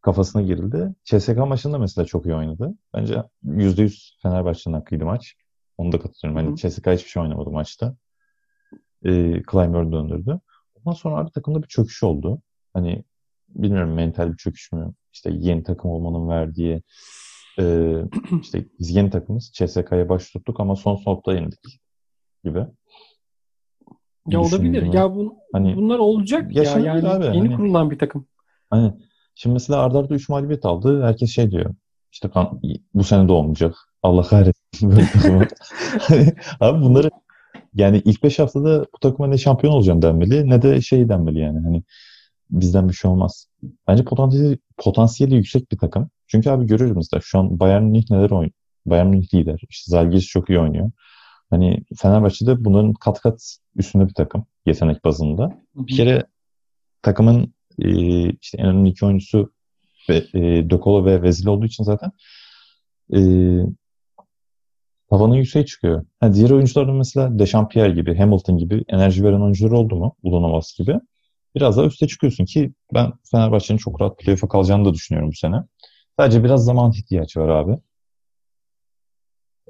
kafasına 0.02 0.42
girildi. 0.42 0.96
CSK 1.04 1.38
maçında 1.38 1.78
mesela 1.78 2.06
çok 2.06 2.26
iyi 2.26 2.36
oynadı. 2.36 2.74
Bence 2.94 3.24
%100 3.46 4.22
Fenerbahçe'nin 4.22 4.76
hakkıydı 4.76 5.06
maç. 5.06 5.36
Onu 5.78 5.92
da 5.92 6.00
katılıyorum. 6.00 6.46
Hani. 6.46 6.58
CSK 6.58 6.88
hiçbir 6.88 7.10
şey 7.10 7.24
oynamadı 7.24 7.50
maçta. 7.50 7.96
E, 9.06 9.42
Clyburn 9.52 9.92
döndürdü. 9.92 10.40
Ondan 10.76 10.96
sonra 10.96 11.16
abi 11.18 11.32
takımda 11.32 11.64
bir 11.64 11.68
çöküş 11.68 12.04
oldu. 12.04 12.42
Hani 12.74 13.04
bilmiyorum 13.50 13.94
mental 13.94 14.32
bir 14.32 14.38
çöküş 14.38 14.72
mü? 14.72 14.94
İşte 15.14 15.32
yeni 15.34 15.64
takım 15.64 15.92
olmanın 15.92 16.30
verdiği 16.30 16.82
e, 17.60 17.94
işte 18.42 18.66
biz 18.80 18.96
yeni 18.96 19.10
takımız 19.10 19.52
CSK'ya 19.54 20.10
baş 20.10 20.32
tuttuk 20.32 20.60
ama 20.60 20.76
son 20.76 20.96
soğukta 20.96 21.34
yenildik 21.34 21.82
gibi. 22.44 22.66
Ya 24.28 24.42
olabilir. 24.42 24.94
Ya 24.94 25.16
bu, 25.16 25.38
Hani 25.54 25.76
bunlar 25.76 26.00
olacak 26.00 26.56
ya. 26.56 26.64
Yani 26.64 26.92
abi, 26.92 27.26
yeni 27.26 27.38
hani- 27.38 27.56
kurulan 27.56 27.92
bir 27.92 28.00
takım. 28.00 28.28
Hani 28.70 28.94
şimdi 29.36 29.54
mesela 29.54 29.80
Arda 29.80 30.00
Arda 30.00 30.16
3 30.16 30.30
mağlubiyet 30.30 30.66
aldı. 30.66 31.04
Herkes 31.04 31.30
şey 31.30 31.52
diyor. 31.52 31.76
İşte 32.12 32.30
kan, 32.30 32.62
bu 32.94 33.04
sene 33.04 33.28
de 33.28 33.32
olmayacak. 33.32 33.76
Allah 34.04 34.22
kahretsin 34.22 34.92
böyle 34.92 35.06
takımı. 35.14 35.48
Hani 36.00 36.34
abi 36.60 36.82
bunları 36.82 37.10
yani 37.78 38.02
ilk 38.06 38.24
5 38.24 38.40
haftada 38.40 38.86
bu 38.94 39.00
takıma 39.00 39.28
ne 39.28 39.38
şampiyon 39.38 39.74
olacağım 39.74 40.02
denmeli 40.02 40.50
ne 40.50 40.62
de 40.62 40.82
şey 40.82 41.10
denmeli 41.10 41.40
yani. 41.40 41.60
Hani 41.60 41.84
bizden 42.50 42.90
bir 42.90 42.94
şey 42.94 43.12
olmaz. 43.12 43.48
Bence 43.88 44.04
potansiyeli, 44.04 44.58
potansiyeli 44.78 45.36
yüksek 45.36 45.72
bir 45.72 45.78
takım. 45.78 46.10
Çünkü 46.28 46.50
abi 46.50 46.66
görüyoruz 46.66 46.98
mesela 46.98 47.22
şu 47.24 47.40
an 47.40 47.60
Bayern 47.60 47.84
Münih 47.84 48.12
neler 48.12 48.30
oynuyor. 48.30 48.52
Bayern 48.86 49.08
Münih 49.08 49.34
lider. 49.34 49.62
İşte 49.70 49.92
Zalgiris 49.92 50.26
çok 50.26 50.50
iyi 50.50 50.60
oynuyor. 50.60 50.92
Hani 51.50 51.84
Fenerbahçe'de 51.98 52.66
bunların 52.66 52.94
kat 52.94 53.22
kat 53.22 53.58
üstünde 53.76 54.08
bir 54.08 54.14
takım 54.14 54.46
yetenek 54.66 55.06
bazında. 55.06 55.62
Bir 55.76 55.96
kere 55.96 56.24
takımın 57.02 57.54
e, 57.80 57.90
işte 58.30 58.58
en 58.58 58.66
önemli 58.66 58.90
iki 58.90 59.06
oyuncusu 59.06 59.52
ve, 60.10 60.24
e, 60.34 60.70
Dokolo 60.70 61.06
ve 61.06 61.22
Vezil 61.22 61.48
olduğu 61.48 61.66
için 61.66 61.84
zaten 61.84 62.12
e, 63.14 63.20
tavanı 65.10 65.38
yükseğe 65.38 65.66
çıkıyor. 65.66 66.06
Ha, 66.20 66.34
diğer 66.34 66.50
oyuncuların 66.50 66.96
mesela 66.96 67.40
Dechampierre 67.40 67.92
gibi, 67.94 68.18
Hamilton 68.18 68.58
gibi 68.58 68.84
enerji 68.88 69.24
veren 69.24 69.42
oyuncular 69.42 69.72
oldu 69.72 69.96
mu? 69.96 70.16
Ulanovas 70.24 70.74
gibi. 70.78 71.00
Biraz 71.56 71.78
daha 71.78 71.86
üste 71.86 72.08
çıkıyorsun 72.08 72.46
ki 72.46 72.74
ben 72.94 73.14
Fenerbahçe'nin 73.32 73.78
çok 73.78 74.02
rahat 74.02 74.20
playoff'a 74.20 74.48
kalacağını 74.48 74.86
da 74.86 74.94
düşünüyorum 74.94 75.30
bu 75.32 75.36
sene. 75.36 75.56
Sadece 76.20 76.44
biraz 76.44 76.66
zaman 76.66 76.92
ihtiyacı 76.92 77.40
var 77.40 77.50
abi. 77.50 77.78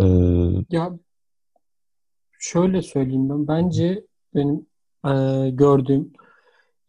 Ee, 0.02 0.06
Ya 0.72 0.92
şöyle 2.40 2.82
söyleyeyim 2.82 3.30
ben. 3.30 3.48
Bence 3.48 4.04
benim 4.36 4.66
eee, 5.06 5.50
gördüğüm 5.50 6.14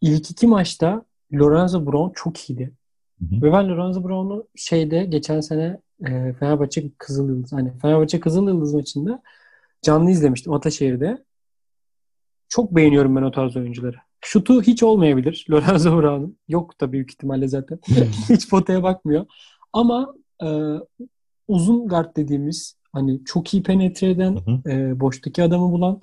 ilk 0.01 0.31
iki 0.31 0.47
maçta 0.47 1.05
Lorenzo 1.33 1.85
Brown 1.85 2.11
çok 2.15 2.49
iyiydi. 2.49 2.73
Hı 3.19 3.25
hı. 3.35 3.41
Ve 3.41 3.51
ben 3.51 3.69
Lorenzo 3.69 4.03
Brown'u 4.03 4.47
şeyde 4.55 5.05
geçen 5.05 5.39
sene 5.39 5.77
eee, 6.07 6.33
Fenerbahçe 6.39 6.89
Kızıl 6.97 7.29
Yıldız 7.29 7.53
hani 7.53 7.77
Fenerbahçe 7.81 8.19
Kızıl 8.19 8.47
Yıldız 8.47 8.73
maçında 8.73 9.21
canlı 9.81 10.11
izlemiştim 10.11 10.53
Ataşehir'de. 10.53 11.23
Çok 12.49 12.75
beğeniyorum 12.75 13.15
ben 13.15 13.21
o 13.21 13.31
tarz 13.31 13.57
oyuncuları. 13.57 13.95
Şutu 14.21 14.61
hiç 14.61 14.83
olmayabilir 14.83 15.45
Lorenzo 15.51 15.97
Brown'un. 15.97 16.37
Yok 16.47 16.81
da 16.81 16.91
büyük 16.91 17.11
ihtimalle 17.11 17.47
zaten. 17.47 17.79
hiç 18.29 18.49
potaya 18.49 18.83
bakmıyor. 18.83 19.25
Ama 19.73 20.13
eee, 20.41 20.79
uzun 21.47 21.87
guard 21.87 22.15
dediğimiz 22.15 22.75
hani 22.93 23.25
çok 23.25 23.53
iyi 23.53 23.63
penetre 23.63 24.09
eden 24.09 24.35
hı 24.35 24.51
hı. 24.51 24.69
e, 24.71 24.99
boştaki 24.99 25.43
adamı 25.43 25.71
bulan 25.71 26.01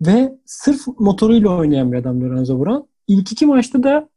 ve 0.00 0.32
sırf 0.46 0.80
motoruyla 0.98 1.50
oynayan 1.50 1.92
bir 1.92 1.96
adam 1.96 2.20
Lorenzo 2.20 2.60
Brown. 2.60 2.86
İlk 3.08 3.32
iki 3.32 3.46
maçta 3.46 3.82
da 3.82 4.08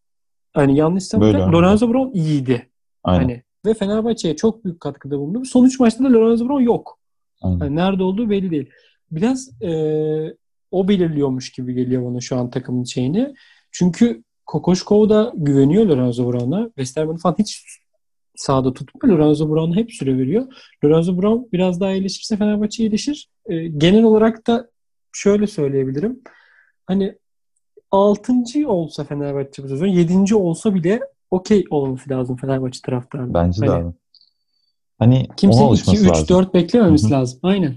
hani 0.53 0.77
yanlışsam 0.77 1.21
da. 1.21 1.51
Lorenzo 1.51 1.93
Brown 1.93 2.17
iyiydi. 2.17 2.69
Aynen. 3.03 3.23
Hani 3.23 3.43
ve 3.65 3.73
Fenerbahçe'ye 3.73 4.35
çok 4.35 4.65
büyük 4.65 4.79
katkıda 4.79 5.19
bulundu. 5.19 5.45
Son 5.45 5.65
üç 5.65 5.79
maçta 5.79 6.03
da 6.03 6.13
Lorenzo 6.13 6.49
Brown 6.49 6.63
yok. 6.63 6.99
Hani 7.41 7.75
nerede 7.75 8.03
olduğu 8.03 8.29
belli 8.29 8.51
değil. 8.51 8.69
Biraz 9.11 9.61
e, 9.61 9.71
o 10.71 10.87
belirliyormuş 10.87 11.51
gibi 11.51 11.73
geliyor 11.73 12.05
bana 12.05 12.21
şu 12.21 12.37
an 12.37 12.49
takımın 12.49 12.83
şeyini. 12.83 13.33
Çünkü 13.71 14.23
Kokoşkov 14.45 15.09
da 15.09 15.31
güveniyor 15.35 15.85
Lorenzo 15.85 16.31
Brown'a. 16.31 16.65
Westerman'ı 16.65 17.17
falan 17.17 17.35
hiç 17.39 17.65
sahada 18.35 18.73
tutmuyor. 18.73 19.17
Lorenzo 19.17 19.49
Brown'a 19.49 19.75
hep 19.75 19.91
süre 19.93 20.17
veriyor. 20.17 20.45
Lorenzo 20.83 21.21
Brown 21.21 21.51
biraz 21.53 21.79
daha 21.79 21.91
iyileşirse 21.91 22.37
Fenerbahçe 22.37 22.83
iyileşir. 22.83 23.29
E, 23.45 23.67
genel 23.67 24.03
olarak 24.03 24.47
da 24.47 24.69
şöyle 25.13 25.47
söyleyebilirim. 25.47 26.21
Hani 26.85 27.15
6. 27.91 28.33
olsa 28.67 29.03
Fenerbahçe 29.03 29.63
bu 29.63 29.67
sezon 29.67 29.87
7. 29.87 30.35
olsa 30.35 30.75
bile 30.75 30.99
okey 31.35 31.63
olması 31.69 32.09
lazım 32.09 32.37
Fenerbahçe 32.37 32.79
taraftarının. 32.81 33.33
Bence 33.33 33.61
de 33.61 33.67
Hani 33.67 33.85
abi. 33.85 33.93
Hani 34.99 35.27
Kimse 35.37 35.57
ona 35.57 35.63
2, 35.63 35.69
alışması 35.69 36.03
3, 36.03 36.09
lazım. 36.09 36.27
4 36.29 36.53
beklememesi 36.53 37.05
Hı 37.05 37.07
hı. 37.07 37.19
lazım. 37.19 37.39
Aynen. 37.43 37.75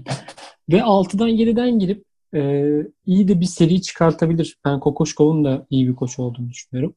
Ve 0.69 0.77
6'dan 0.77 1.29
7'den 1.29 1.79
girip 1.79 2.03
e, 2.35 2.71
iyi 3.05 3.27
de 3.27 3.39
bir 3.39 3.45
seri 3.45 3.81
çıkartabilir. 3.81 4.57
Ben 4.65 4.79
Kokoşkov'un 4.79 5.45
da 5.45 5.65
iyi 5.69 5.87
bir 5.87 5.95
koç 5.95 6.19
olduğunu 6.19 6.49
düşünüyorum. 6.49 6.95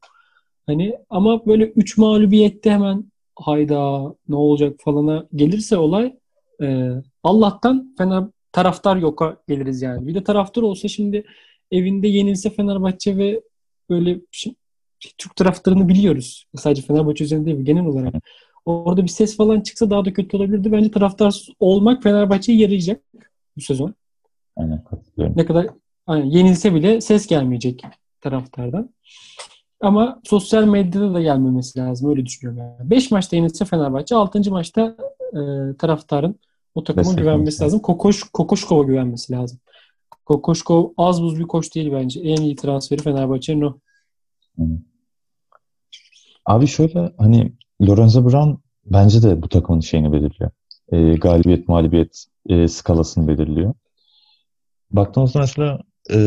Hani 0.67 0.97
ama 1.11 1.47
böyle 1.47 1.65
3 1.65 1.99
mağlubiyette 1.99 2.71
hemen 2.71 3.13
hayda 3.37 4.15
ne 4.29 4.37
olacak 4.37 4.77
falana 4.79 5.27
gelirse 5.35 5.77
olay 5.77 6.17
e, 6.63 6.91
Allah'tan 7.23 7.95
Fener 7.99 8.25
taraftar 8.53 8.97
yoka 8.97 9.37
geliriz 9.49 9.83
yani. 9.83 10.07
Bir 10.07 10.15
de 10.15 10.25
taraftar 10.25 10.63
olsa 10.63 10.89
şimdi 10.89 11.25
evinde 11.71 12.09
yenilse 12.09 12.51
Fenerbahçe 12.51 13.17
ve 13.17 13.41
böyle 13.91 14.21
Türk 15.19 15.37
taraftarını 15.37 15.89
biliyoruz. 15.89 16.47
Sadece 16.57 16.83
Fenerbahçe 16.83 17.25
üzerinde 17.25 17.47
değil 17.47 17.65
genel 17.65 17.85
olarak. 17.85 18.15
Orada 18.65 19.03
bir 19.03 19.09
ses 19.09 19.37
falan 19.37 19.61
çıksa 19.61 19.91
daha 19.91 20.05
da 20.05 20.13
kötü 20.13 20.37
olabilirdi. 20.37 20.73
Bence 20.73 20.91
taraftarsız 20.91 21.49
olmak 21.61 22.03
Fenerbahçe'ye 22.03 22.59
yarayacak 22.59 23.03
bu 23.57 23.61
sezon. 23.61 23.95
Aynen 24.57 24.85
katılıyorum. 24.85 25.37
Ne 25.37 25.47
kadar 25.47 25.67
hani 26.07 26.37
yenilse 26.37 26.75
bile 26.75 27.01
ses 27.01 27.27
gelmeyecek 27.27 27.83
taraftardan. 28.21 28.91
Ama 29.81 30.21
sosyal 30.25 30.65
medyada 30.65 31.15
da 31.15 31.23
gelmemesi 31.23 31.79
lazım. 31.79 32.11
Öyle 32.11 32.27
düşünüyorum. 32.27 32.77
Yani. 32.79 32.91
5 32.91 33.11
maçta 33.11 33.37
yenilse 33.37 33.65
Fenerbahçe. 33.65 34.15
6. 34.15 34.51
maçta 34.51 34.97
e, 35.33 35.41
taraftarın 35.79 36.41
o 36.75 36.85
takıma 36.85 37.05
Destek 37.05 37.19
güvenmesi 37.19 37.41
olması 37.41 37.65
lazım. 37.65 37.81
Kokoş, 37.81 38.23
Kokoşkov'a 38.23 38.83
güvenmesi 38.83 39.33
lazım. 39.33 39.59
Kokoşkov 40.27 40.89
az 40.97 41.23
buz 41.23 41.39
bir 41.39 41.45
koç 41.45 41.75
değil 41.75 41.93
bence. 41.93 42.21
En 42.21 42.37
iyi 42.37 42.57
transferi 42.57 43.03
Fenerbahçe'nin 43.03 43.63
o. 43.63 43.79
Abi 46.47 46.67
şöyle 46.67 47.13
hani 47.19 47.53
Lorenzo 47.83 48.25
Brown 48.25 48.51
bence 48.85 49.23
de 49.23 49.43
bu 49.43 49.49
takımın 49.49 49.81
şeyini 49.81 50.13
belirliyor. 50.13 50.51
E, 50.93 51.15
galibiyet, 51.15 51.69
mağlubiyet 51.69 52.25
e, 52.49 52.69
skalasını 52.69 53.29
belirliyor. 53.29 53.75
Baktığımızda 54.91 55.39
mesela 55.39 55.79
e, 56.11 56.19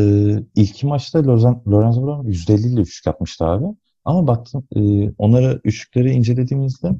ilk 0.54 0.84
maçta 0.84 1.22
Loren, 1.26 1.62
Lorenzo 1.68 2.02
Brown 2.02 2.28
%50 2.28 2.72
ile 2.72 2.80
üçlük 2.80 3.06
yapmıştı 3.06 3.44
abi. 3.44 3.66
Ama 4.04 4.26
baktım 4.26 4.64
e, 4.76 5.10
onları 5.18 5.60
üçlükleri 5.64 6.10
incelediğimizde 6.10 6.90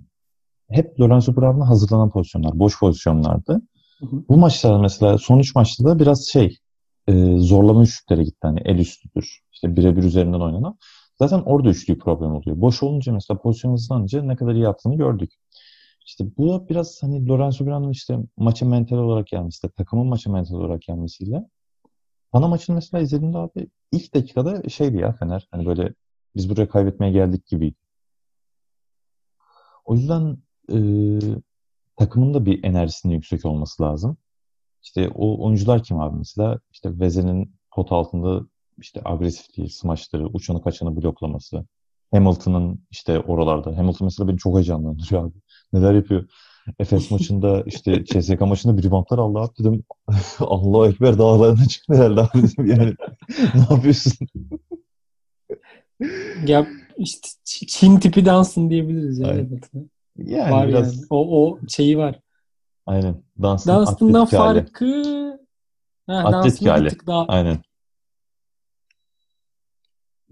hep 0.70 1.00
Lorenzo 1.00 1.36
Brown'a 1.36 1.68
hazırlanan 1.68 2.10
pozisyonlar, 2.10 2.58
boş 2.58 2.78
pozisyonlardı. 2.78 3.62
Hı 3.98 4.06
hı. 4.06 4.24
Bu 4.28 4.36
maçlarda 4.36 4.78
mesela 4.78 5.18
son 5.18 5.38
üç 5.38 5.54
maçta 5.54 5.84
da 5.84 5.98
biraz 5.98 6.26
şey 6.26 6.58
e, 7.08 7.38
zorlama 7.38 7.82
üçlüklere 7.82 8.22
gitti. 8.22 8.38
Hani 8.42 8.60
el 8.64 8.78
üstüdür. 8.78 9.40
İşte 9.52 9.76
birebir 9.76 10.02
üzerinden 10.02 10.40
oynanan. 10.40 10.78
Zaten 11.18 11.42
orada 11.46 11.68
üçlü 11.68 11.98
problem 11.98 12.30
oluyor. 12.30 12.60
Boş 12.60 12.82
olunca 12.82 13.12
mesela 13.12 13.38
pozisyon 13.38 13.72
hızlanınca 13.72 14.22
ne 14.22 14.36
kadar 14.36 14.54
iyi 14.54 14.62
yaptığını 14.62 14.96
gördük. 14.96 15.32
İşte 16.06 16.24
bu 16.36 16.68
biraz 16.68 17.02
hani 17.02 17.28
Lorenzo 17.28 17.66
Brown'un 17.66 17.90
işte 17.90 18.18
maça 18.36 18.66
mental 18.66 18.96
olarak 18.96 19.26
gelmesi, 19.26 19.68
takımın 19.76 20.06
maça 20.06 20.32
mental 20.32 20.54
olarak 20.54 20.82
gelmesiyle. 20.82 21.44
Bana 22.32 22.48
maçını 22.48 22.76
mesela 22.76 23.02
izlediğimde 23.02 23.38
abi 23.38 23.68
ilk 23.92 24.14
dakikada 24.14 24.68
şeydi 24.68 24.96
ya 24.96 25.12
Fener. 25.12 25.48
Hani 25.50 25.66
böyle 25.66 25.94
biz 26.36 26.50
buraya 26.50 26.68
kaybetmeye 26.68 27.12
geldik 27.12 27.46
gibiydi. 27.46 27.76
O 29.84 29.94
yüzden 29.94 30.38
e, 30.72 30.78
takımın 31.96 32.34
da 32.34 32.46
bir 32.46 32.64
enerjisinin 32.64 33.14
yüksek 33.14 33.44
olması 33.44 33.82
lazım. 33.82 34.16
İşte 34.82 35.08
o 35.14 35.44
oyuncular 35.46 35.82
kim 35.82 36.00
abi 36.00 36.18
mesela? 36.18 36.60
İşte 36.72 37.00
Vezel'in 37.00 37.56
pot 37.70 37.92
altında 37.92 38.46
işte 38.78 39.00
agresifliği, 39.04 39.70
smaçları, 39.70 40.26
uçanı 40.26 40.62
kaçanı 40.62 40.96
bloklaması. 40.96 41.64
Hamilton'ın 42.12 42.80
işte 42.90 43.20
oralarda. 43.20 43.78
Hamilton 43.78 44.06
mesela 44.06 44.28
beni 44.28 44.38
çok 44.38 44.54
heyecanlandırıyor 44.54 45.24
abi. 45.24 45.34
Neler 45.72 45.94
yapıyor? 45.94 46.28
Efes 46.78 47.10
maçında 47.10 47.62
işte 47.66 48.04
CSK 48.04 48.40
maçında 48.40 48.78
bir 48.78 48.84
reboundlar 48.84 49.18
aldı 49.18 49.38
abi 49.38 49.58
dedim. 49.58 49.84
Allah 50.38 50.88
Ekber 50.88 51.18
dağlarına 51.18 51.66
çıktı 51.68 51.94
herhalde 51.94 52.20
abi 52.20 52.42
dedim 52.42 52.66
yani. 52.66 52.94
ne 53.54 53.74
yapıyorsun? 53.74 54.26
Ya 56.46 56.66
işte 56.96 57.28
Çin 57.44 57.96
tipi 57.98 58.24
dansın 58.24 58.70
diyebiliriz 58.70 59.18
yani. 59.18 59.30
Aynen. 59.32 59.60
Yani 60.16 60.52
var 60.52 60.68
biraz 60.68 60.96
yani. 60.96 61.06
O, 61.10 61.46
o 61.48 61.58
şeyi 61.68 61.98
var. 61.98 62.20
aynen. 62.86 63.22
Dansın 63.42 63.70
Dansından 63.70 64.20
atletik 64.20 64.38
hali. 64.38 64.58
farkı 64.60 65.38
ha, 66.06 66.14
Atletik 66.14 66.68
hali. 66.68 66.90
daha 67.06 67.24
Aynen. 67.26 67.58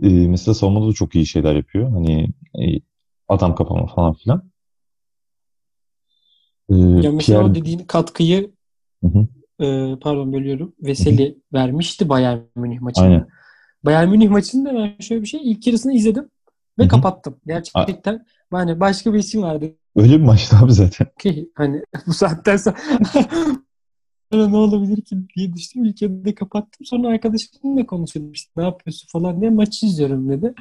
Ee, 0.02 0.08
mesela 0.08 0.54
savunmada 0.54 0.88
da 0.88 0.92
çok 0.92 1.14
iyi 1.14 1.26
şeyler 1.26 1.54
yapıyor. 1.54 1.90
Hani 1.90 2.28
e, 2.58 2.80
adam 3.28 3.54
kapama 3.54 3.86
falan 3.86 4.14
filan. 4.14 4.50
Ee, 6.70 6.76
ya 6.76 7.12
mesela 7.12 7.40
Pierre... 7.40 7.54
dediğin 7.54 7.78
katkıyı 7.78 8.52
Hı 9.04 9.08
hı. 9.08 9.26
e, 9.64 9.98
pardon 9.98 10.32
bölüyorum. 10.32 10.74
Veseli 10.82 11.38
vermişti 11.52 12.08
Bayern 12.08 12.38
Münih 12.56 12.80
maçında. 12.80 13.06
Aynen. 13.06 13.26
Bayern 13.84 14.08
Münih 14.08 14.28
maçında 14.28 14.74
ben 14.74 14.96
şöyle 15.00 15.22
bir 15.22 15.26
şey 15.26 15.40
ilk 15.50 15.66
yarısını 15.66 15.92
izledim 15.92 16.30
ve 16.78 16.82
Hı 16.82 16.86
hı. 16.86 16.88
kapattım. 16.88 17.40
Gerçekten 17.46 18.26
hani 18.50 18.80
başka 18.80 19.14
bir 19.14 19.18
isim 19.18 19.42
vardı 19.42 19.76
Öyle 19.96 20.12
bir 20.12 20.24
maçtı 20.24 20.56
abi 20.56 20.72
zaten. 20.72 21.06
ki 21.18 21.50
hani 21.54 21.82
bu 22.06 22.12
saatten 22.12 22.56
sonra 22.56 22.76
Bana 24.34 24.48
ne 24.48 24.56
olabilir 24.56 25.02
ki 25.02 25.16
diye 25.36 25.52
düştüm. 25.52 25.84
İlk 25.84 26.02
yarıda 26.02 26.34
kapattım. 26.34 26.86
Sonra 26.86 27.08
arkadaşımla 27.08 27.86
konuşuyordum. 27.86 28.32
İşte 28.32 28.50
ne 28.56 28.62
yapıyorsun 28.62 29.08
falan 29.08 29.40
diye 29.40 29.50
maçı 29.50 29.86
izliyorum 29.86 30.28
dedi. 30.28 30.54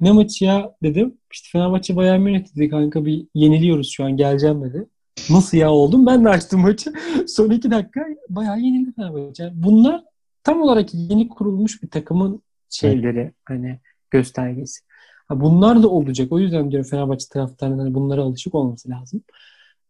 Ne 0.00 0.12
maçı 0.12 0.44
ya 0.44 0.74
dedim. 0.82 1.18
İşte 1.32 1.48
Fenerbahçe 1.52 1.96
Bayern 1.96 2.20
Münih 2.20 2.56
dedi 2.56 2.68
kanka 2.68 3.04
bir 3.04 3.26
yeniliyoruz 3.34 3.90
şu 3.90 4.04
an 4.04 4.16
geleceğim 4.16 4.62
dedi. 4.62 4.86
Nasıl 5.30 5.58
ya 5.58 5.70
oldum? 5.70 6.06
Ben 6.06 6.24
de 6.24 6.28
açtım 6.28 6.60
maçı. 6.60 6.92
Son 7.26 7.50
iki 7.50 7.70
dakika 7.70 8.00
bayağı 8.28 8.60
yenildi 8.60 8.92
Fenerbahçe. 8.96 9.42
Yani 9.42 9.52
bunlar 9.62 10.04
tam 10.44 10.62
olarak 10.62 10.94
yeni 10.94 11.28
kurulmuş 11.28 11.82
bir 11.82 11.90
takımın 11.90 12.42
şeyleri 12.70 13.32
hani 13.44 13.80
göstergesi. 14.10 14.80
Ha, 15.28 15.40
bunlar 15.40 15.82
da 15.82 15.88
olacak. 15.88 16.32
O 16.32 16.38
yüzden 16.38 16.70
diyorum 16.70 16.90
Fenerbahçe 16.90 17.26
taraftarının 17.32 17.78
hani 17.78 17.94
bunlara 17.94 18.22
alışık 18.22 18.54
olması 18.54 18.88
lazım. 18.90 19.22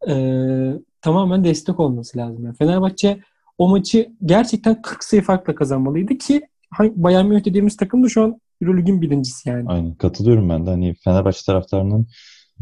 Ee, 0.09 0.73
tamamen 1.07 1.45
destek 1.45 1.81
olması 1.81 2.19
lazım. 2.19 2.45
Yani 2.45 2.57
Fenerbahçe 2.57 3.21
o 3.59 3.69
maçı 3.69 4.13
gerçekten 4.25 4.83
40 4.83 5.05
sayı 5.05 5.23
farkla 5.23 5.55
kazanmalıydı 5.55 6.19
ki 6.19 6.49
Bayern 6.81 7.27
Münih 7.27 7.45
dediğimiz 7.45 7.77
takım 7.77 8.05
da 8.05 8.09
şu 8.09 8.23
an 8.23 8.41
Eurolig'in 8.63 9.03
birincisi 9.03 9.49
yani. 9.49 9.69
Aynen. 9.69 9.95
Katılıyorum 9.95 10.49
ben 10.49 10.67
de. 10.67 10.71
Hani 10.71 10.95
Fenerbahçe 11.05 11.41
taraftarının 11.47 12.07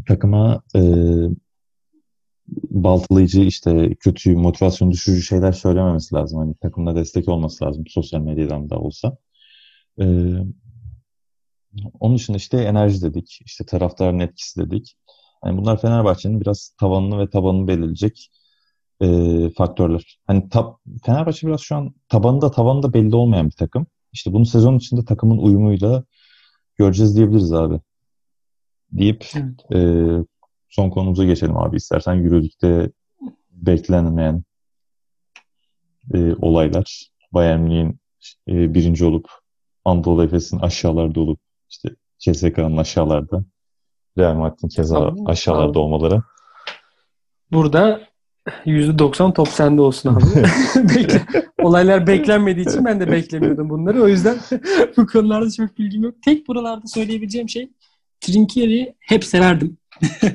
takıma 0.07 0.63
e, 0.75 0.81
baltalayıcı 2.69 3.41
işte 3.41 3.95
kötü 3.99 4.35
motivasyon 4.35 4.91
düşürücü 4.91 5.21
şeyler 5.21 5.51
söylememesi 5.51 6.15
lazım. 6.15 6.39
Hani 6.39 6.55
takımda 6.55 6.95
destek 6.95 7.29
olması 7.29 7.65
lazım 7.65 7.83
sosyal 7.87 8.21
medyadan 8.21 8.69
da 8.69 8.75
olsa. 8.79 9.17
E, 10.01 10.05
onun 11.99 12.15
dışında 12.15 12.37
işte 12.37 12.57
enerji 12.57 13.01
dedik. 13.01 13.39
işte 13.45 13.65
taraftarın 13.65 14.19
etkisi 14.19 14.59
dedik. 14.59 14.95
Hani 15.41 15.57
bunlar 15.57 15.81
Fenerbahçe'nin 15.81 16.41
biraz 16.41 16.69
tavanını 16.79 17.19
ve 17.19 17.29
tabanını 17.29 17.67
belirleyecek 17.67 18.31
e, 19.01 19.07
faktörler. 19.57 20.19
Hani 20.27 20.49
tab 20.49 20.73
Fenerbahçe 21.05 21.47
biraz 21.47 21.61
şu 21.61 21.75
an 21.75 21.93
tabanında 22.09 22.51
tavanında 22.51 22.93
belli 22.93 23.15
olmayan 23.15 23.45
bir 23.45 23.55
takım. 23.55 23.87
İşte 24.13 24.33
bunu 24.33 24.45
sezon 24.45 24.77
içinde 24.77 25.05
takımın 25.05 25.37
uyumuyla 25.37 26.03
göreceğiz 26.75 27.15
diyebiliriz 27.17 27.53
abi. 27.53 27.79
Deyip 28.91 29.25
Evet. 29.35 29.71
e, 29.73 30.09
son 30.69 30.89
konumuza 30.89 31.25
geçelim 31.25 31.57
abi 31.57 31.77
istersen. 31.77 32.23
Euroleague'de 32.23 32.91
beklenmeyen 33.51 34.43
e, 36.13 36.35
olaylar. 36.35 37.09
Bayern 37.31 37.59
Münih'in 37.59 37.99
e, 38.47 38.73
birinci 38.73 39.05
olup 39.05 39.29
Anadolu 39.85 40.23
Efes'in 40.23 40.59
aşağılarda 40.59 41.19
olup 41.19 41.39
işte 41.69 41.89
CSK'nın 42.17 42.77
aşağılarda 42.77 43.45
Real 44.17 44.35
Madrid'in 44.35 44.67
keza 44.67 44.99
Abi, 44.99 45.19
aşağılarda 45.25 45.69
abi. 45.71 45.79
olmaları. 45.79 46.21
Burada 47.51 48.01
%90 48.65 49.33
top 49.33 49.47
sende 49.47 49.81
olsun 49.81 50.09
abi. 50.15 50.23
Bekle. 50.95 51.25
Olaylar 51.63 52.07
beklenmediği 52.07 52.67
için 52.67 52.85
ben 52.85 52.99
de 52.99 53.11
beklemiyordum 53.11 53.69
bunları. 53.69 54.03
O 54.03 54.07
yüzden 54.07 54.37
bu 54.97 55.07
konularda 55.07 55.51
çok 55.51 55.77
bilgim 55.77 56.03
yok. 56.03 56.15
Tek 56.25 56.47
buralarda 56.47 56.87
söyleyebileceğim 56.87 57.49
şey 57.49 57.69
Trinkieri'yi 58.21 58.95
hep 58.99 59.23
severdim. 59.23 59.77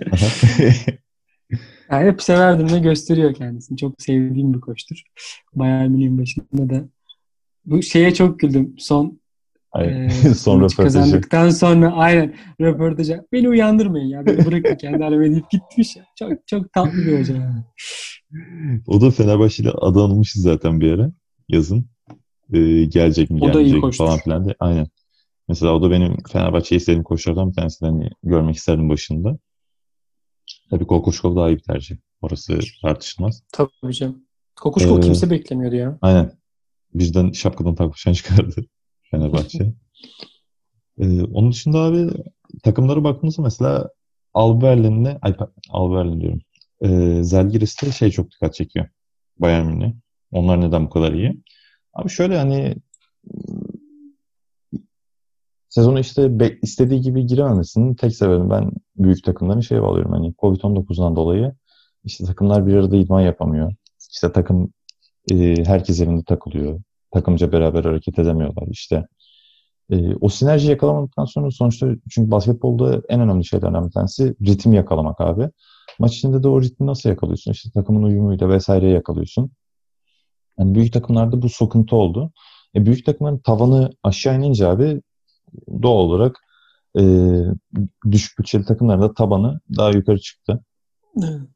Yani 1.91 2.07
hep 2.09 2.22
severdim 2.22 2.72
ve 2.72 2.78
gösteriyor 2.78 3.35
kendisini. 3.35 3.78
Çok 3.78 4.03
sevdiğim 4.03 4.55
bir 4.55 4.61
koçtur. 4.61 5.03
Bayern 5.55 5.91
Münih'in 5.91 6.18
başında 6.18 6.70
da. 6.74 6.85
Bu 7.64 7.83
şeye 7.83 8.14
çok 8.14 8.41
güldüm. 8.41 8.74
Son 8.78 9.20
Aynen. 9.73 10.09
e, 10.09 10.11
Son 10.35 10.57
röportajı. 10.57 10.77
kazandıktan 10.77 11.51
sonra 11.51 11.93
aynen 11.93 12.35
röportaja 12.61 13.25
beni 13.33 13.49
uyandırmayın 13.49 14.07
ya. 14.07 14.27
Beni 14.27 14.47
bırakın 14.47 14.77
kendi 14.77 15.03
halime 15.05 15.31
deyip 15.31 15.51
gitmiş. 15.51 15.97
ya. 15.97 16.05
Çok 16.18 16.33
çok 16.47 16.73
tatlı 16.73 16.99
bir 16.99 17.18
hoca 17.18 17.35
yani. 17.35 17.64
O 18.87 19.01
da 19.01 19.11
Fenerbahçe'yle 19.11 19.71
adı 19.71 20.03
anılmıştı 20.05 20.41
zaten 20.41 20.81
bir 20.81 20.93
ara 20.93 21.12
yazın. 21.49 21.87
Ee, 22.53 22.85
gelecek 22.85 23.31
mi 23.31 23.41
O 23.43 23.47
gelmeyecek 23.47 23.95
falan 23.95 24.18
filan 24.18 24.45
diye. 24.45 24.55
Aynen. 24.61 24.87
Mesela 25.49 25.73
o 25.75 25.83
da 25.83 25.91
benim 25.91 26.16
Fenerbahçe'yi 26.33 26.77
istediğim 26.79 27.05
koçlardan 27.05 27.51
bir 27.51 27.55
tanesi. 27.57 27.87
Hani 27.87 28.11
görmek 28.23 28.57
isterdim 28.57 28.89
başında. 28.89 29.39
Tabii 30.71 30.87
Kokoşkov 30.87 31.37
daha 31.37 31.49
iyi 31.51 31.57
bir 31.57 31.62
tercih. 31.62 31.97
Orası 32.23 32.59
tartışılmaz. 32.83 33.43
Tabii 33.53 33.95
canım. 33.95 34.25
Kokoşkov 34.61 34.99
Ee, 34.99 35.01
kimse 35.01 35.31
beklemiyordu 35.31 35.77
ya. 35.77 35.99
Aynen. 36.03 36.33
Bizden 36.95 37.33
şapkadan 37.33 37.75
takmışan 37.75 38.12
çıkardı 38.12 38.64
Fenerbahçe. 39.11 39.72
Ee, 40.98 41.22
onun 41.22 41.52
dışında 41.52 41.78
abi 41.78 42.11
takımlara 42.62 43.04
baktığımızda 43.04 43.42
mesela 43.42 43.90
Alberlin'le 44.34 45.18
ay 45.22 45.34
Alberlin 45.70 46.20
diyorum. 46.20 46.40
Ee, 46.82 47.22
Zalgiris'te 47.22 47.92
şey 47.92 48.11
çok 48.11 48.30
dikkat 48.30 48.54
çekiyor. 48.54 48.86
Bayern 49.38 49.66
Münih. 49.66 49.92
Onlar 50.32 50.61
neden 50.61 50.86
bu 50.86 50.90
kadar 50.90 51.12
iyi? 51.12 51.42
Abi 51.94 52.08
şöyle 52.08 52.38
hani 52.38 52.76
sezonu 55.68 56.00
işte 56.00 56.40
be- 56.40 56.58
istediği 56.62 57.00
gibi 57.00 57.26
girememesinin 57.26 57.94
tek 57.94 58.16
sebebi 58.16 58.50
ben 58.50 58.70
büyük 58.96 59.24
takımların 59.24 59.61
şeye 59.61 59.82
bağlıyorum. 59.82 60.12
Hani 60.12 60.34
Covid-19'dan 60.34 61.16
dolayı 61.16 61.54
işte 62.04 62.24
takımlar 62.24 62.66
bir 62.66 62.74
arada 62.74 62.96
idman 62.96 63.20
yapamıyor. 63.20 63.74
İşte 64.12 64.32
takım 64.32 64.72
e, 65.32 65.64
herkes 65.66 66.00
evinde 66.00 66.24
takılıyor. 66.24 66.80
Takımca 67.12 67.52
beraber 67.52 67.84
hareket 67.84 68.18
edemiyorlar. 68.18 68.66
İşte 68.70 69.06
e, 69.90 70.14
o 70.20 70.28
sinerji 70.28 70.70
yakalamadıktan 70.70 71.24
sonra 71.24 71.50
sonuçta 71.50 71.86
çünkü 72.11 72.30
basketbolda 72.30 73.02
en 73.08 73.20
önemli 73.20 73.44
şeylerden 73.44 73.86
bir 73.86 73.92
tanesi 73.92 74.34
ritim 74.46 74.72
yakalamak 74.72 75.20
abi. 75.20 75.50
Maç 75.98 76.16
içinde 76.16 76.42
de 76.42 76.48
o 76.48 76.62
ritmi 76.62 76.86
nasıl 76.86 77.08
yakalıyorsun? 77.08 77.52
İşte 77.52 77.70
takımın 77.74 78.02
uyumuyla 78.02 78.48
vesaire 78.48 78.88
yakalıyorsun. 78.88 79.50
Yani 80.58 80.74
büyük 80.74 80.92
takımlarda 80.92 81.42
bu 81.42 81.48
sıkıntı 81.48 81.96
oldu. 81.96 82.32
E, 82.74 82.86
büyük 82.86 83.06
takımların 83.06 83.38
tavanı 83.38 83.90
aşağı 84.02 84.36
inince 84.36 84.66
abi 84.66 85.02
doğal 85.82 85.94
olarak 85.94 86.36
e, 86.98 87.02
düşük 88.11 88.38
bütçeli 88.38 88.64
takımların 88.64 89.02
da 89.02 89.14
tabanı 89.14 89.61
daha 89.76 89.90
yukarı 89.90 90.18
çıktı. 90.18 90.64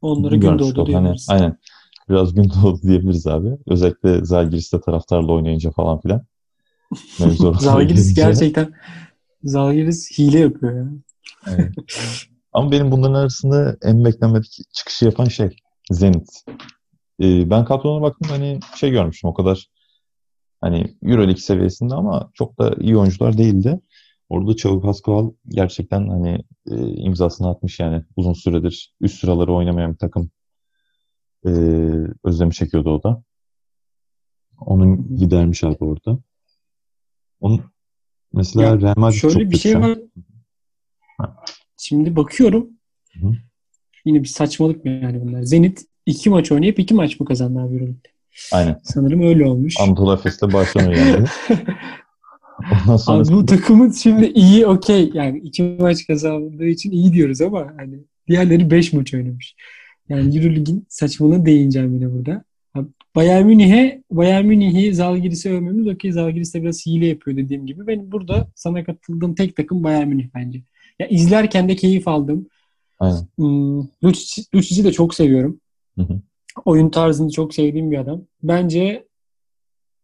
Onlara 0.01 0.35
gün 0.35 0.59
doğdu 0.59 0.85
diyebiliriz. 0.85 1.27
Hani, 1.29 1.41
aynen. 1.41 1.57
Biraz 2.09 2.33
gün 2.33 2.51
doğdu 2.63 2.81
diyebiliriz 2.81 3.27
abi. 3.27 3.57
Özellikle 3.67 4.25
Zalgiris'te 4.25 4.81
taraftarla 4.81 5.31
oynayınca 5.31 5.71
falan 5.71 6.01
filan. 6.01 6.25
Zalgiris 7.59 8.13
gerçekten 8.13 8.73
Zalgiris 9.43 10.19
hile 10.19 10.39
yapıyor 10.39 10.77
ya. 10.77 10.87
Evet. 11.47 11.71
Ama 12.53 12.71
benim 12.71 12.91
bunların 12.91 13.13
arasında 13.13 13.77
en 13.81 14.05
beklenmedik 14.05 14.57
çıkışı 14.73 15.05
yapan 15.05 15.25
şey 15.25 15.55
Zenit. 15.91 16.29
Ee, 17.21 17.49
ben 17.49 17.65
kadrona 17.65 18.01
baktım 18.01 18.27
hani 18.29 18.59
şey 18.75 18.91
görmüştüm 18.91 19.29
o 19.29 19.33
kadar 19.33 19.67
hani 20.61 20.97
Euroleague 21.03 21.41
seviyesinde 21.41 21.95
ama 21.95 22.31
çok 22.33 22.59
da 22.59 22.75
iyi 22.79 22.97
oyuncular 22.97 23.37
değildi. 23.37 23.79
Orada 24.29 24.55
Çavu 24.55 24.81
Pascual 24.81 25.31
gerçekten 25.47 26.07
hani 26.07 26.43
e, 26.71 26.75
imzasını 26.87 27.49
atmış 27.49 27.79
yani 27.79 28.03
uzun 28.15 28.33
süredir 28.33 28.93
üst 29.01 29.19
sıraları 29.19 29.53
oynamayan 29.53 29.93
bir 29.93 29.97
takım 29.97 30.29
e, 31.45 31.49
özlemi 32.23 32.53
çekiyordu 32.53 32.89
o 32.89 33.03
da. 33.03 33.23
Onun 34.59 35.17
gidermiş 35.17 35.63
abi 35.63 35.77
orada. 35.79 36.19
Onun 37.39 37.61
mesela 38.33 38.65
ya, 38.65 38.81
Real 38.81 38.93
Madrid 38.97 39.17
şöyle 39.17 39.33
çok 39.33 39.51
bir 39.51 39.57
şey 39.57 39.79
var. 39.79 39.97
Şimdi 41.77 42.15
bakıyorum. 42.15 42.69
Hı. 43.13 43.31
Yine 44.05 44.23
bir 44.23 44.27
saçmalık 44.27 44.85
mı 44.85 44.91
yani 44.91 45.21
bunlar? 45.21 45.43
Zenit 45.43 45.85
iki 46.05 46.29
maç 46.29 46.51
oynayıp 46.51 46.79
iki 46.79 46.93
maç 46.93 47.19
mı 47.19 47.25
kazandı 47.25 47.59
abi 47.59 47.73
Euroleague'de? 47.73 48.09
Aynen. 48.51 48.79
Sanırım 48.83 49.21
öyle 49.21 49.45
olmuş. 49.45 49.75
Anadolu 49.79 50.13
Efes'le 50.13 50.41
Barcelona 50.41 50.93
yendi. 50.97 51.29
Ondan 52.71 52.97
sonra 52.97 53.27
abi 53.27 53.33
bu 53.33 53.45
takımın 53.45 53.91
şimdi 53.91 54.25
iyi 54.25 54.65
okey 54.65 55.11
yani 55.13 55.39
iki 55.39 55.63
maç 55.63 56.07
kazandığı 56.07 56.65
için 56.65 56.91
iyi 56.91 57.13
diyoruz 57.13 57.41
ama 57.41 57.73
hani 57.77 57.99
diğerleri 58.27 58.71
beş 58.71 58.93
maç 58.93 59.13
oynamış. 59.13 59.55
Yani 60.09 60.37
Euroleague'in 60.37 60.85
saçmalığına 60.89 61.45
değineceğim 61.45 61.93
yine 61.93 62.13
burada. 62.13 62.43
Bayern 63.15 63.45
Münih'e 63.45 64.03
Bayern 64.11 64.45
Münih'i 64.45 64.95
Zalgiris'e 64.95 65.51
övmemiz 65.51 65.87
okey. 65.87 66.11
Zalgiris 66.11 66.53
de 66.53 66.61
biraz 66.63 66.85
hile 66.85 67.05
yapıyor 67.05 67.37
dediğim 67.37 67.65
gibi. 67.65 67.87
Benim 67.87 68.11
burada 68.11 68.47
sana 68.55 68.83
katıldığım 68.83 69.35
tek 69.35 69.55
takım 69.55 69.83
Bayern 69.83 70.07
Münih 70.07 70.27
bence. 70.35 70.61
Ya 70.99 71.07
izlerken 71.07 71.69
de 71.69 71.75
keyif 71.75 72.07
aldım. 72.07 72.47
Aynen. 72.99 73.27
Hmm, 73.35 73.79
Lucic'i 74.55 74.83
de 74.83 74.91
çok 74.91 75.15
seviyorum. 75.15 75.59
Hı 75.97 76.01
hı. 76.01 76.21
Oyun 76.65 76.89
tarzını 76.89 77.31
çok 77.31 77.53
sevdiğim 77.53 77.91
bir 77.91 77.97
adam. 77.97 78.21
Bence 78.43 79.05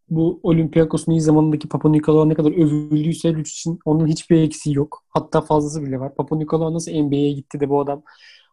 bu 0.09 0.39
Olympiakos'un 0.43 1.11
iyi 1.11 1.21
zamanındaki 1.21 1.67
Papa 1.67 1.89
Nikolaou 1.89 2.29
ne 2.29 2.33
kadar 2.33 2.51
övüldüyse 2.51 3.33
Lucic'in 3.33 3.79
onun 3.85 4.07
hiçbir 4.07 4.41
eksiği 4.41 4.75
yok. 4.75 5.03
Hatta 5.09 5.41
fazlası 5.41 5.85
bile 5.85 5.99
var. 5.99 6.15
Papa 6.15 6.37
Nikolaou 6.37 6.73
nasıl 6.73 6.91
NBA'ye 6.91 7.31
gitti 7.31 7.59
de 7.59 7.69
bu 7.69 7.81
adam 7.81 8.03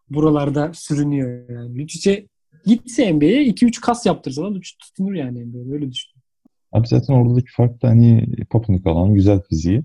buralarda 0.09 0.71
sürünüyor 0.73 1.49
yani. 1.49 1.79
Lucic'e 1.79 2.27
gitse 2.65 3.13
NBA'ye 3.13 3.45
2-3 3.45 3.81
kas 3.81 4.05
yaptırsalar 4.05 4.49
Lucic 4.49 4.77
tutunur 4.79 5.13
yani 5.13 5.45
NBA'ye. 5.45 5.71
Böyle 5.71 5.91
düşünüyorum. 5.91 6.19
Abi 6.71 6.87
zaten 6.87 7.13
oradaki 7.13 7.51
fark 7.51 7.81
da 7.81 7.87
hani 7.87 8.27
Papa 8.49 8.73
Nikolaou'nun 8.73 9.13
güzel 9.13 9.41
fiziği. 9.41 9.83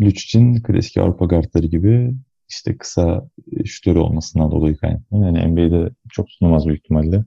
Lucic'in 0.00 0.62
klasik 0.62 0.96
Avrupa 0.96 1.24
guardları 1.24 1.66
gibi 1.66 2.14
işte 2.48 2.76
kısa 2.76 3.30
şütörü 3.64 3.98
olmasından 3.98 4.50
dolayı 4.50 4.76
kaynaklı. 4.76 5.16
Yani 5.16 5.52
NBA'de 5.52 5.90
çok 6.10 6.28
tutunamaz 6.28 6.66
büyük 6.66 6.80
ihtimalle. 6.80 7.24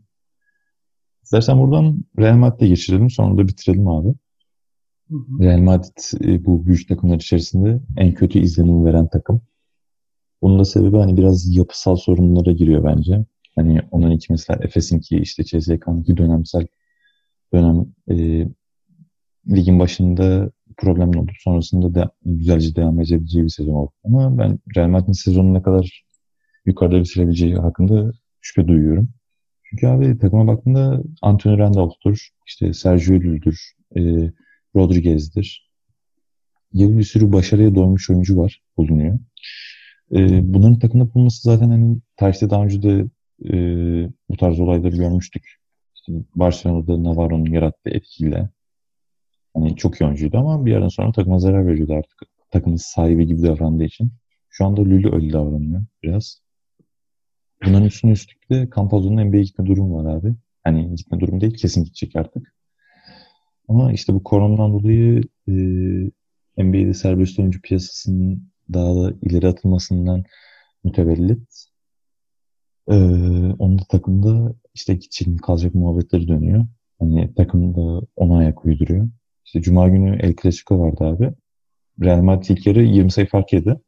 İstersen 1.24 1.60
buradan 1.60 2.04
Real 2.20 2.36
Madrid'e 2.36 2.68
geçirelim. 2.68 3.10
Sonra 3.10 3.38
da 3.38 3.48
bitirelim 3.48 3.88
abi. 3.88 4.14
Hı 5.10 5.16
hı. 5.16 5.44
Real 5.44 5.60
Madrid 5.60 6.26
e, 6.26 6.46
bu 6.46 6.66
büyük 6.66 6.88
takımlar 6.88 7.16
içerisinde 7.16 7.82
en 7.98 8.14
kötü 8.14 8.40
izlenim 8.40 8.86
veren 8.86 9.08
takım. 9.08 9.42
Bunun 10.42 10.60
da 10.60 10.66
sebebi 10.66 10.98
hani 10.98 11.18
biraz 11.18 11.56
yapısal 11.56 11.96
sorunlara 11.96 12.52
giriyor 12.52 12.84
bence. 12.84 13.26
Hani 13.56 13.82
onun 13.92 14.12
iki 14.12 14.34
mesela 14.34 14.60
Efes'inki 14.64 15.18
işte 15.18 15.44
CSK'nınki 15.44 16.18
dönemsel 16.18 16.68
dönem 17.54 17.86
e, 18.12 18.48
ligin 19.50 19.80
başında 19.80 20.52
problemli 20.78 21.20
oldu. 21.20 21.32
Sonrasında 21.40 21.96
da 21.96 22.12
güzelce 22.26 22.76
devam 22.76 23.00
edebileceği 23.02 23.44
bir 23.44 23.50
sezon 23.50 23.74
oldu. 23.74 23.92
Ama 24.04 24.38
ben 24.38 24.60
Real 24.76 24.88
Madrid'in 24.88 25.12
sezonu 25.12 25.54
ne 25.54 25.62
kadar 25.62 26.06
yukarıda 26.66 27.00
bitirebileceği 27.00 27.56
hakkında 27.56 28.12
şüphe 28.42 28.68
duyuyorum. 28.68 29.10
Çünkü 29.64 29.88
abi 29.88 30.18
takıma 30.18 30.48
baktığında 30.48 31.04
Anthony 31.22 31.58
Randolph'tur, 31.58 32.30
işte 32.48 32.74
Sergio 32.74 33.16
Llull'dur, 33.16 33.72
e, 33.98 34.32
Rodriguez'dir 34.76 35.72
gibi 36.74 36.98
bir 36.98 37.04
sürü 37.04 37.34
başarıya 37.34 37.76
doymuş 37.76 38.10
oyuncu 38.10 38.38
var, 38.38 38.62
bulunuyor. 38.78 39.20
E, 40.14 40.54
bunların 40.54 40.80
takımda 40.80 41.14
bulunması 41.14 41.42
zaten 41.42 41.70
hani 41.70 41.98
tarihte 42.18 42.50
daha 42.50 42.64
önce 42.64 42.84
de 42.84 43.06
e, 43.46 43.54
bu 44.30 44.38
tarz 44.38 44.60
olayları 44.60 44.96
görmüştük. 44.96 45.56
İşte 45.96 46.14
Barcelona'da 46.36 47.04
Navarro'nun 47.04 47.52
yarattığı 47.52 47.90
etkiyle 47.90 48.50
hani 49.54 49.76
çok 49.76 50.02
iyi 50.02 50.06
oyuncuydu 50.06 50.38
ama 50.38 50.66
bir 50.66 50.72
yerden 50.72 50.88
sonra 50.88 51.12
takıma 51.12 51.40
zarar 51.40 51.68
veriyordu 51.68 51.94
artık. 51.94 52.22
Takımın 52.52 52.76
sahibi 52.78 53.28
gibi 53.28 53.44
davrandığı 53.44 53.84
için. 53.84 54.12
Şu 54.50 54.66
anda 54.66 54.84
Lülü 54.84 55.16
öyle 55.16 55.34
davranıyor 55.34 55.82
biraz. 56.04 56.42
Bunların 57.66 57.88
üstüne 57.88 58.12
üstlük 58.12 58.50
de 58.50 58.70
Campazzo'nun 58.76 59.26
NBA'ye 59.28 59.44
gitme 59.44 59.66
durumu 59.66 60.04
var 60.04 60.16
abi. 60.16 60.36
Hani 60.64 60.96
gitme 60.96 61.20
durumu 61.20 61.42
değil 61.42 61.54
kesin 61.54 61.84
gidecek 61.84 62.16
artık. 62.16 62.56
Ama 63.68 63.92
işte 63.92 64.14
bu 64.14 64.24
koronadan 64.24 64.72
dolayı 64.74 65.24
e, 65.48 65.54
NBA'de 66.64 66.94
serbest 66.94 67.40
oyuncu 67.40 67.62
piyasasının 67.62 68.51
daha 68.74 68.96
da 68.96 69.14
ileri 69.22 69.48
atılmasından 69.48 70.24
mütevellit 70.84 71.72
ee, 72.88 72.94
onun 73.60 73.80
da 73.80 73.84
takımda 73.90 74.54
işte 74.74 75.00
mi 75.28 75.38
kalacak 75.38 75.76
muhabbetleri 75.76 76.28
dönüyor. 76.28 76.66
Hani 77.00 77.34
takım 77.36 77.76
da 77.76 78.06
ona 78.16 78.38
ayak 78.38 78.66
uyduruyor. 78.66 79.10
İşte 79.46 79.62
Cuma 79.62 79.90
günü 79.90 80.20
El 80.22 80.36
Clasico 80.42 80.80
vardı 80.80 81.04
abi. 81.04 81.34
Real 82.02 82.22
Madrid 82.22 82.50
ilk 82.50 82.68
yarı 82.68 82.84
20 82.84 83.12
sayı 83.12 83.28
fark 83.28 83.54
yedi. 83.54 83.80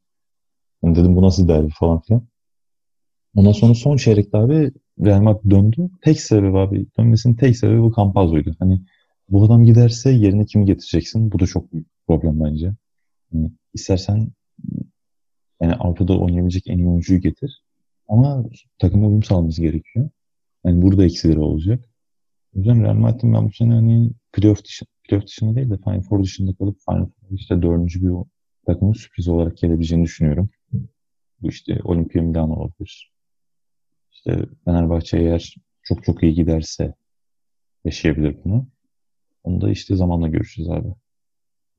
Yani 0.84 0.96
dedim 0.96 1.16
bu 1.16 1.22
nasıl 1.22 1.48
derbi 1.48 1.70
falan 1.80 2.00
filan. 2.00 2.28
Ondan 3.36 3.52
sonra 3.52 3.74
son 3.74 3.98
çeyrekte 3.98 4.38
abi 4.38 4.72
Real 5.06 5.22
Madrid 5.22 5.52
döndü. 5.52 5.90
Tek 6.02 6.22
sebebi 6.22 6.58
abi 6.58 6.86
dönmesinin 6.98 7.36
tek 7.36 7.58
sebebi 7.58 7.82
bu 7.82 7.94
Campazzo'ydu. 7.96 8.56
Hani 8.60 8.82
bu 9.30 9.46
adam 9.46 9.64
giderse 9.64 10.12
yerine 10.12 10.46
kimi 10.46 10.66
getireceksin? 10.66 11.32
Bu 11.32 11.40
da 11.40 11.46
çok 11.46 11.74
büyük 11.74 11.88
problem 12.08 12.40
bence. 12.44 12.74
Yani 13.32 13.52
istersen 13.74 14.28
yani 15.62 15.74
Avrupa'da 15.74 16.18
oynayabilecek 16.20 16.68
en 16.68 16.78
iyi 16.78 16.88
oyuncuyu 16.88 17.22
getir. 17.22 17.64
Ama 18.08 18.46
takım 18.80 19.08
uyum 19.08 19.24
sağlaması 19.24 19.62
gerekiyor. 19.62 20.10
Yani 20.66 20.82
burada 20.82 21.06
eksileri 21.06 21.40
olacak. 21.40 21.90
O 22.56 22.60
yüzden 22.60 22.84
Real 22.84 22.94
Madrid'in 22.94 23.34
ben 23.34 23.46
bu 23.46 23.52
sene 23.52 23.74
hani 23.74 24.12
playoff, 24.34 24.66
dışı, 24.66 24.86
playoff 25.04 25.28
dışında 25.28 25.56
değil 25.56 25.70
de 25.70 25.78
Final 25.78 26.02
Four 26.02 26.24
dışında 26.24 26.54
kalıp 26.56 26.78
Final 26.90 27.06
Four 27.06 27.38
işte 27.38 27.62
dördüncü 27.62 28.04
bir 28.04 28.14
takımın 28.66 28.94
sürpriz 28.94 29.28
olarak 29.28 29.58
gelebileceğini 29.58 30.06
düşünüyorum. 30.06 30.50
Bu 31.42 31.50
işte 31.50 31.80
Olimpia 31.84 32.22
Milano 32.22 32.54
olabilir. 32.54 33.12
İşte 34.12 34.46
Fenerbahçe 34.66 35.18
eğer 35.18 35.56
çok 35.84 36.04
çok 36.04 36.24
iyi 36.24 36.34
giderse 36.34 36.94
yaşayabilir 37.86 38.38
bunu. 38.46 38.68
Onu 39.44 39.62
da 39.62 39.72
işte 39.72 39.96
zamanla 39.96 40.28
görüşeceğiz 40.28 40.72
abi. 40.72 40.88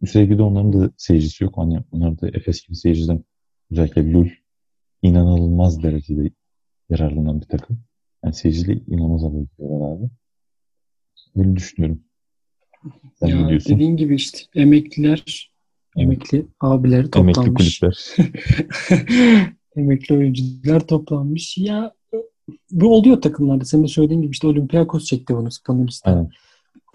Üstelik 0.02 0.38
de 0.38 0.42
onların 0.42 0.72
da 0.72 0.90
seyircisi 0.96 1.44
yok. 1.44 1.58
Hani 1.58 1.80
onlar 1.92 2.20
da 2.20 2.28
Efes 2.28 2.66
gibi 2.66 2.76
seyirciden 2.76 3.24
özellikle 3.74 4.12
Lul 4.12 4.28
inanılmaz 5.02 5.82
derecede 5.82 6.30
yararlanan 6.90 7.40
bir 7.40 7.46
takım. 7.46 7.80
Yani 8.24 8.34
seyirciyle 8.34 8.80
inanılmaz 8.86 9.24
alıyorlar 9.24 9.96
abi. 9.96 10.10
Böyle 11.36 11.56
düşünüyorum. 11.56 12.00
Sen 13.14 13.26
ya 13.26 13.48
diyorsun? 13.48 13.74
Dediğin 13.74 13.96
gibi 13.96 14.14
işte 14.14 14.38
emekliler, 14.54 15.52
emekli 15.96 16.46
abiler 16.60 17.04
toplanmış. 17.04 17.38
Emekli 17.38 17.54
kulüpler. 17.54 18.16
emekli 19.76 20.14
oyuncular 20.14 20.86
toplanmış. 20.86 21.58
Ya 21.58 21.94
bu 22.70 22.94
oluyor 22.94 23.20
takımlarda. 23.22 23.64
Senin 23.64 23.82
de 23.82 23.88
söylediğin 23.88 24.22
gibi 24.22 24.32
işte 24.32 24.46
Olympiakos 24.46 25.04
çekti 25.04 25.36
bunu 25.36 25.50
Spanulis'ten. 25.50 26.30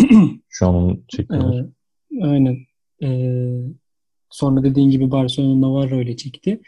Aynen. 0.02 0.40
Şu 0.50 0.68
an 0.68 0.76
onu 0.76 1.02
çekiyorlar. 1.08 1.66
Ee, 2.12 2.24
aynen. 2.24 2.58
Ee, 3.04 3.64
sonra 4.30 4.64
dediğin 4.64 4.90
gibi 4.90 5.12
Barcelona 5.12 5.62
Navarro 5.62 6.02
ile 6.02 6.18
çekti 6.18 6.62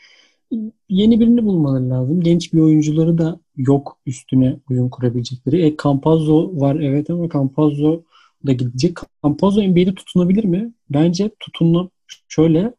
yeni 0.89 1.19
birini 1.19 1.45
bulmaları 1.45 1.89
lazım. 1.89 2.21
Genç 2.21 2.53
bir 2.53 2.59
oyuncuları 2.59 3.17
da 3.17 3.39
yok 3.57 3.97
üstüne 4.05 4.57
oyun 4.71 4.89
kurabilecekleri. 4.89 5.65
E 5.65 5.75
Campazzo 5.83 6.51
var 6.61 6.75
evet 6.75 7.09
ama 7.09 7.29
Campazzo 7.29 8.03
da 8.45 8.51
gidecek. 8.51 8.97
Campazzo 9.23 9.61
NBA'de 9.61 9.95
tutunabilir 9.95 10.43
mi? 10.43 10.73
Bence 10.89 11.31
tutunma 11.39 11.89
şöyle 12.27 12.73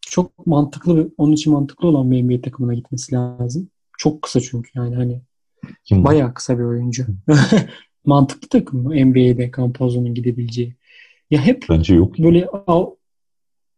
çok 0.00 0.46
mantıklı 0.46 1.10
onun 1.18 1.32
için 1.32 1.52
mantıklı 1.52 1.88
olan 1.88 2.10
bir 2.10 2.22
NBA 2.22 2.40
takımına 2.40 2.74
gitmesi 2.74 3.14
lazım. 3.14 3.68
Çok 3.98 4.22
kısa 4.22 4.40
çünkü 4.40 4.70
yani 4.74 4.94
hani 4.94 5.20
Kim 5.84 6.04
bayağı 6.04 6.34
kısa 6.34 6.58
bir 6.58 6.64
oyuncu. 6.64 7.06
mantıklı 8.04 8.48
takım 8.48 8.82
mı 8.82 9.06
NBA'de 9.06 9.50
Campazzo'nun 9.56 10.14
gidebileceği? 10.14 10.74
Ya 11.30 11.40
hep 11.40 11.66
Bence 11.70 11.94
yok. 11.94 12.18
böyle 12.18 12.48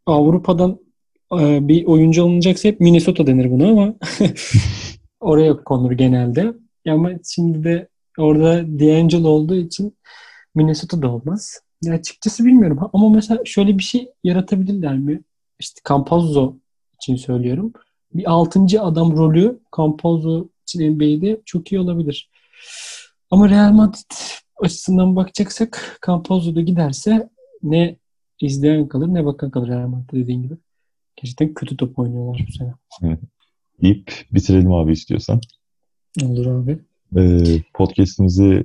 Avrupa'dan 0.07 0.79
e, 1.41 1.69
bir 1.69 1.85
oyuncu 1.85 2.25
alınacaksa 2.25 2.69
hep 2.69 2.81
Minnesota 2.81 3.27
denir 3.27 3.51
buna 3.51 3.69
ama 3.69 3.95
oraya 5.21 5.65
konur 5.65 5.93
genelde. 5.93 6.55
Ama 6.89 7.11
şimdi 7.35 7.65
de 7.65 7.89
orada 8.19 8.79
D'Angelo 8.81 9.29
olduğu 9.29 9.57
için 9.57 9.97
Minnesota 10.55 11.03
da 11.03 11.13
olmaz. 11.13 11.61
Ya 11.83 11.95
açıkçası 11.95 12.45
bilmiyorum 12.45 12.91
ama 12.93 13.11
mesela 13.11 13.41
şöyle 13.45 13.79
bir 13.79 13.83
şey 13.83 14.09
yaratabilirler 14.25 14.99
mi? 14.99 15.23
İşte 15.61 15.81
Campazzo 15.89 16.57
için 16.95 17.17
söylüyorum. 17.17 17.73
Bir 18.15 18.31
altıncı 18.31 18.83
adam 18.83 19.17
rolü 19.17 19.61
Campazzo 19.77 20.49
için 20.63 20.95
NBA'de 20.95 21.41
çok 21.45 21.73
iyi 21.73 21.81
olabilir. 21.81 22.31
Ama 23.31 23.49
Real 23.49 23.73
Madrid 23.73 24.11
açısından 24.63 25.17
bakacaksak 25.17 26.01
Campazzo 26.07 26.55
da 26.55 26.61
giderse 26.61 27.29
ne 27.63 27.97
izleyen 28.41 28.89
kalır 28.89 29.09
ne 29.09 29.25
bakan 29.25 29.51
kalır 29.51 29.69
Real 29.69 29.89
Madrid 29.89 30.13
dediğin 30.13 30.43
gibi. 30.43 30.55
Gerçekten 31.17 31.55
kötü 31.55 31.77
top 31.77 31.99
oynuyorlar 31.99 32.45
bu 32.49 32.53
sene. 32.53 32.75
deyip 33.83 34.13
bitirelim 34.33 34.73
abi 34.73 34.93
istiyorsan. 34.93 35.41
Olur 36.25 36.47
abi. 36.47 36.79
Ee, 37.17 37.63
podcast'imizi 37.75 38.65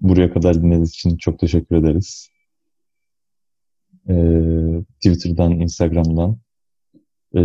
buraya 0.00 0.32
kadar 0.32 0.54
dinlediğiniz 0.54 0.90
için 0.90 1.16
çok 1.16 1.38
teşekkür 1.38 1.76
ederiz. 1.76 2.30
Ee, 4.08 4.84
Twitter'dan, 4.94 5.52
Instagram'dan 5.52 6.38
e, 7.34 7.40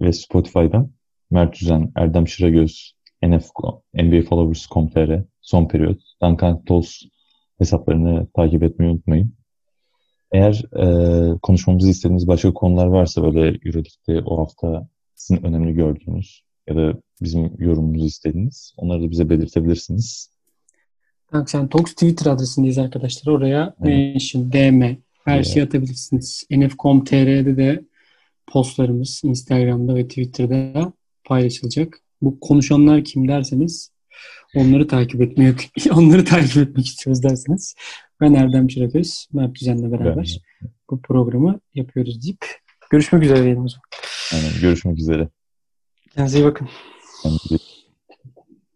ve 0.00 0.12
Spotify'dan 0.12 0.90
Mert 1.30 1.60
Düzen, 1.60 1.92
Erdem 1.96 2.28
Şıragöz, 2.28 2.94
NF, 3.22 3.50
NBA 3.94 4.22
Followers.com.tr, 4.22 5.24
Son 5.40 5.68
Periyot, 5.68 6.00
Duncan 6.22 6.64
Tols 6.64 7.02
hesaplarını 7.58 8.26
takip 8.36 8.62
etmeyi 8.62 8.92
unutmayın. 8.92 9.34
Eğer 10.32 10.64
e, 10.78 11.38
konuşmamızı 11.42 11.90
istediğiniz 11.90 12.28
başka 12.28 12.54
konular 12.54 12.86
varsa 12.86 13.22
böyle 13.22 13.40
Euroleague'de 13.40 14.22
o 14.24 14.38
hafta 14.38 14.88
sizin 15.14 15.44
önemli 15.44 15.74
gördüğünüz 15.74 16.42
ya 16.68 16.76
da 16.76 16.94
bizim 17.22 17.52
yorumumuzu 17.58 18.06
istediğiniz 18.06 18.74
onları 18.76 19.02
da 19.02 19.10
bize 19.10 19.30
belirtebilirsiniz. 19.30 20.32
Sen 21.46 21.68
Talks 21.68 21.92
Twitter 21.92 22.30
adresindeyiz 22.30 22.78
arkadaşlar. 22.78 23.32
Oraya 23.32 23.74
Evet. 23.80 24.14
mention, 24.14 24.52
DM 24.52 24.96
her 25.24 25.36
Evet. 25.36 25.46
şeyi 25.46 25.64
atabilirsiniz. 25.64 26.44
nf.com.tr'de 26.50 27.56
de 27.56 27.84
postlarımız 28.46 29.20
Instagram'da 29.24 29.94
ve 29.94 30.08
Twitter'da 30.08 30.92
paylaşılacak. 31.24 32.00
Bu 32.22 32.40
konuşanlar 32.40 33.04
kim 33.04 33.28
derseniz 33.28 33.92
onları 34.56 34.86
takip 34.86 35.20
etmeyi 35.20 35.54
onları 35.92 36.24
takip 36.24 36.56
etmek 36.56 36.86
istiyoruz 36.86 37.22
derseniz 37.22 37.74
ben 38.22 38.34
Erdem 38.34 38.66
Çıraköz, 38.66 39.28
Mert 39.32 39.54
Düzen'le 39.54 39.92
beraber 39.92 40.40
bu 40.90 41.02
programı 41.02 41.60
yapıyoruz 41.74 42.22
deyip 42.22 42.46
görüşmek 42.90 43.22
üzere 43.22 43.42
diyelim 43.42 43.64
o 43.64 43.68
zaman. 43.68 43.82
Yani 44.32 44.60
görüşmek 44.60 44.98
üzere. 44.98 45.28
Kendinize 46.14 46.38
iyi 46.38 46.44
bakın. 46.44 46.68
Kendinize 47.22 47.54
iyi 47.54 47.54
bakın. 47.54 47.71